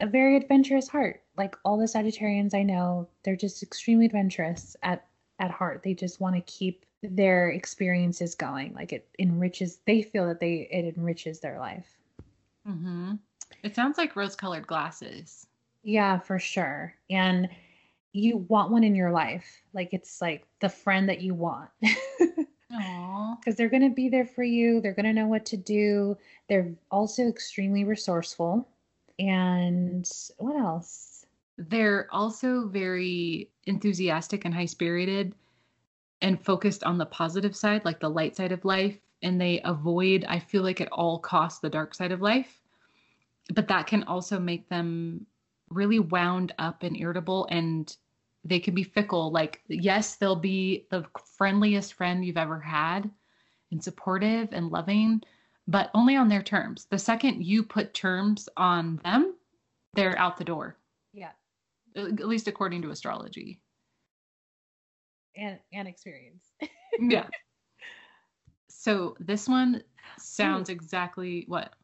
a 0.00 0.06
very 0.06 0.36
adventurous 0.36 0.88
heart. 0.88 1.22
Like 1.36 1.56
all 1.64 1.78
the 1.78 1.86
Sagittarians 1.86 2.54
I 2.54 2.62
know, 2.62 3.08
they're 3.22 3.36
just 3.36 3.62
extremely 3.62 4.06
adventurous 4.06 4.76
at 4.82 5.06
at 5.38 5.50
heart. 5.50 5.82
They 5.82 5.94
just 5.94 6.20
want 6.20 6.36
to 6.36 6.42
keep 6.42 6.84
their 7.02 7.50
experiences 7.50 8.34
going. 8.34 8.74
Like 8.74 8.92
it 8.92 9.08
enriches. 9.18 9.78
They 9.86 10.02
feel 10.02 10.26
that 10.28 10.40
they 10.40 10.68
it 10.70 10.96
enriches 10.96 11.40
their 11.40 11.58
life. 11.58 11.88
Mm-hmm. 12.66 13.14
It 13.62 13.74
sounds 13.74 13.98
like 13.98 14.16
rose-colored 14.16 14.66
glasses. 14.66 15.46
Yeah, 15.82 16.18
for 16.18 16.38
sure. 16.38 16.94
And 17.08 17.48
you 18.12 18.38
want 18.48 18.70
one 18.70 18.84
in 18.84 18.94
your 18.94 19.10
life. 19.10 19.62
Like 19.72 19.92
it's 19.92 20.20
like 20.20 20.46
the 20.60 20.68
friend 20.68 21.08
that 21.08 21.20
you 21.20 21.34
want. 21.34 21.70
Because 22.70 23.56
they're 23.56 23.68
going 23.68 23.88
to 23.88 23.94
be 23.94 24.08
there 24.08 24.26
for 24.26 24.44
you. 24.44 24.80
They're 24.80 24.94
going 24.94 25.06
to 25.06 25.12
know 25.12 25.26
what 25.26 25.44
to 25.46 25.56
do. 25.56 26.16
They're 26.48 26.72
also 26.90 27.26
extremely 27.26 27.84
resourceful. 27.84 28.68
And 29.18 30.08
what 30.38 30.56
else? 30.56 31.26
They're 31.58 32.08
also 32.10 32.68
very 32.68 33.50
enthusiastic 33.66 34.44
and 34.44 34.54
high 34.54 34.66
spirited 34.66 35.34
and 36.22 36.42
focused 36.42 36.84
on 36.84 36.96
the 36.96 37.06
positive 37.06 37.56
side, 37.56 37.84
like 37.84 38.00
the 38.00 38.08
light 38.08 38.36
side 38.36 38.52
of 38.52 38.64
life, 38.64 38.98
and 39.22 39.40
they 39.40 39.60
avoid, 39.64 40.24
I 40.28 40.38
feel 40.38 40.62
like, 40.62 40.80
at 40.80 40.92
all 40.92 41.18
costs, 41.18 41.60
the 41.60 41.70
dark 41.70 41.94
side 41.94 42.12
of 42.12 42.22
life. 42.22 42.60
But 43.52 43.68
that 43.68 43.86
can 43.86 44.04
also 44.04 44.38
make 44.38 44.68
them 44.68 45.26
really 45.70 45.98
wound 45.98 46.54
up 46.58 46.82
and 46.82 46.96
irritable, 46.96 47.46
and 47.50 47.94
they 48.44 48.60
can 48.60 48.74
be 48.74 48.84
fickle. 48.84 49.30
Like, 49.30 49.62
yes, 49.68 50.16
they'll 50.16 50.36
be 50.36 50.86
the 50.90 51.04
friendliest 51.36 51.94
friend 51.94 52.24
you've 52.24 52.36
ever 52.36 52.60
had 52.60 53.10
and 53.70 53.82
supportive 53.82 54.48
and 54.52 54.70
loving, 54.70 55.22
but 55.68 55.90
only 55.94 56.16
on 56.16 56.28
their 56.28 56.42
terms. 56.42 56.86
The 56.90 56.98
second 56.98 57.44
you 57.44 57.62
put 57.62 57.94
terms 57.94 58.48
on 58.56 59.00
them, 59.04 59.34
they're 59.94 60.18
out 60.18 60.36
the 60.36 60.44
door. 60.44 60.76
Yeah. 61.12 61.32
At 61.96 62.26
least 62.26 62.48
according 62.48 62.82
to 62.82 62.90
astrology 62.90 63.60
and 65.36 65.58
and 65.72 65.88
experience. 65.88 66.44
yeah. 66.98 67.26
So 68.72 69.14
this 69.20 69.46
one 69.46 69.82
sounds 70.18 70.70
Ooh. 70.70 70.72
exactly 70.72 71.44
what? 71.48 71.74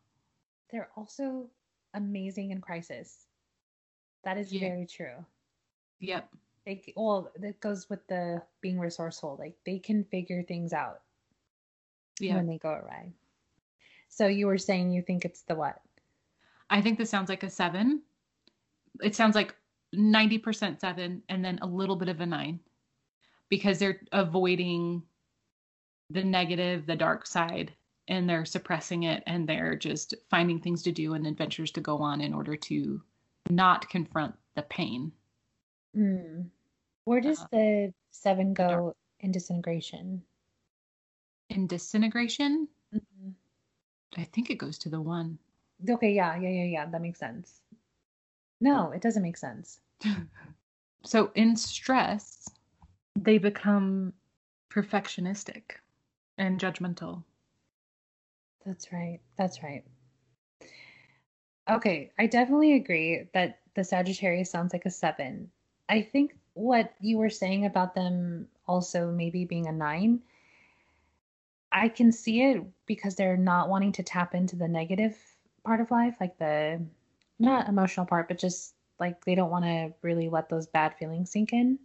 They're 0.71 0.89
also 0.97 1.51
amazing 1.93 2.53
in 2.53 2.63
crisis. 2.63 3.27
That 4.25 4.39
is 4.39 4.51
yeah. 4.51 4.61
very 4.61 4.87
true. 4.87 5.27
Yep. 6.01 6.27
They 6.67 6.83
well, 6.97 7.31
that 7.39 7.61
goes 7.61 7.89
with 7.89 8.05
the 8.09 8.43
being 8.61 8.79
resourceful. 8.79 9.37
Like 9.39 9.57
they 9.65 9.79
can 9.79 10.05
figure 10.05 10.43
things 10.43 10.73
out. 10.73 11.01
Yeah. 12.19 12.37
When 12.37 12.47
they 12.47 12.59
go 12.59 12.71
awry. 12.71 13.13
So 14.09 14.27
you 14.27 14.47
were 14.47 14.59
saying 14.59 14.91
you 14.91 15.03
think 15.03 15.25
it's 15.25 15.43
the 15.43 15.55
what? 15.55 15.81
I 16.69 16.83
think 16.83 16.99
this 16.99 17.11
sounds 17.11 17.29
like 17.29 17.45
a 17.45 17.51
seven. 17.51 18.03
It 19.03 19.15
sounds 19.15 19.35
like 19.35 19.55
90% 19.95 20.81
seven 20.81 21.23
and 21.29 21.45
then 21.45 21.59
a 21.63 21.67
little 21.67 21.97
bit 21.97 22.09
of 22.09 22.21
a 22.21 22.27
nine 22.27 22.59
because 23.49 23.79
they're 23.79 24.01
avoiding 24.13 25.03
the 26.11 26.25
negative, 26.25 26.87
the 26.87 26.97
dark 26.97 27.27
side, 27.27 27.73
and 28.09 28.29
they're 28.29 28.45
suppressing 28.45 29.05
it 29.05 29.23
and 29.27 29.49
they're 29.49 29.77
just 29.77 30.15
finding 30.31 30.61
things 30.61 30.83
to 30.83 30.93
do 30.93 31.15
and 31.15 31.27
adventures 31.27 31.71
to 31.73 31.81
go 31.81 31.99
on 31.99 32.21
in 32.21 32.35
order 32.35 32.57
to 32.57 33.01
not 33.51 33.89
confront 33.89 34.35
the 34.55 34.63
pain. 34.63 35.13
Mm. 35.97 36.47
Where 37.07 37.21
does 37.21 37.41
uh, 37.41 37.47
the 37.53 37.95
seven 38.11 38.53
go 38.53 38.69
dark. 38.69 38.97
in 39.21 39.31
disintegration? 39.31 40.23
In 41.49 41.69
disintegration? 41.69 42.67
Mm-hmm. 42.93 43.31
I 44.21 44.25
think 44.25 44.51
it 44.51 44.59
goes 44.59 44.77
to 44.79 44.89
the 44.89 45.01
one. 45.01 45.39
Okay, 45.89 46.13
yeah, 46.13 46.37
yeah, 46.37 46.49
yeah, 46.49 46.65
yeah. 46.65 46.87
That 46.87 47.01
makes 47.01 47.21
sense. 47.21 47.61
No, 48.61 48.91
it 48.91 49.03
doesn't 49.03 49.23
make 49.23 49.37
sense. 49.37 49.79
so 51.05 51.31
in 51.37 51.55
stress, 51.55 52.49
they 53.15 53.39
become 53.39 54.13
perfectionistic 54.69 55.79
and 56.39 56.59
judgmental. 56.59 57.23
That's 58.65 58.93
right. 58.93 59.21
That's 59.39 59.63
right. 59.63 59.85
Okay, 61.71 62.11
I 62.19 62.27
definitely 62.27 62.73
agree 62.73 63.29
that 63.33 63.61
the 63.75 63.85
Sagittarius 63.85 64.51
sounds 64.51 64.73
like 64.73 64.87
a 64.87 64.91
seven. 64.91 65.53
I 65.89 66.03
think 66.03 66.35
what 66.57 66.95
you 67.01 67.19
were 67.19 67.29
saying 67.29 67.67
about 67.67 67.95
them 67.95 68.49
also 68.67 69.11
maybe 69.13 69.45
being 69.45 69.67
a 69.67 69.73
nine, 69.73 70.21
I 71.71 71.89
can 71.91 72.11
see 72.11 72.43
it 72.43 72.65
because 72.87 73.15
they're 73.15 73.37
not 73.37 73.69
wanting 73.69 73.93
to 73.93 74.03
tap 74.03 74.35
into 74.35 74.57
the 74.57 74.67
negative 74.67 75.19
part 75.65 75.83
of 75.83 75.91
life, 75.91 76.17
like 76.19 76.39
the 76.39 76.81
not 77.39 77.69
emotional 77.69 78.07
part, 78.07 78.29
but 78.29 78.39
just 78.39 78.75
like 78.99 79.23
they 79.27 79.35
don't 79.35 79.51
want 79.51 79.67
to 79.67 79.93
really 80.01 80.31
let 80.31 80.49
those 80.49 80.67
bad 80.67 80.97
feelings 80.97 81.31
sink 81.31 81.53
in. 81.53 81.79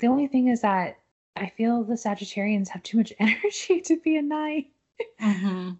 The 0.00 0.08
only 0.08 0.26
thing 0.26 0.48
is 0.48 0.60
that 0.60 0.98
I 1.34 1.48
feel 1.48 1.82
the 1.82 1.94
Sagittarians 1.94 2.68
have 2.68 2.82
too 2.82 2.98
much 2.98 3.12
energy 3.18 3.80
to 3.80 3.98
be 3.98 4.16
a 4.16 4.22
9 4.22 4.66
Mm-hmm. 5.20 5.70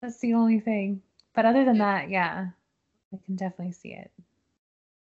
That's 0.00 0.18
the 0.20 0.34
only 0.34 0.60
thing. 0.60 1.02
But 1.34 1.46
other 1.46 1.64
than 1.64 1.78
that, 1.78 2.10
yeah, 2.10 2.48
I 3.12 3.18
can 3.24 3.34
definitely 3.34 3.72
see 3.72 3.94
it. 3.94 4.10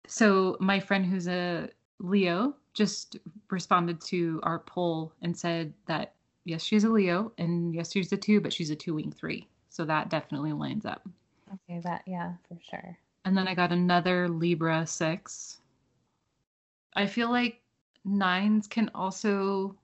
So 0.08 0.58
my 0.60 0.80
friend 0.80 1.06
who's 1.06 1.28
a 1.28 1.70
Leo 2.00 2.56
just 2.74 3.18
responded 3.50 4.00
to 4.02 4.40
our 4.44 4.60
poll 4.60 5.14
and 5.22 5.36
said 5.36 5.74
that 5.88 6.14
yes, 6.46 6.64
she's 6.64 6.84
a 6.84 6.90
Leo, 6.90 7.32
and 7.38 7.74
yes, 7.74 7.92
she's 7.92 8.12
a 8.12 8.18
two, 8.18 8.40
but 8.40 8.54
she's 8.54 8.70
a 8.70 8.76
two 8.76 8.96
wing 8.96 9.12
three. 9.12 9.48
So 9.70 9.86
that 9.86 10.10
definitely 10.10 10.54
lines 10.54 10.86
up. 10.86 11.08
Okay, 11.54 11.80
that 11.80 12.04
yeah, 12.06 12.34
for 12.48 12.58
sure. 12.70 12.98
And 13.26 13.38
then 13.38 13.48
I 13.48 13.56
got 13.56 13.72
another 13.72 14.30
Libra 14.30 14.88
six. 14.88 15.60
I 16.96 17.06
feel 17.06 17.30
like 17.30 17.62
nines 18.06 18.68
can 18.68 18.90
also 18.96 19.76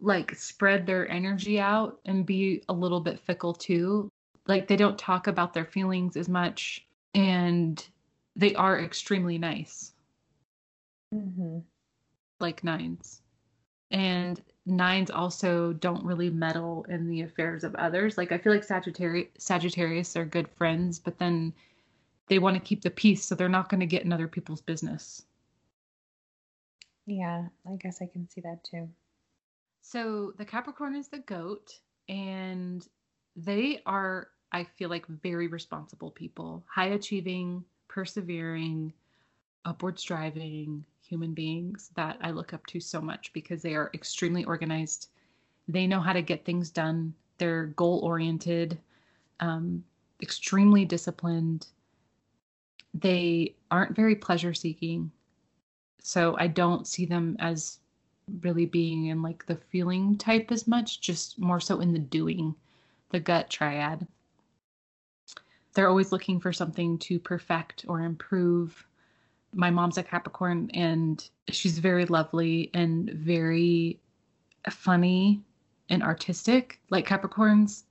like 0.00 0.34
spread 0.34 0.86
their 0.86 1.10
energy 1.10 1.60
out 1.60 2.00
and 2.04 2.26
be 2.26 2.62
a 2.68 2.72
little 2.72 3.00
bit 3.00 3.20
fickle 3.20 3.54
too. 3.54 4.10
Like 4.46 4.66
they 4.66 4.76
don't 4.76 4.98
talk 4.98 5.26
about 5.26 5.52
their 5.54 5.64
feelings 5.64 6.16
as 6.16 6.28
much 6.28 6.86
and 7.14 7.84
they 8.34 8.54
are 8.54 8.80
extremely 8.80 9.38
nice. 9.38 9.92
Mm-hmm. 11.12 11.58
Like 12.40 12.64
nines. 12.64 13.22
And 13.90 14.40
nines 14.64 15.10
also 15.10 15.72
don't 15.74 16.04
really 16.04 16.30
meddle 16.30 16.86
in 16.88 17.08
the 17.08 17.22
affairs 17.22 17.64
of 17.64 17.74
others. 17.74 18.16
Like 18.16 18.32
I 18.32 18.38
feel 18.38 18.52
like 18.52 18.64
Sagittarius 18.64 19.28
Sagittarius 19.38 20.16
are 20.16 20.24
good 20.24 20.48
friends, 20.48 20.98
but 20.98 21.18
then 21.18 21.52
they 22.28 22.38
want 22.38 22.56
to 22.56 22.60
keep 22.60 22.82
the 22.82 22.90
peace, 22.90 23.24
so 23.24 23.34
they're 23.34 23.48
not 23.48 23.68
going 23.68 23.80
to 23.80 23.86
get 23.86 24.04
in 24.04 24.12
other 24.12 24.28
people's 24.28 24.62
business. 24.62 25.26
Yeah, 27.06 27.48
I 27.70 27.76
guess 27.76 28.00
I 28.00 28.06
can 28.06 28.28
see 28.28 28.40
that 28.42 28.64
too. 28.64 28.88
So 29.82 30.32
the 30.38 30.44
Capricorn 30.44 30.94
is 30.94 31.08
the 31.08 31.18
goat, 31.18 31.78
and 32.08 32.86
they 33.34 33.82
are, 33.84 34.28
I 34.52 34.64
feel 34.64 34.88
like, 34.88 35.06
very 35.06 35.48
responsible 35.48 36.12
people, 36.12 36.64
high 36.66 36.90
achieving, 36.90 37.64
persevering, 37.88 38.92
upward 39.64 39.98
striving 39.98 40.84
human 41.12 41.34
beings 41.34 41.90
that 41.94 42.16
I 42.22 42.30
look 42.30 42.54
up 42.54 42.64
to 42.68 42.80
so 42.80 42.98
much 42.98 43.34
because 43.34 43.60
they 43.60 43.74
are 43.74 43.90
extremely 43.92 44.44
organized. 44.46 45.10
They 45.68 45.86
know 45.86 46.00
how 46.00 46.14
to 46.14 46.22
get 46.22 46.46
things 46.46 46.70
done. 46.70 47.12
They're 47.36 47.66
goal 47.66 47.98
oriented, 48.02 48.78
um, 49.38 49.84
extremely 50.22 50.86
disciplined. 50.86 51.66
They 52.94 53.54
aren't 53.70 53.94
very 53.94 54.14
pleasure 54.14 54.54
seeking. 54.54 55.12
So 56.00 56.34
I 56.38 56.46
don't 56.46 56.86
see 56.86 57.04
them 57.04 57.36
as 57.40 57.80
really 58.40 58.64
being 58.64 59.06
in 59.06 59.20
like 59.20 59.44
the 59.44 59.56
feeling 59.56 60.16
type 60.16 60.50
as 60.50 60.66
much, 60.66 61.02
just 61.02 61.38
more 61.38 61.60
so 61.60 61.80
in 61.80 61.92
the 61.92 61.98
doing, 61.98 62.54
the 63.10 63.20
gut 63.20 63.50
triad. 63.50 64.06
They're 65.74 65.90
always 65.90 66.10
looking 66.10 66.40
for 66.40 66.54
something 66.54 66.96
to 67.00 67.18
perfect 67.18 67.84
or 67.86 68.00
improve. 68.00 68.86
My 69.54 69.70
mom's 69.70 69.98
a 69.98 70.02
Capricorn 70.02 70.70
and 70.74 71.28
she's 71.50 71.78
very 71.78 72.06
lovely 72.06 72.70
and 72.74 73.10
very 73.10 74.00
funny 74.70 75.42
and 75.88 76.02
artistic, 76.02 76.80
like 76.90 77.06
Capricorns. 77.06 77.84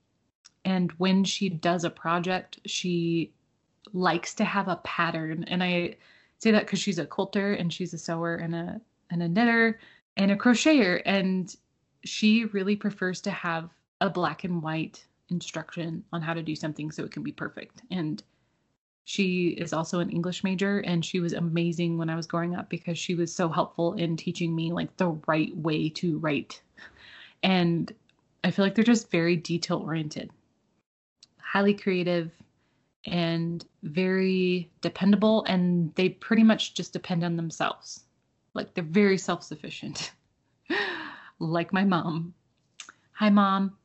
And 0.64 0.92
when 0.92 1.24
she 1.24 1.48
does 1.48 1.84
a 1.84 1.90
project, 1.90 2.58
she 2.66 3.32
likes 3.92 4.34
to 4.34 4.44
have 4.44 4.68
a 4.68 4.76
pattern. 4.76 5.44
And 5.44 5.62
I 5.62 5.96
say 6.38 6.50
that 6.50 6.66
because 6.66 6.80
she's 6.80 6.98
a 6.98 7.06
quilter 7.06 7.52
and 7.52 7.72
she's 7.72 7.94
a 7.94 7.98
sewer 7.98 8.34
and 8.34 8.54
a 8.54 8.80
and 9.10 9.22
a 9.22 9.28
knitter 9.28 9.78
and 10.16 10.30
a 10.30 10.36
crocheter 10.36 11.02
and 11.04 11.54
she 12.04 12.46
really 12.46 12.74
prefers 12.74 13.20
to 13.20 13.30
have 13.30 13.70
a 14.00 14.10
black 14.10 14.44
and 14.44 14.62
white 14.62 15.04
instruction 15.28 16.02
on 16.12 16.20
how 16.22 16.34
to 16.34 16.42
do 16.42 16.56
something 16.56 16.90
so 16.90 17.04
it 17.04 17.12
can 17.12 17.22
be 17.22 17.32
perfect 17.32 17.82
and 17.90 18.22
she 19.04 19.48
is 19.48 19.72
also 19.72 20.00
an 20.00 20.10
english 20.10 20.44
major 20.44 20.78
and 20.80 21.04
she 21.04 21.20
was 21.20 21.32
amazing 21.32 21.98
when 21.98 22.08
i 22.10 22.16
was 22.16 22.26
growing 22.26 22.54
up 22.54 22.68
because 22.68 22.98
she 22.98 23.14
was 23.14 23.34
so 23.34 23.48
helpful 23.48 23.94
in 23.94 24.16
teaching 24.16 24.54
me 24.54 24.72
like 24.72 24.96
the 24.96 25.08
right 25.26 25.56
way 25.56 25.88
to 25.88 26.18
write 26.18 26.62
and 27.42 27.92
i 28.44 28.50
feel 28.50 28.64
like 28.64 28.74
they're 28.74 28.84
just 28.84 29.10
very 29.10 29.36
detail 29.36 29.78
oriented 29.78 30.30
highly 31.38 31.74
creative 31.74 32.30
and 33.06 33.66
very 33.82 34.70
dependable 34.80 35.44
and 35.44 35.92
they 35.96 36.08
pretty 36.08 36.44
much 36.44 36.74
just 36.74 36.92
depend 36.92 37.24
on 37.24 37.36
themselves 37.36 38.04
like 38.54 38.74
they're 38.74 38.84
very 38.84 39.18
self 39.18 39.42
sufficient, 39.42 40.12
like 41.38 41.72
my 41.72 41.84
mom. 41.84 42.34
Hi, 43.12 43.30
mom. 43.30 43.76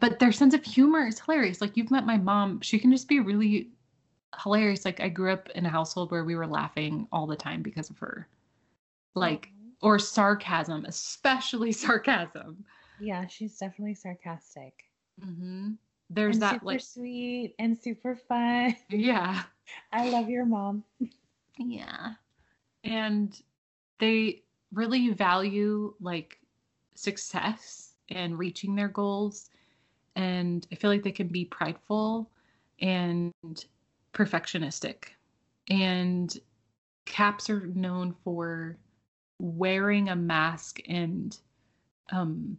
But 0.00 0.18
their 0.18 0.32
sense 0.32 0.54
of 0.54 0.64
humor 0.64 1.06
is 1.06 1.20
hilarious. 1.20 1.60
Like 1.60 1.76
you've 1.76 1.90
met 1.90 2.06
my 2.06 2.16
mom, 2.16 2.60
she 2.60 2.78
can 2.78 2.90
just 2.90 3.08
be 3.08 3.20
really 3.20 3.68
hilarious. 4.42 4.84
Like 4.84 5.00
I 5.00 5.08
grew 5.08 5.32
up 5.32 5.48
in 5.50 5.66
a 5.66 5.70
household 5.70 6.10
where 6.10 6.24
we 6.24 6.36
were 6.36 6.46
laughing 6.46 7.08
all 7.12 7.26
the 7.26 7.36
time 7.36 7.62
because 7.62 7.90
of 7.90 7.98
her. 7.98 8.28
Like, 9.14 9.50
or 9.80 9.98
sarcasm, 9.98 10.84
especially 10.86 11.72
sarcasm. 11.72 12.64
Yeah, 13.00 13.26
she's 13.26 13.58
definitely 13.58 13.94
sarcastic. 13.94 14.84
Mm-hmm. 15.24 15.72
There's 16.10 16.36
and 16.36 16.42
that 16.42 16.54
super 16.54 16.66
like 16.66 16.80
sweet 16.80 17.54
and 17.58 17.78
super 17.78 18.16
fun. 18.16 18.76
yeah. 18.90 19.42
I 19.92 20.10
love 20.10 20.28
your 20.28 20.44
mom. 20.44 20.84
Yeah. 21.58 22.14
And 22.82 23.40
they 23.98 24.42
really 24.72 25.10
value 25.10 25.94
like 26.00 26.38
success 26.94 27.94
and 28.10 28.38
reaching 28.38 28.74
their 28.74 28.88
goals. 28.88 29.50
And 30.16 30.66
I 30.70 30.76
feel 30.76 30.90
like 30.90 31.02
they 31.02 31.12
can 31.12 31.28
be 31.28 31.44
prideful 31.44 32.30
and 32.80 33.32
perfectionistic. 34.14 35.08
And 35.68 36.36
caps 37.04 37.50
are 37.50 37.66
known 37.66 38.14
for 38.24 38.76
wearing 39.38 40.08
a 40.08 40.16
mask 40.16 40.80
and 40.88 41.36
um, 42.12 42.58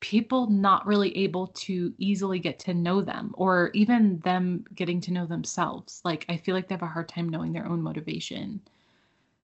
people 0.00 0.48
not 0.48 0.86
really 0.86 1.16
able 1.16 1.46
to 1.48 1.94
easily 1.98 2.38
get 2.38 2.58
to 2.58 2.74
know 2.74 3.00
them 3.00 3.34
or 3.34 3.70
even 3.74 4.18
them 4.20 4.64
getting 4.74 5.00
to 5.02 5.12
know 5.12 5.26
themselves. 5.26 6.00
Like, 6.04 6.26
I 6.28 6.36
feel 6.36 6.54
like 6.54 6.68
they 6.68 6.74
have 6.74 6.82
a 6.82 6.86
hard 6.86 7.08
time 7.08 7.28
knowing 7.28 7.52
their 7.52 7.66
own 7.66 7.82
motivation 7.82 8.60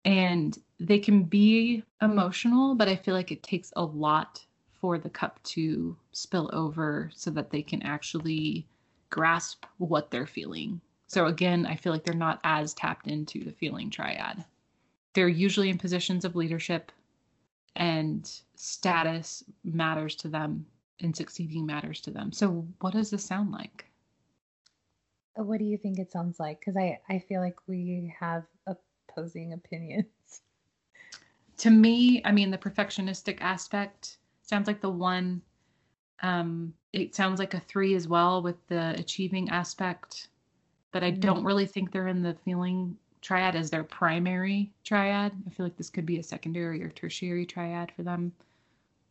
and 0.05 0.59
they 0.81 0.99
can 0.99 1.25
be 1.25 1.83
emotional, 2.01 2.75
but 2.75 2.89
I 2.89 2.97
feel 2.97 3.15
like 3.15 3.31
it 3.33 3.43
takes 3.43 3.73
a 3.77 3.85
lot 3.85 4.45
for 4.81 4.97
the 4.99 5.11
cup 5.11 5.43
to 5.43 5.97
spill 6.13 6.49
over 6.53 7.11
so 7.15 7.31
that 7.33 7.51
they 7.51 7.63
can 7.63 7.83
actually 7.83 8.67
grasp 9.11 9.67
what 9.79 10.11
they're 10.11 10.27
feeling. 10.27 10.81
So 11.09 11.27
again, 11.27 11.67
I 11.67 11.77
feel 11.77 11.93
like 11.93 12.05
they're 12.05 12.15
not 12.15 12.41
as 12.45 12.75
tapped 12.75 13.09
into 13.09 13.43
the 13.43 13.53
feeling 13.53 13.91
triad. 13.91 14.45
They're 15.15 15.29
usually 15.29 15.71
in 15.71 15.79
positions 15.79 16.25
of 16.25 16.37
leadership 16.37 16.93
and 17.75 18.31
status 18.55 19.43
matters 19.65 20.15
to 20.17 20.29
them 20.29 20.67
and 21.01 21.17
succeeding 21.17 21.65
matters 21.65 22.01
to 22.03 22.11
them. 22.11 22.33
So 22.33 22.67
what 22.81 22.93
does 22.93 23.11
this 23.11 23.25
sound 23.25 23.53
like? 23.53 23.87
What 25.35 25.59
do 25.59 25.65
you 25.65 25.79
think 25.79 25.99
it 25.99 26.13
sounds 26.13 26.39
like? 26.39 26.61
Because 26.61 26.77
I, 26.77 27.01
I 27.09 27.21
feel 27.21 27.41
like 27.41 27.57
we 27.67 28.15
have 28.21 28.45
opposing 28.67 29.53
opinions. 29.53 30.07
To 31.59 31.71
me, 31.71 32.23
I 32.25 32.31
mean, 32.31 32.53
the 32.53 32.57
perfectionistic 32.57 33.39
aspect 33.41 34.19
sounds 34.43 34.69
like 34.69 34.81
the 34.81 34.91
one. 34.91 35.43
Um, 36.23 36.73
it 36.93 37.17
sounds 37.17 37.41
like 37.41 37.53
a 37.53 37.59
three 37.59 37.97
as 37.97 38.07
well 38.07 38.43
with 38.43 38.65
the 38.69 38.95
achieving 38.97 39.49
aspect, 39.49 40.29
but 40.93 41.03
I 41.03 41.11
mm-hmm. 41.11 41.21
don't 41.21 41.45
really 41.45 41.67
think 41.67 41.93
they're 41.93 42.09
in 42.09 42.23
the 42.23 42.35
feeling 42.45 42.97
triad 43.21 43.57
as 43.57 43.71
their 43.71 43.85
primary 43.85 44.73
triad. 44.85 45.33
I 45.47 45.51
feel 45.51 45.67
like 45.67 45.77
this 45.77 45.91
could 45.91 46.07
be 46.07 46.19
a 46.19 46.23
secondary 46.23 46.83
or 46.83 46.89
tertiary 46.91 47.47
triad 47.47 47.93
for 47.93 48.03
them. 48.03 48.33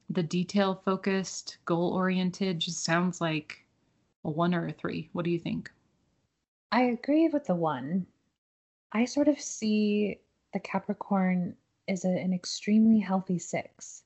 The 0.10 0.24
detail 0.24 0.82
focused, 0.86 1.58
goal 1.66 1.94
oriented 1.94 2.60
just 2.60 2.84
sounds 2.84 3.20
like 3.20 3.66
a 4.24 4.30
one 4.30 4.56
or 4.56 4.68
a 4.68 4.72
three. 4.72 5.10
What 5.14 5.26
do 5.26 5.32
you 5.32 5.40
think? 5.40 5.70
I 6.72 6.84
agree 6.84 7.30
with 7.30 7.46
the 7.46 7.56
one. 7.56 8.06
I 8.92 9.06
sort 9.06 9.28
of 9.28 9.40
see 9.40 10.20
the 10.54 10.60
Capricorn 10.60 11.56
as 11.88 12.06
a, 12.06 12.10
an 12.10 12.34
extremely 12.34 13.00
healthy 13.00 13.40
six. 13.40 14.04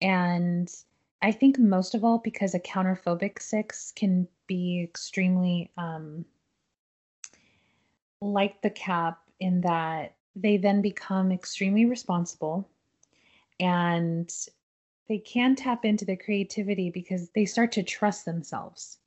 And 0.00 0.70
I 1.22 1.32
think 1.32 1.58
most 1.58 1.94
of 1.94 2.04
all 2.04 2.18
because 2.18 2.54
a 2.54 2.60
counterphobic 2.60 3.40
six 3.40 3.92
can 3.92 4.28
be 4.46 4.82
extremely 4.82 5.70
um, 5.76 6.24
like 8.20 8.60
the 8.62 8.70
cap 8.70 9.20
in 9.40 9.60
that 9.62 10.14
they 10.34 10.56
then 10.56 10.82
become 10.82 11.32
extremely 11.32 11.84
responsible 11.84 12.68
and 13.60 14.32
they 15.08 15.18
can 15.18 15.56
tap 15.56 15.84
into 15.84 16.04
their 16.04 16.16
creativity 16.16 16.90
because 16.90 17.30
they 17.30 17.44
start 17.44 17.72
to 17.72 17.82
trust 17.82 18.24
themselves. 18.24 18.98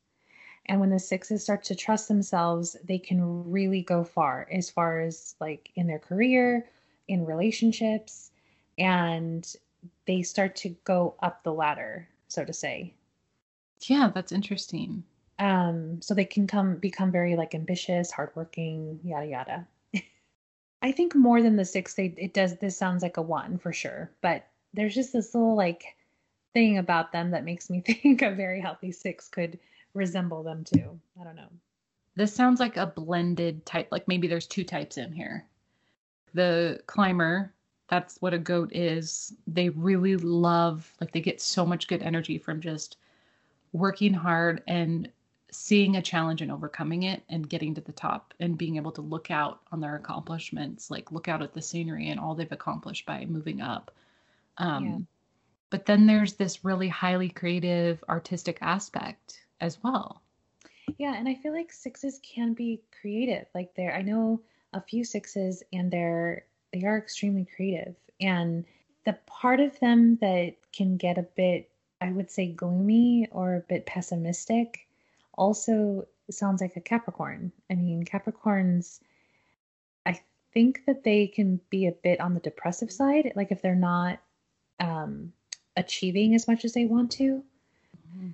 And 0.65 0.79
when 0.79 0.89
the 0.89 0.99
sixes 0.99 1.43
start 1.43 1.63
to 1.65 1.75
trust 1.75 2.07
themselves, 2.07 2.75
they 2.83 2.97
can 2.97 3.49
really 3.49 3.81
go 3.81 4.03
far 4.03 4.47
as 4.51 4.69
far 4.69 5.01
as 5.01 5.35
like 5.39 5.71
in 5.75 5.87
their 5.87 5.99
career, 5.99 6.67
in 7.07 7.25
relationships. 7.25 8.31
And 8.77 9.47
they 10.05 10.21
start 10.21 10.55
to 10.57 10.69
go 10.83 11.15
up 11.21 11.43
the 11.43 11.53
ladder, 11.53 12.07
so 12.27 12.45
to 12.45 12.53
say. 12.53 12.93
Yeah, 13.81 14.11
that's 14.13 14.31
interesting. 14.31 15.03
Um, 15.41 15.99
so 16.03 16.13
they 16.13 16.25
can 16.25 16.45
come 16.45 16.75
become 16.75 17.11
very 17.11 17.35
like 17.35 17.55
ambitious, 17.55 18.11
hardworking, 18.11 18.99
yada 19.03 19.25
yada. 19.25 19.67
I 20.83 20.91
think 20.91 21.15
more 21.15 21.41
than 21.41 21.55
the 21.55 21.65
six, 21.65 21.95
they 21.95 22.13
it 22.15 22.35
does. 22.35 22.57
This 22.57 22.77
sounds 22.77 23.01
like 23.01 23.17
a 23.17 23.23
one 23.23 23.57
for 23.57 23.73
sure, 23.73 24.11
but 24.21 24.45
there's 24.75 24.93
just 24.93 25.13
this 25.13 25.33
little 25.33 25.55
like 25.55 25.95
thing 26.53 26.77
about 26.77 27.11
them 27.11 27.31
that 27.31 27.43
makes 27.43 27.71
me 27.71 27.81
think 27.85 28.21
a 28.21 28.29
very 28.29 28.61
healthy 28.61 28.91
six 28.91 29.27
could 29.27 29.57
resemble 29.95 30.43
them 30.43 30.63
too. 30.63 30.99
I 31.19 31.23
don't 31.23 31.35
know. 31.35 31.49
This 32.15 32.35
sounds 32.35 32.59
like 32.59 32.77
a 32.77 32.85
blended 32.85 33.65
type. 33.65 33.87
Like 33.91 34.07
maybe 34.07 34.27
there's 34.27 34.45
two 34.45 34.63
types 34.63 34.97
in 34.97 35.11
here. 35.11 35.47
The 36.35 36.81
climber, 36.85 37.51
that's 37.87 38.21
what 38.21 38.35
a 38.35 38.39
goat 38.39 38.73
is. 38.73 39.33
They 39.47 39.69
really 39.69 40.17
love, 40.17 40.93
like, 41.01 41.11
they 41.11 41.19
get 41.19 41.41
so 41.41 41.65
much 41.65 41.87
good 41.87 42.03
energy 42.03 42.37
from 42.37 42.61
just 42.61 42.97
working 43.73 44.13
hard 44.13 44.61
and 44.67 45.09
seeing 45.51 45.97
a 45.97 46.01
challenge 46.01 46.41
and 46.41 46.51
overcoming 46.51 47.03
it 47.03 47.23
and 47.29 47.49
getting 47.49 47.75
to 47.75 47.81
the 47.81 47.91
top 47.91 48.33
and 48.39 48.57
being 48.57 48.77
able 48.77 48.91
to 48.93 49.01
look 49.01 49.29
out 49.29 49.59
on 49.71 49.81
their 49.81 49.95
accomplishments, 49.95 50.89
like 50.89 51.11
look 51.11 51.27
out 51.27 51.41
at 51.41 51.53
the 51.53 51.61
scenery 51.61 52.09
and 52.09 52.19
all 52.19 52.33
they've 52.33 52.51
accomplished 52.51 53.05
by 53.05 53.25
moving 53.25 53.61
up. 53.61 53.91
Um, 54.57 54.85
yeah. 54.85 54.97
But 55.69 55.85
then 55.85 56.05
there's 56.05 56.33
this 56.33 56.65
really 56.65 56.87
highly 56.87 57.29
creative, 57.29 58.03
artistic 58.09 58.57
aspect 58.61 59.45
as 59.59 59.81
well. 59.83 60.21
Yeah, 60.97 61.15
and 61.15 61.27
I 61.27 61.35
feel 61.35 61.53
like 61.53 61.71
sixes 61.71 62.19
can 62.23 62.53
be 62.53 62.81
creative. 62.99 63.45
Like 63.53 63.73
there, 63.75 63.93
I 63.93 64.01
know 64.01 64.41
a 64.73 64.81
few 64.81 65.03
sixes, 65.03 65.63
and 65.71 65.91
they're 65.91 66.45
they 66.73 66.83
are 66.83 66.97
extremely 66.97 67.47
creative. 67.55 67.95
And 68.19 68.65
the 69.05 69.17
part 69.25 69.59
of 69.59 69.79
them 69.79 70.17
that 70.17 70.55
can 70.73 70.97
get 70.97 71.17
a 71.17 71.23
bit, 71.23 71.69
I 71.99 72.11
would 72.11 72.29
say, 72.31 72.47
gloomy 72.47 73.27
or 73.31 73.55
a 73.55 73.61
bit 73.61 73.85
pessimistic, 73.85 74.87
also 75.37 76.07
sounds 76.29 76.61
like 76.61 76.75
a 76.75 76.81
Capricorn. 76.81 77.51
I 77.69 77.75
mean, 77.75 78.03
Capricorns, 78.03 78.99
I 80.05 80.19
think 80.53 80.85
that 80.85 81.03
they 81.03 81.27
can 81.27 81.59
be 81.69 81.87
a 81.87 81.91
bit 81.91 82.19
on 82.19 82.33
the 82.33 82.39
depressive 82.39 82.91
side. 82.91 83.31
Like 83.35 83.51
if 83.51 83.61
they're 83.61 83.75
not 83.75 84.19
um, 84.79 85.31
achieving 85.77 86.35
as 86.35 86.47
much 86.47 86.65
as 86.65 86.73
they 86.73 86.85
want 86.85 87.11
to. 87.11 87.43
Mm-hmm. 88.15 88.29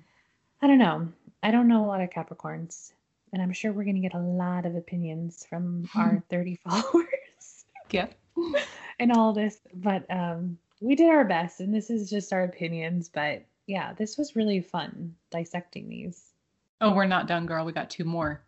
I 0.62 0.66
don't 0.66 0.78
know. 0.78 1.08
I 1.42 1.50
don't 1.50 1.68
know 1.68 1.84
a 1.84 1.86
lot 1.86 2.00
of 2.00 2.10
Capricorns, 2.10 2.92
and 3.32 3.40
I'm 3.40 3.52
sure 3.52 3.72
we're 3.72 3.84
going 3.84 3.94
to 3.94 4.02
get 4.02 4.14
a 4.14 4.18
lot 4.18 4.66
of 4.66 4.74
opinions 4.74 5.46
from 5.48 5.88
our 5.94 6.22
30 6.30 6.56
followers. 6.56 7.64
Yeah. 7.90 8.08
and 8.98 9.12
all 9.12 9.32
this, 9.32 9.60
but 9.74 10.04
um, 10.10 10.58
we 10.80 10.94
did 10.94 11.10
our 11.10 11.24
best, 11.24 11.60
and 11.60 11.72
this 11.72 11.90
is 11.90 12.10
just 12.10 12.32
our 12.32 12.42
opinions. 12.42 13.08
But 13.08 13.44
yeah, 13.66 13.92
this 13.92 14.16
was 14.16 14.36
really 14.36 14.60
fun 14.60 15.14
dissecting 15.30 15.88
these. 15.88 16.24
Oh, 16.80 16.94
we're 16.94 17.06
not 17.06 17.26
done, 17.26 17.46
girl. 17.46 17.64
We 17.64 17.72
got 17.72 17.90
two 17.90 18.04
more. 18.04 18.42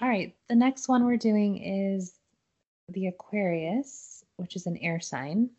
All 0.00 0.08
right. 0.08 0.34
The 0.48 0.54
next 0.54 0.88
one 0.88 1.04
we're 1.04 1.16
doing 1.16 1.58
is 1.58 2.14
the 2.88 3.06
Aquarius, 3.06 4.24
which 4.36 4.56
is 4.56 4.66
an 4.66 4.76
air 4.78 5.00
sign, 5.00 5.50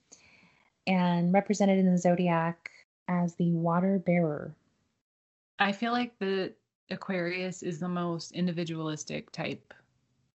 and 0.85 1.33
represented 1.33 1.79
in 1.79 1.91
the 1.91 1.97
zodiac 1.97 2.69
as 3.07 3.35
the 3.35 3.51
water 3.51 3.99
bearer. 4.05 4.53
I 5.59 5.71
feel 5.71 5.91
like 5.91 6.17
the 6.19 6.53
Aquarius 6.89 7.63
is 7.63 7.79
the 7.79 7.87
most 7.87 8.33
individualistic 8.33 9.31
type 9.31 9.73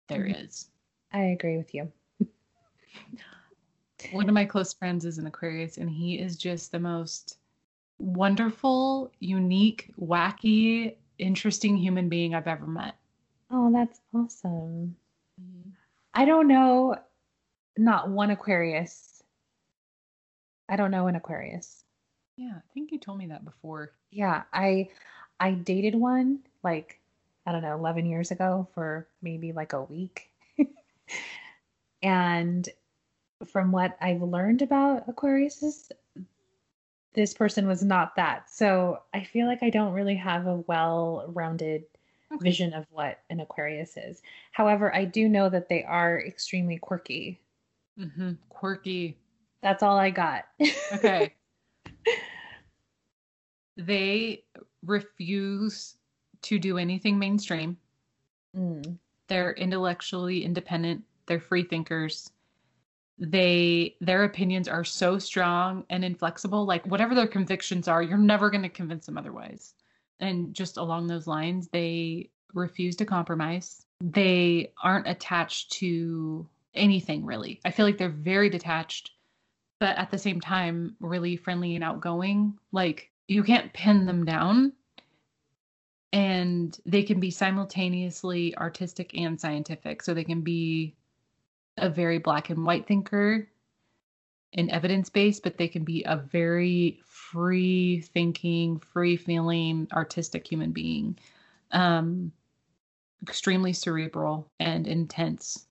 there 0.07 0.25
mm-hmm. 0.25 0.45
is. 0.45 0.69
I 1.13 1.21
agree 1.21 1.57
with 1.57 1.73
you. 1.73 1.91
One 4.11 4.27
of 4.27 4.33
my 4.33 4.45
close 4.45 4.73
friends 4.73 5.05
is 5.05 5.17
an 5.17 5.27
Aquarius, 5.27 5.77
and 5.77 5.89
he 5.89 6.19
is 6.19 6.37
just 6.37 6.71
the 6.71 6.79
most 6.79 7.38
wonderful, 7.99 9.11
unique, 9.19 9.91
wacky, 9.99 10.95
interesting 11.17 11.77
human 11.77 12.09
being 12.09 12.33
I've 12.33 12.47
ever 12.47 12.65
met. 12.65 12.95
Oh, 13.51 13.71
that's 13.71 13.99
awesome. 14.13 14.95
Mm-hmm. 15.39 15.69
I 16.13 16.25
don't 16.25 16.47
know, 16.47 16.95
not 17.77 18.09
one 18.09 18.31
Aquarius. 18.31 19.21
I 20.67 20.75
don't 20.75 20.91
know 20.91 21.07
an 21.07 21.15
Aquarius. 21.15 21.83
Yeah, 22.37 22.53
I 22.55 22.73
think 22.73 22.91
you 22.91 22.99
told 22.99 23.17
me 23.17 23.27
that 23.27 23.43
before. 23.43 23.91
Yeah, 24.11 24.43
I 24.53 24.89
I 25.39 25.51
dated 25.51 25.95
one 25.95 26.39
like 26.63 26.99
I 27.45 27.51
don't 27.51 27.63
know, 27.63 27.75
11 27.75 28.05
years 28.05 28.31
ago 28.31 28.67
for 28.75 29.07
maybe 29.21 29.51
like 29.51 29.73
a 29.73 29.81
week. 29.81 30.29
and 32.03 32.69
from 33.47 33.71
what 33.71 33.97
I've 33.99 34.21
learned 34.21 34.61
about 34.61 35.05
Aquarius, 35.07 35.91
this 37.13 37.33
person 37.33 37.67
was 37.67 37.83
not 37.83 38.15
that. 38.15 38.49
So 38.49 38.99
I 39.13 39.23
feel 39.23 39.47
like 39.47 39.63
I 39.63 39.69
don't 39.69 39.93
really 39.93 40.15
have 40.15 40.47
a 40.47 40.57
well 40.67 41.25
rounded 41.27 41.83
okay. 42.31 42.43
vision 42.43 42.73
of 42.73 42.85
what 42.91 43.19
an 43.29 43.39
Aquarius 43.39 43.97
is. 43.97 44.21
However, 44.51 44.93
I 44.93 45.05
do 45.05 45.27
know 45.27 45.49
that 45.49 45.69
they 45.69 45.83
are 45.83 46.19
extremely 46.19 46.77
quirky. 46.77 47.39
Mm-hmm. 47.99 48.33
Quirky. 48.49 49.17
That's 49.61 49.83
all 49.83 49.97
I 49.97 50.09
got. 50.09 50.45
okay. 50.93 51.33
they 53.77 54.43
refuse 54.85 55.95
to 56.43 56.59
do 56.59 56.77
anything 56.77 57.19
mainstream. 57.19 57.77
Mm. 58.55 58.97
They're 59.27 59.53
intellectually 59.53 60.45
independent. 60.45 61.03
They're 61.25 61.39
free 61.39 61.63
thinkers. 61.63 62.31
They 63.19 63.95
their 63.99 64.23
opinions 64.23 64.67
are 64.67 64.85
so 64.85 65.19
strong 65.19 65.85
and 65.89 66.05
inflexible. 66.05 66.65
Like 66.65 66.85
whatever 66.85 67.13
their 67.13 67.27
convictions 67.27 67.87
are, 67.87 68.01
you're 68.01 68.17
never 68.17 68.49
going 68.49 68.63
to 68.63 68.69
convince 68.69 69.05
them 69.05 69.17
otherwise. 69.17 69.73
And 70.19 70.53
just 70.53 70.77
along 70.77 71.07
those 71.07 71.27
lines, 71.27 71.67
they 71.71 72.29
refuse 72.53 72.95
to 72.97 73.05
compromise. 73.05 73.85
They 74.01 74.71
aren't 74.81 75.07
attached 75.07 75.71
to 75.73 76.47
anything 76.73 77.25
really. 77.25 77.59
I 77.65 77.71
feel 77.71 77.85
like 77.85 77.97
they're 77.97 78.09
very 78.09 78.49
detached, 78.49 79.11
but 79.79 79.97
at 79.97 80.11
the 80.11 80.17
same 80.17 80.39
time, 80.39 80.95
really 80.99 81.35
friendly 81.35 81.75
and 81.75 81.83
outgoing. 81.83 82.57
Like 82.71 83.11
you 83.27 83.43
can't 83.43 83.73
pin 83.73 84.05
them 84.05 84.25
down 84.25 84.73
and 86.11 86.79
they 86.85 87.03
can 87.03 87.19
be 87.19 87.31
simultaneously 87.31 88.57
artistic 88.57 89.15
and 89.15 89.39
scientific 89.39 90.01
so 90.01 90.13
they 90.13 90.23
can 90.23 90.41
be 90.41 90.95
a 91.81 91.89
very 91.89 92.17
black 92.17 92.49
and 92.49 92.65
white 92.65 92.87
thinker 92.87 93.47
and 94.53 94.69
evidence 94.71 95.09
based 95.09 95.43
but 95.43 95.57
they 95.57 95.67
can 95.67 95.83
be 95.83 96.03
a 96.03 96.17
very 96.17 96.99
free 97.05 98.01
thinking 98.01 98.79
free 98.79 99.15
feeling 99.15 99.87
artistic 99.93 100.47
human 100.47 100.71
being. 100.71 101.17
Um 101.71 102.31
extremely 103.21 103.73
cerebral 103.73 104.49
and 104.59 104.87
intense. 104.87 105.65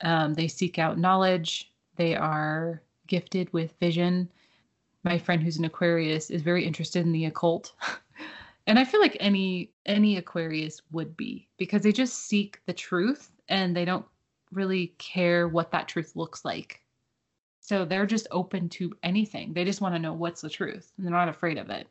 Um, 0.00 0.34
they 0.34 0.48
seek 0.48 0.78
out 0.78 0.98
knowledge. 0.98 1.72
They 1.96 2.14
are 2.14 2.82
gifted 3.06 3.52
with 3.52 3.78
vision. 3.78 4.30
My 5.04 5.18
friend 5.18 5.42
who's 5.42 5.58
an 5.58 5.64
Aquarius 5.64 6.30
is 6.30 6.42
very 6.42 6.64
interested 6.64 7.04
in 7.04 7.12
the 7.12 7.26
occult. 7.26 7.72
and 8.66 8.78
I 8.78 8.84
feel 8.84 9.00
like 9.00 9.16
any 9.20 9.70
any 9.86 10.16
Aquarius 10.16 10.82
would 10.90 11.16
be 11.16 11.48
because 11.56 11.82
they 11.82 11.92
just 11.92 12.26
seek 12.26 12.60
the 12.66 12.72
truth 12.72 13.30
and 13.48 13.76
they 13.76 13.84
don't 13.84 14.04
really 14.52 14.94
care 14.98 15.48
what 15.48 15.70
that 15.72 15.88
truth 15.88 16.16
looks 16.16 16.44
like. 16.44 16.82
So 17.60 17.84
they're 17.84 18.06
just 18.06 18.28
open 18.30 18.68
to 18.70 18.94
anything. 19.02 19.52
They 19.52 19.64
just 19.64 19.80
want 19.80 19.94
to 19.94 19.98
know 19.98 20.12
what's 20.12 20.40
the 20.40 20.50
truth 20.50 20.92
and 20.96 21.04
they're 21.04 21.12
not 21.12 21.28
afraid 21.28 21.58
of 21.58 21.70
it. 21.70 21.88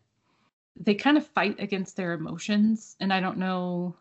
They 0.78 0.96
kind 0.96 1.18
of 1.18 1.28
fight 1.28 1.60
against 1.60 1.96
their 1.98 2.14
emotions 2.14 2.96
and 3.00 3.12
I 3.12 3.20
don't 3.20 3.38
know 3.38 3.96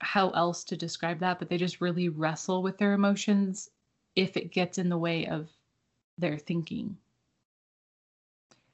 how 0.00 0.30
else 0.30 0.64
to 0.64 0.76
describe 0.76 1.20
that, 1.20 1.38
but 1.38 1.48
they 1.48 1.56
just 1.56 1.80
really 1.80 2.08
wrestle 2.08 2.62
with 2.62 2.78
their 2.78 2.92
emotions 2.92 3.70
if 4.14 4.36
it 4.36 4.52
gets 4.52 4.78
in 4.78 4.88
the 4.88 4.98
way 4.98 5.26
of 5.26 5.48
their 6.18 6.38
thinking. 6.38 6.96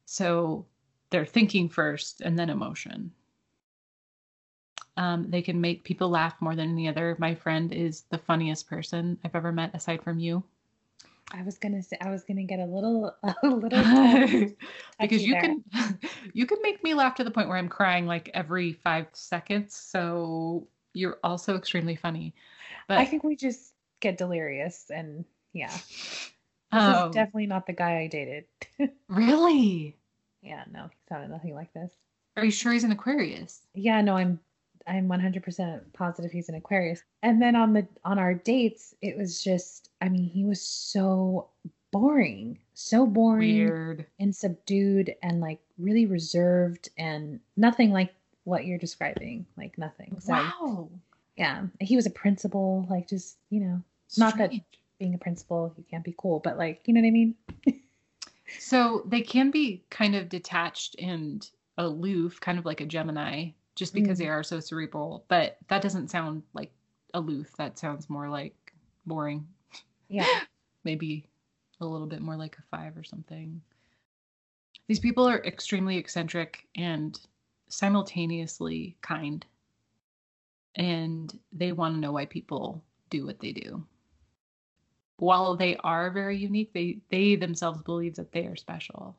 So 0.04 0.66
they're 1.10 1.26
thinking 1.26 1.68
first 1.68 2.20
and 2.22 2.38
then 2.38 2.50
emotion. 2.50 3.12
Um, 4.96 5.30
they 5.30 5.42
can 5.42 5.60
make 5.60 5.84
people 5.84 6.10
laugh 6.10 6.34
more 6.40 6.54
than 6.54 6.70
any 6.70 6.88
other. 6.88 7.16
My 7.18 7.34
friend 7.34 7.72
is 7.72 8.02
the 8.10 8.18
funniest 8.18 8.68
person 8.68 9.18
I've 9.24 9.34
ever 9.34 9.52
met 9.52 9.74
aside 9.74 10.02
from 10.02 10.18
you. 10.18 10.44
I 11.34 11.42
was 11.42 11.56
gonna 11.56 11.82
say 11.82 11.96
I 12.00 12.10
was 12.10 12.24
gonna 12.24 12.44
get 12.44 12.60
a 12.60 12.66
little 12.66 13.14
a 13.42 13.46
little 13.46 13.82
because 15.00 15.24
you 15.24 15.32
there. 15.32 15.40
can 15.40 15.64
you 16.34 16.46
can 16.46 16.58
make 16.62 16.84
me 16.84 16.94
laugh 16.94 17.14
to 17.16 17.24
the 17.24 17.30
point 17.30 17.48
where 17.48 17.56
I'm 17.56 17.68
crying 17.68 18.06
like 18.06 18.30
every 18.34 18.74
five 18.74 19.06
seconds. 19.12 19.74
So 19.74 20.66
you're 20.92 21.18
also 21.24 21.56
extremely 21.56 21.96
funny. 21.96 22.34
But 22.86 22.98
I 22.98 23.06
think 23.06 23.24
we 23.24 23.36
just 23.36 23.72
get 24.00 24.18
delirious 24.18 24.90
and 24.90 25.24
yeah. 25.54 25.72
Um, 26.70 27.08
is 27.08 27.14
definitely 27.14 27.46
not 27.46 27.66
the 27.66 27.72
guy 27.72 27.98
I 27.98 28.06
dated. 28.08 28.44
really? 29.08 29.96
Yeah, 30.42 30.64
no, 30.70 30.88
he 30.90 30.96
sounded 31.08 31.30
nothing 31.30 31.54
like 31.54 31.72
this. 31.72 31.92
Are 32.36 32.44
you 32.44 32.50
sure 32.50 32.72
he's 32.72 32.84
an 32.84 32.92
Aquarius? 32.92 33.60
Yeah, 33.74 34.00
no, 34.00 34.16
I'm 34.16 34.40
I'm 34.86 35.08
100% 35.08 35.80
positive 35.92 36.30
he's 36.30 36.48
an 36.48 36.54
Aquarius. 36.56 37.02
And 37.22 37.40
then 37.40 37.54
on 37.56 37.72
the 37.72 37.86
on 38.04 38.18
our 38.18 38.34
dates, 38.34 38.94
it 39.02 39.16
was 39.16 39.42
just 39.42 39.90
I 40.00 40.08
mean, 40.08 40.24
he 40.24 40.44
was 40.44 40.60
so 40.60 41.48
boring. 41.90 42.58
So 42.74 43.06
boring 43.06 43.54
Weird. 43.66 44.06
and 44.18 44.34
subdued 44.34 45.14
and 45.22 45.40
like 45.40 45.60
really 45.78 46.06
reserved 46.06 46.88
and 46.98 47.38
nothing 47.56 47.92
like 47.92 48.14
what 48.44 48.64
you're 48.64 48.78
describing. 48.78 49.46
Like 49.56 49.76
nothing. 49.78 50.16
So 50.20 50.32
Wow. 50.32 50.88
yeah, 51.36 51.62
he 51.80 51.96
was 51.96 52.06
a 52.06 52.10
principal. 52.10 52.86
Like 52.90 53.08
just 53.08 53.36
you 53.50 53.60
know, 53.60 53.82
Not 54.16 54.36
that- 54.38 54.52
being 54.98 55.14
a 55.14 55.18
principal, 55.18 55.72
you 55.76 55.84
can't 55.90 56.04
be 56.04 56.14
cool, 56.16 56.38
but 56.40 56.56
like 56.58 56.80
you 56.86 56.94
know 56.94 57.00
what 57.00 57.06
I 57.08 57.10
mean. 57.10 57.34
So 58.58 59.02
they 59.06 59.22
can 59.22 59.50
be 59.50 59.82
kind 59.90 60.14
of 60.14 60.28
detached 60.28 60.96
and 60.98 61.48
aloof, 61.78 62.38
kind 62.40 62.58
of 62.58 62.66
like 62.66 62.80
a 62.82 62.86
Gemini, 62.86 63.50
just 63.74 63.94
because 63.94 64.18
Mm. 64.18 64.22
they 64.22 64.28
are 64.28 64.42
so 64.42 64.60
cerebral. 64.60 65.24
But 65.28 65.58
that 65.68 65.82
doesn't 65.82 66.08
sound 66.08 66.42
like 66.52 66.72
aloof. 67.14 67.52
That 67.56 67.78
sounds 67.78 68.08
more 68.10 68.28
like 68.28 68.74
boring. 69.06 69.46
Yeah. 70.08 70.26
Maybe 70.84 71.28
a 71.80 71.86
little 71.86 72.06
bit 72.06 72.20
more 72.22 72.36
like 72.36 72.58
a 72.58 72.62
five 72.70 72.96
or 72.96 73.04
something. 73.04 73.62
These 74.88 75.00
people 75.00 75.26
are 75.28 75.44
extremely 75.44 75.96
eccentric 75.96 76.66
and 76.74 77.18
simultaneously 77.68 78.96
kind. 79.00 79.44
And 80.74 81.32
they 81.52 81.72
want 81.72 81.94
to 81.94 82.00
know 82.00 82.12
why 82.12 82.26
people 82.26 82.82
do 83.10 83.26
what 83.26 83.40
they 83.40 83.52
do. 83.52 83.86
While 85.18 85.56
they 85.56 85.76
are 85.76 86.10
very 86.10 86.36
unique, 86.36 86.72
they 86.72 86.98
they 87.10 87.36
themselves 87.36 87.82
believe 87.82 88.16
that 88.16 88.32
they 88.32 88.46
are 88.46 88.56
special. 88.56 89.16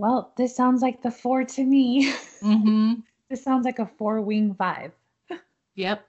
Well, 0.00 0.32
this 0.38 0.56
sounds 0.56 0.80
like 0.80 1.02
the 1.02 1.10
four 1.10 1.44
to 1.44 1.62
me. 1.62 2.10
Mm-hmm. 2.42 2.94
this 3.28 3.44
sounds 3.44 3.66
like 3.66 3.78
a 3.78 3.86
four 3.98 4.20
wing 4.22 4.54
five. 4.54 4.92
Yep. 5.76 6.06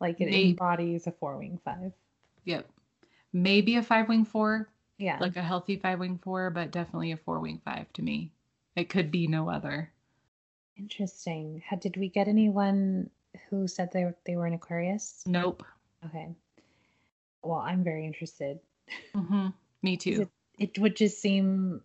Like 0.00 0.20
it 0.20 0.30
They- 0.30 0.50
embodies 0.50 1.06
a 1.08 1.12
four 1.12 1.36
wing 1.36 1.58
five. 1.64 1.92
Yep. 2.44 2.68
Maybe 3.32 3.74
a 3.76 3.82
five 3.82 4.08
wing 4.08 4.24
four, 4.24 4.68
Yeah. 4.98 5.18
like 5.20 5.36
a 5.36 5.42
healthy 5.42 5.76
five 5.76 5.98
wing 5.98 6.18
four, 6.22 6.50
but 6.50 6.70
definitely 6.70 7.10
a 7.12 7.16
four 7.16 7.40
wing 7.40 7.60
five 7.64 7.92
to 7.94 8.02
me. 8.02 8.30
It 8.76 8.88
could 8.88 9.10
be 9.10 9.26
no 9.26 9.50
other. 9.50 9.90
Interesting. 10.76 11.62
Had 11.66 11.80
did 11.80 11.96
we 11.96 12.08
get 12.08 12.28
anyone 12.28 13.10
who 13.50 13.66
said 13.68 13.90
they 13.92 14.04
were, 14.04 14.16
they 14.26 14.36
were 14.36 14.46
an 14.46 14.54
Aquarius? 14.54 15.22
Nope. 15.26 15.62
Okay. 16.06 16.28
Well, 17.42 17.58
I'm 17.60 17.82
very 17.84 18.06
interested. 18.06 18.58
Mm-hmm. 19.14 19.48
Me 19.82 19.96
too. 19.96 20.28
It, 20.58 20.70
it 20.76 20.78
would 20.80 20.96
just 20.96 21.20
seem. 21.20 21.82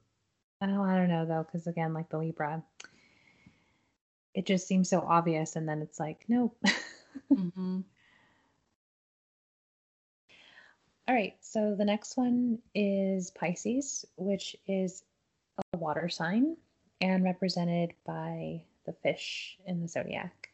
Oh, 0.62 0.84
I 0.84 0.96
don't 0.96 1.10
know 1.10 1.26
though, 1.26 1.44
because 1.44 1.68
again, 1.68 1.94
like 1.94 2.10
the 2.10 2.18
Libra, 2.18 2.64
it 4.34 4.46
just 4.46 4.68
seems 4.68 4.90
so 4.90 5.02
obvious, 5.02 5.56
and 5.56 5.68
then 5.68 5.82
it's 5.82 6.00
like, 6.00 6.26
nope. 6.28 6.58
hmm 7.30 7.82
All 11.08 11.16
right. 11.16 11.36
So 11.42 11.74
the 11.76 11.86
next 11.86 12.18
one 12.18 12.60
is 12.76 13.32
Pisces, 13.32 14.06
which 14.16 14.56
is 14.68 15.04
a 15.74 15.78
water 15.78 16.08
sign 16.08 16.56
and 17.02 17.24
represented 17.24 17.94
by 18.06 18.62
the 18.86 18.94
fish 18.94 19.58
in 19.66 19.82
the 19.82 19.88
zodiac. 19.88 20.50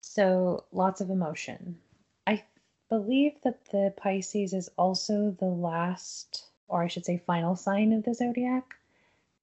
So 0.00 0.64
lots 0.72 1.00
of 1.00 1.10
emotion. 1.10 1.78
I 2.26 2.42
believe 2.88 3.40
that 3.42 3.66
the 3.66 3.92
Pisces 3.96 4.54
is 4.54 4.70
also 4.78 5.32
the 5.38 5.44
last, 5.44 6.49
or 6.70 6.82
I 6.82 6.88
should 6.88 7.04
say, 7.04 7.18
final 7.18 7.56
sign 7.56 7.92
of 7.92 8.04
the 8.04 8.14
zodiac. 8.14 8.74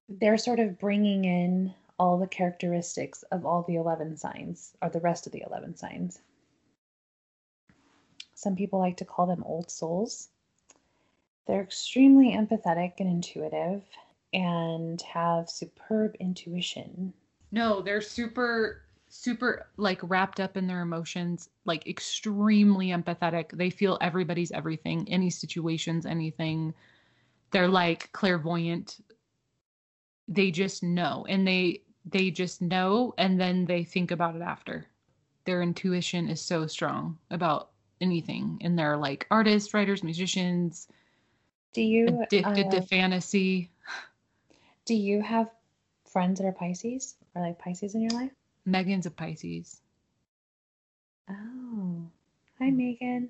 They're 0.09 0.37
sort 0.37 0.59
of 0.59 0.79
bringing 0.79 1.25
in 1.25 1.73
all 1.99 2.17
the 2.17 2.27
characteristics 2.27 3.23
of 3.31 3.45
all 3.45 3.63
the 3.63 3.75
11 3.75 4.17
signs, 4.17 4.73
or 4.81 4.89
the 4.89 4.99
rest 4.99 5.27
of 5.27 5.33
the 5.33 5.43
11 5.45 5.75
signs. 5.75 6.19
Some 8.33 8.55
people 8.55 8.79
like 8.79 8.97
to 8.97 9.05
call 9.05 9.25
them 9.25 9.43
old 9.45 9.69
souls. 9.69 10.29
They're 11.47 11.63
extremely 11.63 12.31
empathetic 12.31 12.93
and 12.99 13.09
intuitive 13.09 13.83
and 14.33 15.01
have 15.01 15.49
superb 15.49 16.15
intuition. 16.19 17.13
No, 17.51 17.81
they're 17.81 18.01
super, 18.01 18.83
super 19.09 19.67
like 19.77 19.99
wrapped 20.03 20.39
up 20.39 20.55
in 20.55 20.67
their 20.67 20.81
emotions, 20.81 21.49
like 21.65 21.87
extremely 21.87 22.89
empathetic. 22.89 23.51
They 23.53 23.69
feel 23.69 23.97
everybody's 24.01 24.51
everything, 24.51 25.07
any 25.09 25.29
situations, 25.29 26.05
anything. 26.05 26.73
They're 27.51 27.67
like 27.67 28.11
clairvoyant. 28.11 28.99
They 30.27 30.51
just 30.51 30.83
know, 30.83 31.25
and 31.29 31.47
they 31.47 31.81
they 32.05 32.31
just 32.31 32.61
know, 32.61 33.13
and 33.17 33.39
then 33.39 33.65
they 33.65 33.83
think 33.83 34.11
about 34.11 34.35
it 34.35 34.41
after. 34.41 34.85
Their 35.45 35.61
intuition 35.61 36.27
is 36.29 36.41
so 36.41 36.67
strong 36.67 37.17
about 37.31 37.71
anything, 38.01 38.59
and 38.61 38.77
they're 38.77 38.97
like 38.97 39.27
artists, 39.31 39.73
writers, 39.73 40.03
musicians, 40.03 40.87
Do 41.73 41.81
you 41.81 42.07
addicted 42.23 42.67
uh, 42.67 42.71
to 42.71 42.81
fantasy. 42.81 43.71
do 44.85 44.93
you 44.93 45.21
have 45.21 45.49
friends 46.05 46.39
that 46.39 46.47
are 46.47 46.51
Pisces 46.51 47.15
or 47.33 47.41
like 47.41 47.59
Pisces 47.59 47.95
in 47.95 48.01
your 48.01 48.11
life? 48.11 48.31
Megan's 48.65 49.05
a 49.05 49.11
Pisces. 49.11 49.81
Oh, 51.29 52.01
hi 52.59 52.69
Megan. 52.71 53.29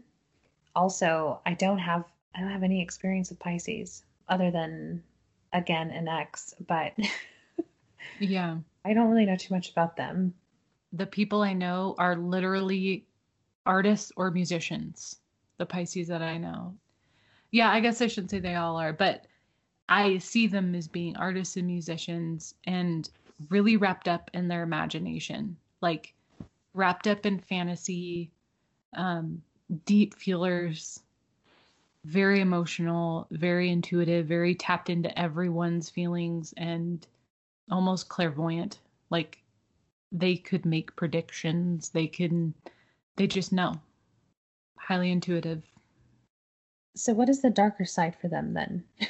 Also, 0.76 1.40
I 1.46 1.54
don't 1.54 1.80
have 1.80 2.06
I 2.36 2.42
don't 2.42 2.52
have 2.52 2.64
any 2.64 2.82
experience 2.82 3.30
with 3.30 3.40
Pisces 3.40 4.04
other 4.30 4.52
than 4.52 5.04
again 5.54 5.92
an 5.92 6.08
ex, 6.08 6.54
but 6.68 6.94
Yeah. 8.20 8.58
I 8.86 8.94
don't 8.94 9.10
really 9.10 9.26
know 9.26 9.36
too 9.36 9.54
much 9.54 9.72
about 9.72 9.96
them. 9.98 10.34
the 10.94 11.06
people 11.06 11.42
I 11.42 11.54
know 11.54 11.96
are 11.98 12.16
literally 12.16 13.06
artists 13.66 14.12
or 14.16 14.32
musicians. 14.32 15.18
The 15.58 15.66
Pisces 15.66 16.08
that 16.08 16.22
I 16.22 16.38
know. 16.38 16.76
Yeah, 17.52 17.70
I 17.72 17.80
guess 17.80 18.02
I 18.02 18.08
shouldn't 18.08 18.32
say 18.32 18.40
they 18.40 18.56
all 18.56 18.78
are, 18.78 18.94
but 18.94 19.26
I 19.90 20.18
see 20.20 20.48
them 20.48 20.76
as 20.76 20.88
being 20.88 21.16
artists 21.18 21.58
and 21.58 21.68
musicians 21.68 22.54
and 22.66 23.10
really 23.50 23.78
wrapped 23.78 24.08
up 24.08 24.30
in 24.34 24.48
their 24.48 24.64
imagination, 24.64 25.58
like 25.82 26.14
wrapped 26.74 27.08
up 27.08 27.26
in 27.26 27.40
fantasy, 27.40 28.32
um, 28.96 29.42
deep 29.86 30.14
feelers, 30.16 31.02
very 32.08 32.40
emotional, 32.40 33.28
very 33.32 33.70
intuitive, 33.70 34.28
very 34.28 34.56
tapped 34.56 34.90
into 34.90 35.20
everyone's 35.20 35.90
feelings 35.90 36.54
and 36.56 37.06
almost 37.70 38.08
clairvoyant. 38.08 38.80
Like 39.10 39.44
they 40.12 40.38
could 40.38 40.66
make 40.66 40.96
predictions. 40.96 41.90
They 41.90 42.08
can, 42.08 42.54
they 43.18 43.28
just 43.28 43.52
know. 43.52 43.74
Highly 44.80 45.12
intuitive. 45.12 45.64
So 46.96 47.14
what 47.14 47.28
is 47.28 47.42
the 47.42 47.50
darker 47.50 47.84
side 47.84 48.16
for 48.20 48.28
them 48.28 48.54
then? 48.54 48.84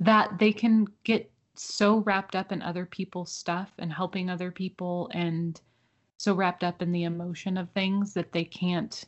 That 0.00 0.38
they 0.38 0.52
can 0.52 0.86
get 1.02 1.28
so 1.56 1.98
wrapped 1.98 2.36
up 2.36 2.52
in 2.52 2.62
other 2.62 2.86
people's 2.86 3.32
stuff 3.32 3.72
and 3.78 3.92
helping 3.92 4.30
other 4.30 4.52
people 4.52 5.10
and 5.12 5.60
so 6.18 6.34
wrapped 6.34 6.62
up 6.62 6.82
in 6.82 6.92
the 6.92 7.02
emotion 7.02 7.56
of 7.56 7.68
things 7.70 8.14
that 8.14 8.30
they 8.30 8.44
can't 8.44 9.04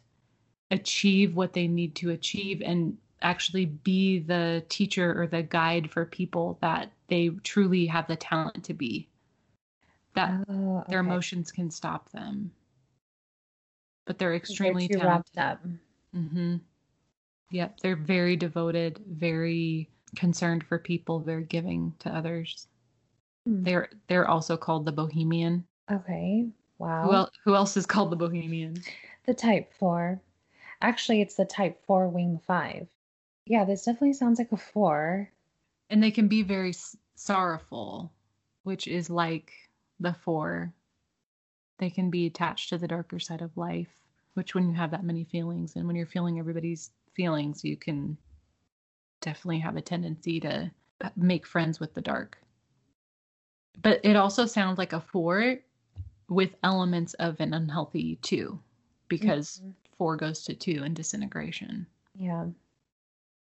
achieve 0.70 1.34
what 1.34 1.52
they 1.52 1.66
need 1.66 1.94
to 1.96 2.10
achieve 2.10 2.62
and 2.64 2.96
actually 3.22 3.66
be 3.66 4.18
the 4.18 4.64
teacher 4.68 5.20
or 5.20 5.26
the 5.26 5.42
guide 5.42 5.90
for 5.90 6.04
people 6.06 6.58
that 6.62 6.90
they 7.08 7.28
truly 7.44 7.86
have 7.86 8.06
the 8.06 8.16
talent 8.16 8.64
to 8.64 8.74
be. 8.74 9.08
That 10.14 10.44
Oh, 10.48 10.84
their 10.88 11.00
emotions 11.00 11.52
can 11.52 11.70
stop 11.70 12.10
them. 12.10 12.50
But 14.06 14.18
they're 14.18 14.30
They're 14.30 14.36
extremely 14.36 14.88
talented. 14.88 15.06
wrapped 15.08 15.38
up. 15.38 15.64
Mm-hmm. 16.16 16.56
Yep, 17.52 17.80
they're 17.80 17.96
very 17.96 18.36
devoted, 18.36 19.00
very 19.08 19.88
concerned 20.16 20.64
for 20.64 20.78
people, 20.78 21.20
very 21.20 21.44
giving 21.44 21.94
to 22.00 22.10
others. 22.10 22.68
Hmm. 23.46 23.62
They're 23.62 23.88
they're 24.08 24.28
also 24.28 24.56
called 24.56 24.86
the 24.86 24.92
Bohemian. 24.92 25.64
Okay. 25.90 26.46
Wow. 26.78 27.04
Who, 27.04 27.12
el- 27.12 27.30
who 27.44 27.54
else 27.54 27.76
is 27.76 27.86
called 27.86 28.10
the 28.10 28.16
Bohemian? 28.16 28.76
The 29.26 29.34
type 29.34 29.72
four. 29.78 30.20
Actually, 30.80 31.20
it's 31.20 31.34
the 31.36 31.44
type 31.44 31.84
four 31.84 32.08
wing 32.08 32.38
five. 32.46 32.88
Yeah, 33.46 33.64
this 33.64 33.84
definitely 33.84 34.14
sounds 34.14 34.38
like 34.38 34.52
a 34.52 34.56
four. 34.56 35.30
And 35.88 36.02
they 36.02 36.10
can 36.10 36.28
be 36.28 36.42
very 36.42 36.70
s- 36.70 36.96
sorrowful, 37.14 38.12
which 38.62 38.86
is 38.86 39.10
like 39.10 39.52
the 39.98 40.14
four. 40.14 40.72
They 41.78 41.90
can 41.90 42.10
be 42.10 42.26
attached 42.26 42.68
to 42.70 42.78
the 42.78 42.88
darker 42.88 43.18
side 43.18 43.42
of 43.42 43.56
life, 43.56 43.88
which 44.34 44.54
when 44.54 44.68
you 44.68 44.74
have 44.74 44.90
that 44.92 45.04
many 45.04 45.24
feelings 45.24 45.76
and 45.76 45.86
when 45.86 45.96
you're 45.96 46.06
feeling 46.06 46.38
everybody's 46.38 46.90
feelings, 47.14 47.64
you 47.64 47.76
can 47.76 48.16
definitely 49.20 49.58
have 49.58 49.76
a 49.76 49.82
tendency 49.82 50.40
to 50.40 50.70
make 51.16 51.46
friends 51.46 51.80
with 51.80 51.94
the 51.94 52.00
dark. 52.00 52.38
But 53.82 54.00
it 54.04 54.16
also 54.16 54.46
sounds 54.46 54.78
like 54.78 54.92
a 54.92 55.00
four 55.00 55.58
with 56.28 56.54
elements 56.62 57.14
of 57.14 57.40
an 57.40 57.52
unhealthy 57.54 58.16
two, 58.16 58.60
because 59.08 59.60
Mhm. 59.64 59.74
Four 60.00 60.16
goes 60.16 60.42
to 60.44 60.54
two 60.54 60.82
in 60.82 60.94
disintegration. 60.94 61.86
Yeah. 62.14 62.46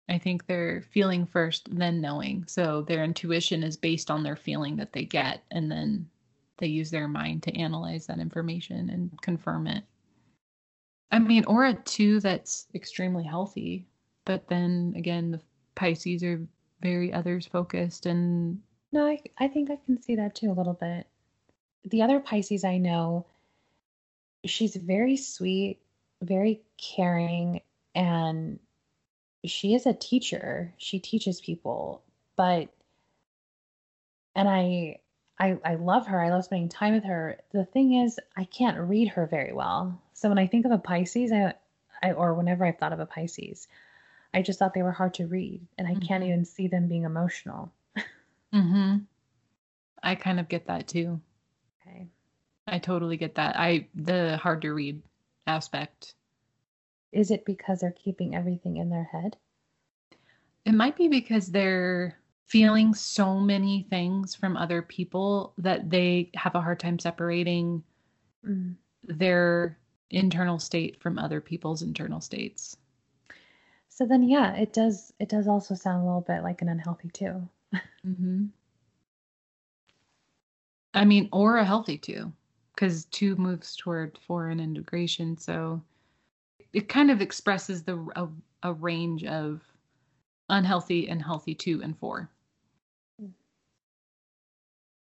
I 0.09 0.17
think 0.17 0.45
they're 0.45 0.81
feeling 0.81 1.25
first, 1.25 1.69
then 1.71 2.01
knowing. 2.01 2.43
So 2.45 2.81
their 2.81 3.05
intuition 3.05 3.63
is 3.63 3.77
based 3.77 4.11
on 4.11 4.21
their 4.21 4.35
feeling 4.35 4.75
that 4.75 4.91
they 4.91 5.05
get, 5.05 5.45
and 5.49 5.71
then 5.71 6.09
they 6.57 6.67
use 6.67 6.91
their 6.91 7.07
mind 7.07 7.43
to 7.43 7.57
analyze 7.57 8.05
that 8.07 8.19
information 8.19 8.89
and 8.89 9.09
confirm 9.21 9.65
it. 9.65 9.85
I 11.09 11.19
mean, 11.19 11.45
or 11.45 11.63
a 11.63 11.73
two 11.73 12.19
that's 12.19 12.67
extremely 12.75 13.23
healthy, 13.23 13.87
but 14.25 14.49
then 14.49 14.93
again, 14.97 15.31
the 15.31 15.39
Pisces 15.75 16.21
are 16.21 16.45
very 16.81 17.13
others 17.13 17.45
focused 17.45 18.05
and 18.07 18.59
No, 18.91 19.05
I, 19.05 19.21
I 19.37 19.47
think 19.47 19.71
I 19.71 19.77
can 19.85 20.01
see 20.01 20.17
that 20.17 20.35
too 20.35 20.51
a 20.51 20.59
little 20.59 20.73
bit. 20.73 21.07
The 21.85 22.01
other 22.01 22.19
Pisces 22.19 22.65
I 22.65 22.77
know, 22.77 23.25
she's 24.43 24.75
very 24.75 25.15
sweet, 25.15 25.79
very 26.21 26.61
caring, 26.77 27.61
and 27.95 28.59
she 29.45 29.73
is 29.73 29.85
a 29.85 29.93
teacher. 29.93 30.73
She 30.77 30.99
teaches 30.99 31.41
people, 31.41 32.03
but 32.35 32.69
and 34.35 34.47
I 34.47 34.99
I 35.39 35.57
I 35.65 35.75
love 35.75 36.07
her. 36.07 36.21
I 36.21 36.29
love 36.29 36.45
spending 36.45 36.69
time 36.69 36.93
with 36.93 37.03
her. 37.05 37.39
The 37.51 37.65
thing 37.65 37.93
is, 37.93 38.19
I 38.37 38.43
can't 38.45 38.79
read 38.79 39.09
her 39.09 39.25
very 39.25 39.53
well. 39.53 40.01
So 40.13 40.29
when 40.29 40.37
I 40.37 40.47
think 40.47 40.65
of 40.65 40.71
a 40.71 40.77
Pisces, 40.77 41.31
I, 41.31 41.53
I 42.03 42.11
or 42.13 42.33
whenever 42.33 42.65
I've 42.65 42.77
thought 42.77 42.93
of 42.93 42.99
a 42.99 43.05
Pisces, 43.05 43.67
I 44.33 44.41
just 44.41 44.59
thought 44.59 44.73
they 44.73 44.83
were 44.83 44.91
hard 44.91 45.13
to 45.15 45.27
read, 45.27 45.65
and 45.77 45.87
I 45.87 45.95
can't 45.95 46.23
Mhm. 46.23 46.27
even 46.27 46.45
see 46.45 46.67
them 46.67 46.87
being 46.87 47.03
emotional. 47.03 47.71
hmm 48.53 48.97
I 50.03 50.15
kind 50.15 50.39
of 50.39 50.47
get 50.49 50.67
that 50.67 50.87
too. 50.87 51.21
Okay. 51.81 52.07
I 52.67 52.79
totally 52.79 53.17
get 53.17 53.35
that. 53.35 53.57
I 53.57 53.87
the 53.95 54.37
hard 54.37 54.61
to 54.63 54.73
read 54.73 55.01
aspect. 55.47 56.15
Is 57.11 57.31
it 57.31 57.45
because 57.45 57.79
they're 57.81 57.91
keeping 57.91 58.35
everything 58.35 58.77
in 58.77 58.89
their 58.89 59.03
head? 59.03 59.37
It 60.65 60.73
might 60.73 60.95
be 60.95 61.07
because 61.07 61.47
they're 61.47 62.17
feeling 62.47 62.93
so 62.93 63.39
many 63.39 63.83
things 63.89 64.35
from 64.35 64.55
other 64.57 64.81
people 64.81 65.53
that 65.57 65.89
they 65.89 66.29
have 66.35 66.55
a 66.55 66.61
hard 66.61 66.79
time 66.79 66.99
separating 66.99 67.83
Mm. 68.45 68.75
their 69.03 69.77
internal 70.09 70.57
state 70.57 70.99
from 70.99 71.19
other 71.19 71.39
people's 71.39 71.83
internal 71.83 72.19
states. 72.19 72.75
So 73.89 74.05
then, 74.05 74.23
yeah, 74.23 74.53
it 74.55 74.73
does. 74.73 75.13
It 75.19 75.29
does 75.29 75.47
also 75.47 75.75
sound 75.75 76.01
a 76.01 76.05
little 76.05 76.21
bit 76.21 76.41
like 76.43 76.61
an 76.61 76.69
unhealthy 76.69 77.09
two. 77.09 77.47
hmm 78.03 78.45
I 80.93 81.05
mean, 81.05 81.29
or 81.31 81.57
a 81.57 81.65
healthy 81.65 81.97
two, 81.97 82.33
because 82.73 83.05
two 83.05 83.35
moves 83.35 83.75
toward 83.75 84.17
and 84.29 84.61
integration. 84.61 85.37
So 85.37 85.81
it 86.73 86.87
kind 86.89 87.11
of 87.11 87.21
expresses 87.21 87.83
the 87.83 88.05
a, 88.15 88.27
a 88.63 88.73
range 88.73 89.23
of 89.25 89.61
unhealthy 90.49 91.09
and 91.09 91.21
healthy 91.21 91.55
two 91.55 91.81
and 91.83 91.97
four. 91.97 92.29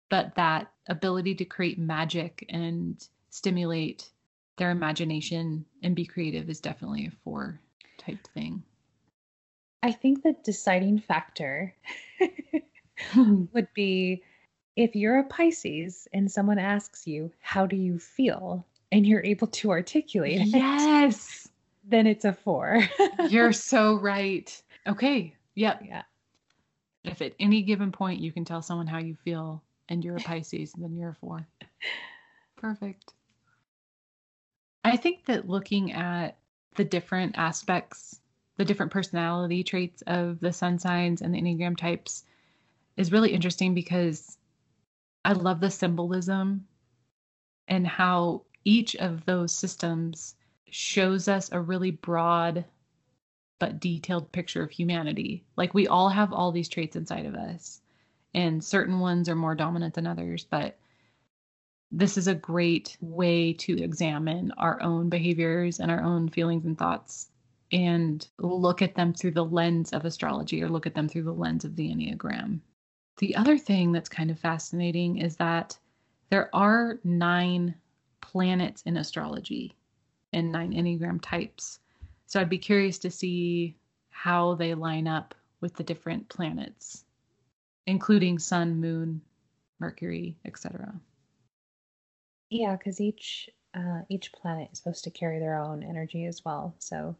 But 0.09 0.35
that 0.35 0.71
ability 0.87 1.35
to 1.35 1.45
create 1.45 1.79
magic 1.79 2.45
and 2.49 3.05
stimulate 3.29 4.09
their 4.57 4.71
imagination 4.71 5.65
and 5.83 5.95
be 5.95 6.05
creative 6.05 6.49
is 6.49 6.59
definitely 6.59 7.07
a 7.07 7.11
four 7.23 7.59
type 7.97 8.25
thing. 8.33 8.63
I 9.83 9.91
think 9.91 10.23
the 10.23 10.35
deciding 10.43 10.99
factor 10.99 11.75
would 13.15 13.67
be 13.73 14.23
if 14.75 14.95
you're 14.95 15.19
a 15.19 15.23
Pisces 15.23 16.07
and 16.13 16.31
someone 16.31 16.59
asks 16.59 17.07
you, 17.07 17.31
"How 17.39 17.65
do 17.65 17.75
you 17.75 17.99
feel?" 17.99 18.65
and 18.91 19.05
you're 19.05 19.23
able 19.23 19.47
to 19.47 19.71
articulate 19.71 20.39
it, 20.39 20.47
yes. 20.47 21.49
then 21.83 22.07
it's 22.07 22.25
a 22.25 22.33
four. 22.33 22.81
You're 23.29 23.51
so 23.51 23.95
right. 23.95 24.61
Okay. 24.87 25.35
Yep. 25.55 25.83
yeah. 25.85 26.03
If 27.03 27.21
at 27.21 27.33
any 27.39 27.61
given 27.61 27.91
point 27.91 28.21
you 28.21 28.31
can 28.31 28.45
tell 28.45 28.61
someone 28.61 28.87
how 28.87 28.97
you 28.97 29.15
feel 29.15 29.61
and 29.89 30.03
you're 30.03 30.15
a 30.15 30.21
Pisces, 30.21 30.73
then 30.77 30.95
you're 30.95 31.09
a 31.09 31.15
four. 31.15 31.45
Perfect. 32.55 33.13
I 34.83 34.97
think 34.97 35.25
that 35.25 35.49
looking 35.49 35.91
at 35.91 36.37
the 36.75 36.85
different 36.85 37.37
aspects, 37.37 38.19
the 38.57 38.65
different 38.65 38.91
personality 38.91 39.63
traits 39.63 40.03
of 40.07 40.39
the 40.39 40.53
sun 40.53 40.79
signs 40.79 41.21
and 41.21 41.33
the 41.33 41.41
Enneagram 41.41 41.77
types 41.77 42.23
is 42.97 43.11
really 43.11 43.33
interesting 43.33 43.73
because 43.73 44.37
I 45.25 45.33
love 45.33 45.59
the 45.59 45.71
symbolism 45.71 46.67
and 47.67 47.87
how 47.87 48.43
each 48.63 48.95
of 48.95 49.25
those 49.25 49.51
systems 49.55 50.35
shows 50.69 51.27
us 51.27 51.51
a 51.51 51.59
really 51.59 51.89
broad 51.89 52.63
but 53.57 53.79
detailed 53.79 54.31
picture 54.31 54.61
of 54.61 54.69
humanity. 54.69 55.43
Like 55.57 55.73
we 55.73 55.87
all 55.87 56.09
have 56.09 56.31
all 56.31 56.51
these 56.51 56.69
traits 56.69 56.95
inside 56.95 57.25
of 57.25 57.33
us, 57.33 57.81
and 58.35 58.63
certain 58.63 58.99
ones 58.99 59.27
are 59.27 59.35
more 59.35 59.55
dominant 59.55 59.95
than 59.95 60.05
others, 60.05 60.45
but 60.47 60.77
this 61.91 62.19
is 62.19 62.27
a 62.27 62.35
great 62.35 62.95
way 63.01 63.53
to 63.53 63.81
examine 63.81 64.51
our 64.59 64.79
own 64.83 65.09
behaviors 65.09 65.79
and 65.79 65.89
our 65.89 66.01
own 66.01 66.29
feelings 66.29 66.65
and 66.65 66.77
thoughts 66.77 67.29
and 67.71 68.27
look 68.37 68.83
at 68.83 68.93
them 68.93 69.11
through 69.11 69.31
the 69.31 69.45
lens 69.45 69.91
of 69.91 70.05
astrology 70.05 70.61
or 70.61 70.69
look 70.69 70.85
at 70.85 70.93
them 70.93 71.07
through 71.07 71.23
the 71.23 71.33
lens 71.33 71.65
of 71.65 71.75
the 71.75 71.89
Enneagram. 71.89 72.59
The 73.17 73.35
other 73.35 73.57
thing 73.57 73.91
that's 73.91 74.09
kind 74.09 74.29
of 74.29 74.39
fascinating 74.39 75.19
is 75.19 75.37
that 75.37 75.77
there 76.29 76.53
are 76.53 76.99
nine 77.03 77.75
planets 78.21 78.81
in 78.85 78.97
astrology 78.97 79.75
and 80.33 80.51
nine 80.51 80.73
Enneagram 80.73 81.19
types. 81.21 81.79
So 82.25 82.41
I'd 82.41 82.49
be 82.49 82.57
curious 82.57 82.97
to 82.99 83.11
see 83.11 83.77
how 84.09 84.55
they 84.55 84.73
line 84.73 85.07
up 85.07 85.33
with 85.61 85.75
the 85.75 85.83
different 85.83 86.27
planets, 86.27 87.05
including 87.87 88.37
Sun, 88.39 88.81
Moon, 88.81 89.21
Mercury, 89.79 90.35
etc. 90.43 90.93
Yeah, 92.49 92.75
because 92.75 92.99
each 92.99 93.49
uh, 93.73 94.01
each 94.09 94.31
planet 94.31 94.69
is 94.71 94.77
supposed 94.79 95.03
to 95.03 95.11
carry 95.11 95.39
their 95.39 95.57
own 95.57 95.83
energy 95.83 96.25
as 96.25 96.43
well. 96.45 96.73
So 96.79 97.15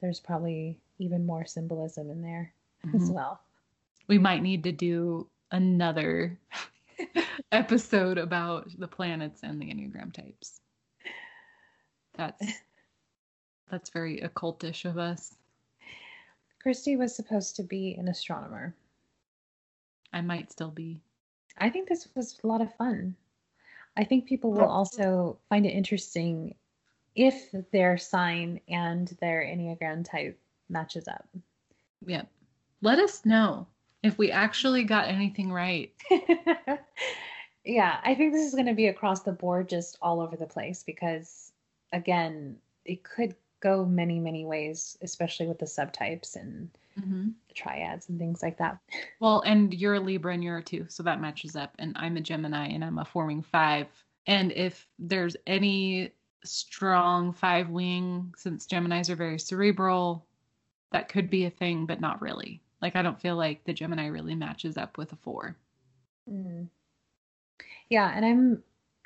there's 0.00 0.20
probably 0.20 0.78
even 0.98 1.26
more 1.26 1.44
symbolism 1.44 2.10
in 2.10 2.22
there 2.22 2.52
as 2.94 3.10
Mhm. 3.10 3.14
well. 3.14 3.40
We 4.06 4.18
might 4.18 4.42
need 4.42 4.62
to 4.64 4.72
do 4.72 5.28
another 5.50 6.38
episode 7.52 8.18
about 8.18 8.68
the 8.78 8.88
planets 8.88 9.40
and 9.42 9.60
the 9.60 9.66
Enneagram 9.66 10.12
types. 10.12 10.60
That's 12.16 12.44
that's 13.70 13.90
very 13.90 14.20
occultish 14.20 14.84
of 14.84 14.98
us. 14.98 15.36
Christy 16.62 16.96
was 16.96 17.14
supposed 17.14 17.56
to 17.56 17.62
be 17.62 17.94
an 17.94 18.08
astronomer. 18.08 18.74
I 20.12 20.22
might 20.22 20.50
still 20.50 20.70
be. 20.70 21.00
I 21.58 21.70
think 21.70 21.88
this 21.88 22.08
was 22.14 22.38
a 22.42 22.46
lot 22.46 22.60
of 22.60 22.74
fun. 22.74 23.14
I 23.96 24.04
think 24.04 24.26
people 24.26 24.52
will 24.52 24.68
also 24.68 25.38
find 25.48 25.66
it 25.66 25.70
interesting 25.70 26.54
if 27.14 27.50
their 27.72 27.98
sign 27.98 28.60
and 28.68 29.08
their 29.20 29.42
Enneagram 29.42 30.08
type 30.08 30.38
matches 30.68 31.08
up. 31.08 31.28
Yep. 32.06 32.28
Let 32.80 32.98
us 33.00 33.24
know 33.24 33.66
if 34.02 34.18
we 34.18 34.30
actually 34.30 34.84
got 34.84 35.08
anything 35.08 35.52
right. 35.52 35.92
yeah, 37.64 37.98
I 38.04 38.14
think 38.14 38.32
this 38.32 38.46
is 38.46 38.54
going 38.54 38.66
to 38.66 38.74
be 38.74 38.88
across 38.88 39.22
the 39.22 39.32
board, 39.32 39.68
just 39.68 39.98
all 40.00 40.20
over 40.20 40.36
the 40.36 40.46
place 40.46 40.82
because, 40.82 41.52
again, 41.92 42.56
it 42.84 43.02
could 43.02 43.34
go 43.60 43.84
many, 43.84 44.20
many 44.20 44.44
ways, 44.44 44.96
especially 45.02 45.46
with 45.46 45.58
the 45.58 45.66
subtypes 45.66 46.36
and 46.36 46.70
Mm-hmm. 46.98 47.28
the 47.48 47.54
triads 47.54 48.08
and 48.08 48.18
things 48.18 48.42
like 48.42 48.58
that. 48.58 48.78
Well, 49.20 49.42
and 49.46 49.74
you're 49.74 49.94
a 49.94 50.00
Libra 50.00 50.34
and 50.34 50.42
you're 50.42 50.58
a 50.58 50.62
two, 50.62 50.86
so 50.88 51.02
that 51.02 51.20
matches 51.20 51.56
up. 51.56 51.74
And 51.78 51.96
I'm 51.96 52.16
a 52.16 52.20
Gemini 52.20 52.68
and 52.68 52.84
I'm 52.84 52.98
a 52.98 53.04
four 53.04 53.26
wing 53.26 53.42
five. 53.42 53.86
And 54.26 54.52
if 54.52 54.88
there's 54.98 55.36
any 55.46 56.12
strong 56.44 57.32
five 57.32 57.68
wing, 57.68 58.32
since 58.36 58.66
Geminis 58.66 59.10
are 59.10 59.16
very 59.16 59.38
cerebral, 59.38 60.26
that 60.92 61.08
could 61.08 61.30
be 61.30 61.44
a 61.46 61.50
thing, 61.50 61.86
but 61.86 62.00
not 62.00 62.20
really. 62.20 62.60
Like, 62.80 62.96
I 62.96 63.02
don't 63.02 63.20
feel 63.20 63.36
like 63.36 63.64
the 63.64 63.72
Gemini 63.72 64.06
really 64.06 64.34
matches 64.34 64.76
up 64.76 64.98
with 64.98 65.12
a 65.12 65.16
four. 65.16 65.56
Mm. 66.28 66.68
Yeah, 67.90 68.12
and 68.14 68.24
I'm 68.24 68.62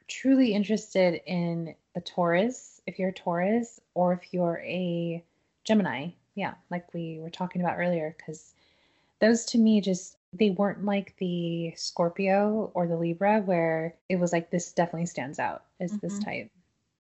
truly 0.09 0.53
interested 0.55 1.21
in 1.27 1.75
the 1.95 2.01
Taurus, 2.01 2.81
if 2.87 2.99
you're 2.99 3.11
a 3.11 3.13
Taurus, 3.15 3.81
or 3.95 4.13
if 4.13 4.33
you're 4.35 4.61
a 4.65 5.25
Gemini. 5.65 6.11
Yeah, 6.35 6.55
like 6.71 6.93
we 6.95 7.19
were 7.21 7.31
talking 7.31 7.63
about 7.63 7.79
earlier, 7.79 8.15
because 8.17 8.55
those 9.21 9.45
to 9.47 9.59
me 9.59 9.81
just 9.81 10.19
they 10.33 10.51
weren't 10.51 10.85
like 10.85 11.17
the 11.19 11.75
Scorpio 11.77 12.71
or 12.75 12.87
the 12.89 12.97
Libra, 12.97 13.41
where 13.43 13.97
it 14.09 14.17
was 14.17 14.33
like 14.33 14.51
this 14.51 14.73
definitely 14.73 15.07
stands 15.07 15.39
out 15.39 15.65
as 15.81 15.99
this 15.99 16.19
Mhm. 16.19 16.25
type. 16.25 16.51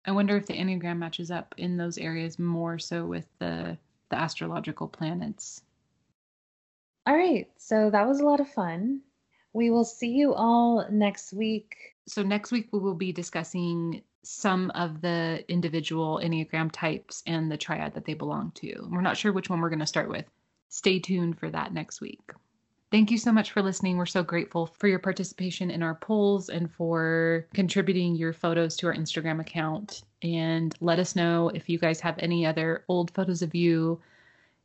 I 0.04 0.12
wonder 0.12 0.36
if 0.36 0.46
the 0.46 0.56
Enneagram 0.58 0.98
matches 0.98 1.30
up 1.30 1.54
in 1.56 1.76
those 1.76 1.98
areas 1.98 2.38
more 2.38 2.78
so 2.80 3.06
with 3.06 3.28
the 3.38 3.78
the 4.10 4.16
astrological 4.16 4.88
planets. 4.88 5.62
All 7.08 7.16
right, 7.16 7.48
so 7.56 7.88
that 7.88 8.06
was 8.06 8.20
a 8.20 8.26
lot 8.26 8.38
of 8.38 8.50
fun. 8.50 9.00
We 9.54 9.70
will 9.70 9.86
see 9.86 10.08
you 10.10 10.34
all 10.34 10.86
next 10.90 11.32
week. 11.32 11.74
So 12.06 12.22
next 12.22 12.52
week 12.52 12.68
we 12.70 12.80
will 12.80 12.94
be 12.94 13.12
discussing 13.12 14.02
some 14.24 14.70
of 14.72 15.00
the 15.00 15.42
individual 15.48 16.20
Enneagram 16.22 16.68
types 16.70 17.22
and 17.26 17.50
the 17.50 17.56
triad 17.56 17.94
that 17.94 18.04
they 18.04 18.12
belong 18.12 18.52
to. 18.56 18.86
We're 18.90 19.00
not 19.00 19.16
sure 19.16 19.32
which 19.32 19.48
one 19.48 19.58
we're 19.62 19.70
going 19.70 19.78
to 19.78 19.86
start 19.86 20.10
with. 20.10 20.26
Stay 20.68 20.98
tuned 20.98 21.38
for 21.38 21.48
that 21.48 21.72
next 21.72 22.02
week. 22.02 22.20
Thank 22.90 23.10
you 23.10 23.16
so 23.16 23.32
much 23.32 23.52
for 23.52 23.62
listening. 23.62 23.96
We're 23.96 24.04
so 24.04 24.22
grateful 24.22 24.66
for 24.66 24.86
your 24.86 24.98
participation 24.98 25.70
in 25.70 25.82
our 25.82 25.94
polls 25.94 26.50
and 26.50 26.70
for 26.70 27.46
contributing 27.54 28.16
your 28.16 28.34
photos 28.34 28.76
to 28.76 28.86
our 28.86 28.94
Instagram 28.94 29.40
account. 29.40 30.02
And 30.20 30.74
let 30.82 30.98
us 30.98 31.16
know 31.16 31.48
if 31.54 31.70
you 31.70 31.78
guys 31.78 32.00
have 32.00 32.16
any 32.18 32.44
other 32.44 32.84
old 32.86 33.10
photos 33.12 33.40
of 33.40 33.54
you 33.54 33.98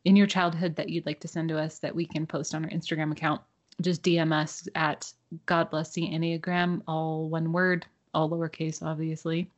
in 0.06 0.16
your 0.16 0.28
childhood 0.28 0.76
that 0.76 0.90
you'd 0.90 1.06
like 1.06 1.20
to 1.22 1.28
send 1.28 1.50
to 1.50 1.60
us 1.60 1.80
that 1.80 1.96
we 1.96 2.06
can 2.06 2.26
post 2.26 2.54
on 2.54 2.64
our 2.64 2.72
Instagram 2.72 3.12
account, 3.12 3.42
just 3.82 4.04
DM 4.04 4.34
us 4.34 4.68
at 4.76 5.12
God 5.46 5.70
bless 5.70 5.92
the 5.92 6.04
Enneagram, 6.04 6.82
all 6.88 7.30
one 7.30 7.52
word, 7.52 7.86
all 8.14 8.30
lowercase, 8.30 8.84
obviously. 8.84 9.50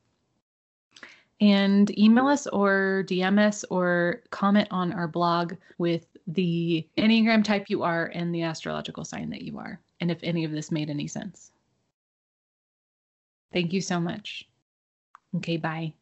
And 1.42 1.98
email 2.00 2.28
us 2.28 2.48
or 2.48 3.04
DM 3.08 3.40
us 3.40 3.66
or 3.66 4.22
comment 4.30 4.70
on 4.72 4.94
our 4.94 5.08
blog 5.08 5.56
with 5.78 6.08
the 6.28 6.88
Enneagram 6.98 7.44
type 7.44 7.66
you 7.68 7.84
are 7.84 8.06
and 8.14 8.34
the 8.34 8.44
astrological 8.44 9.04
sign 9.04 9.30
that 9.32 9.42
you 9.42 9.60
are, 9.60 9.80
and 10.00 10.10
if 10.10 10.20
any 10.24 10.46
of 10.46 10.52
this 10.52 10.72
made 10.72 10.90
any 10.90 11.08
sense. 11.08 11.52
Thank 13.52 13.74
you 13.74 13.82
so 13.82 14.00
much. 14.00 14.48
Okay, 15.36 15.58
bye. 15.58 15.94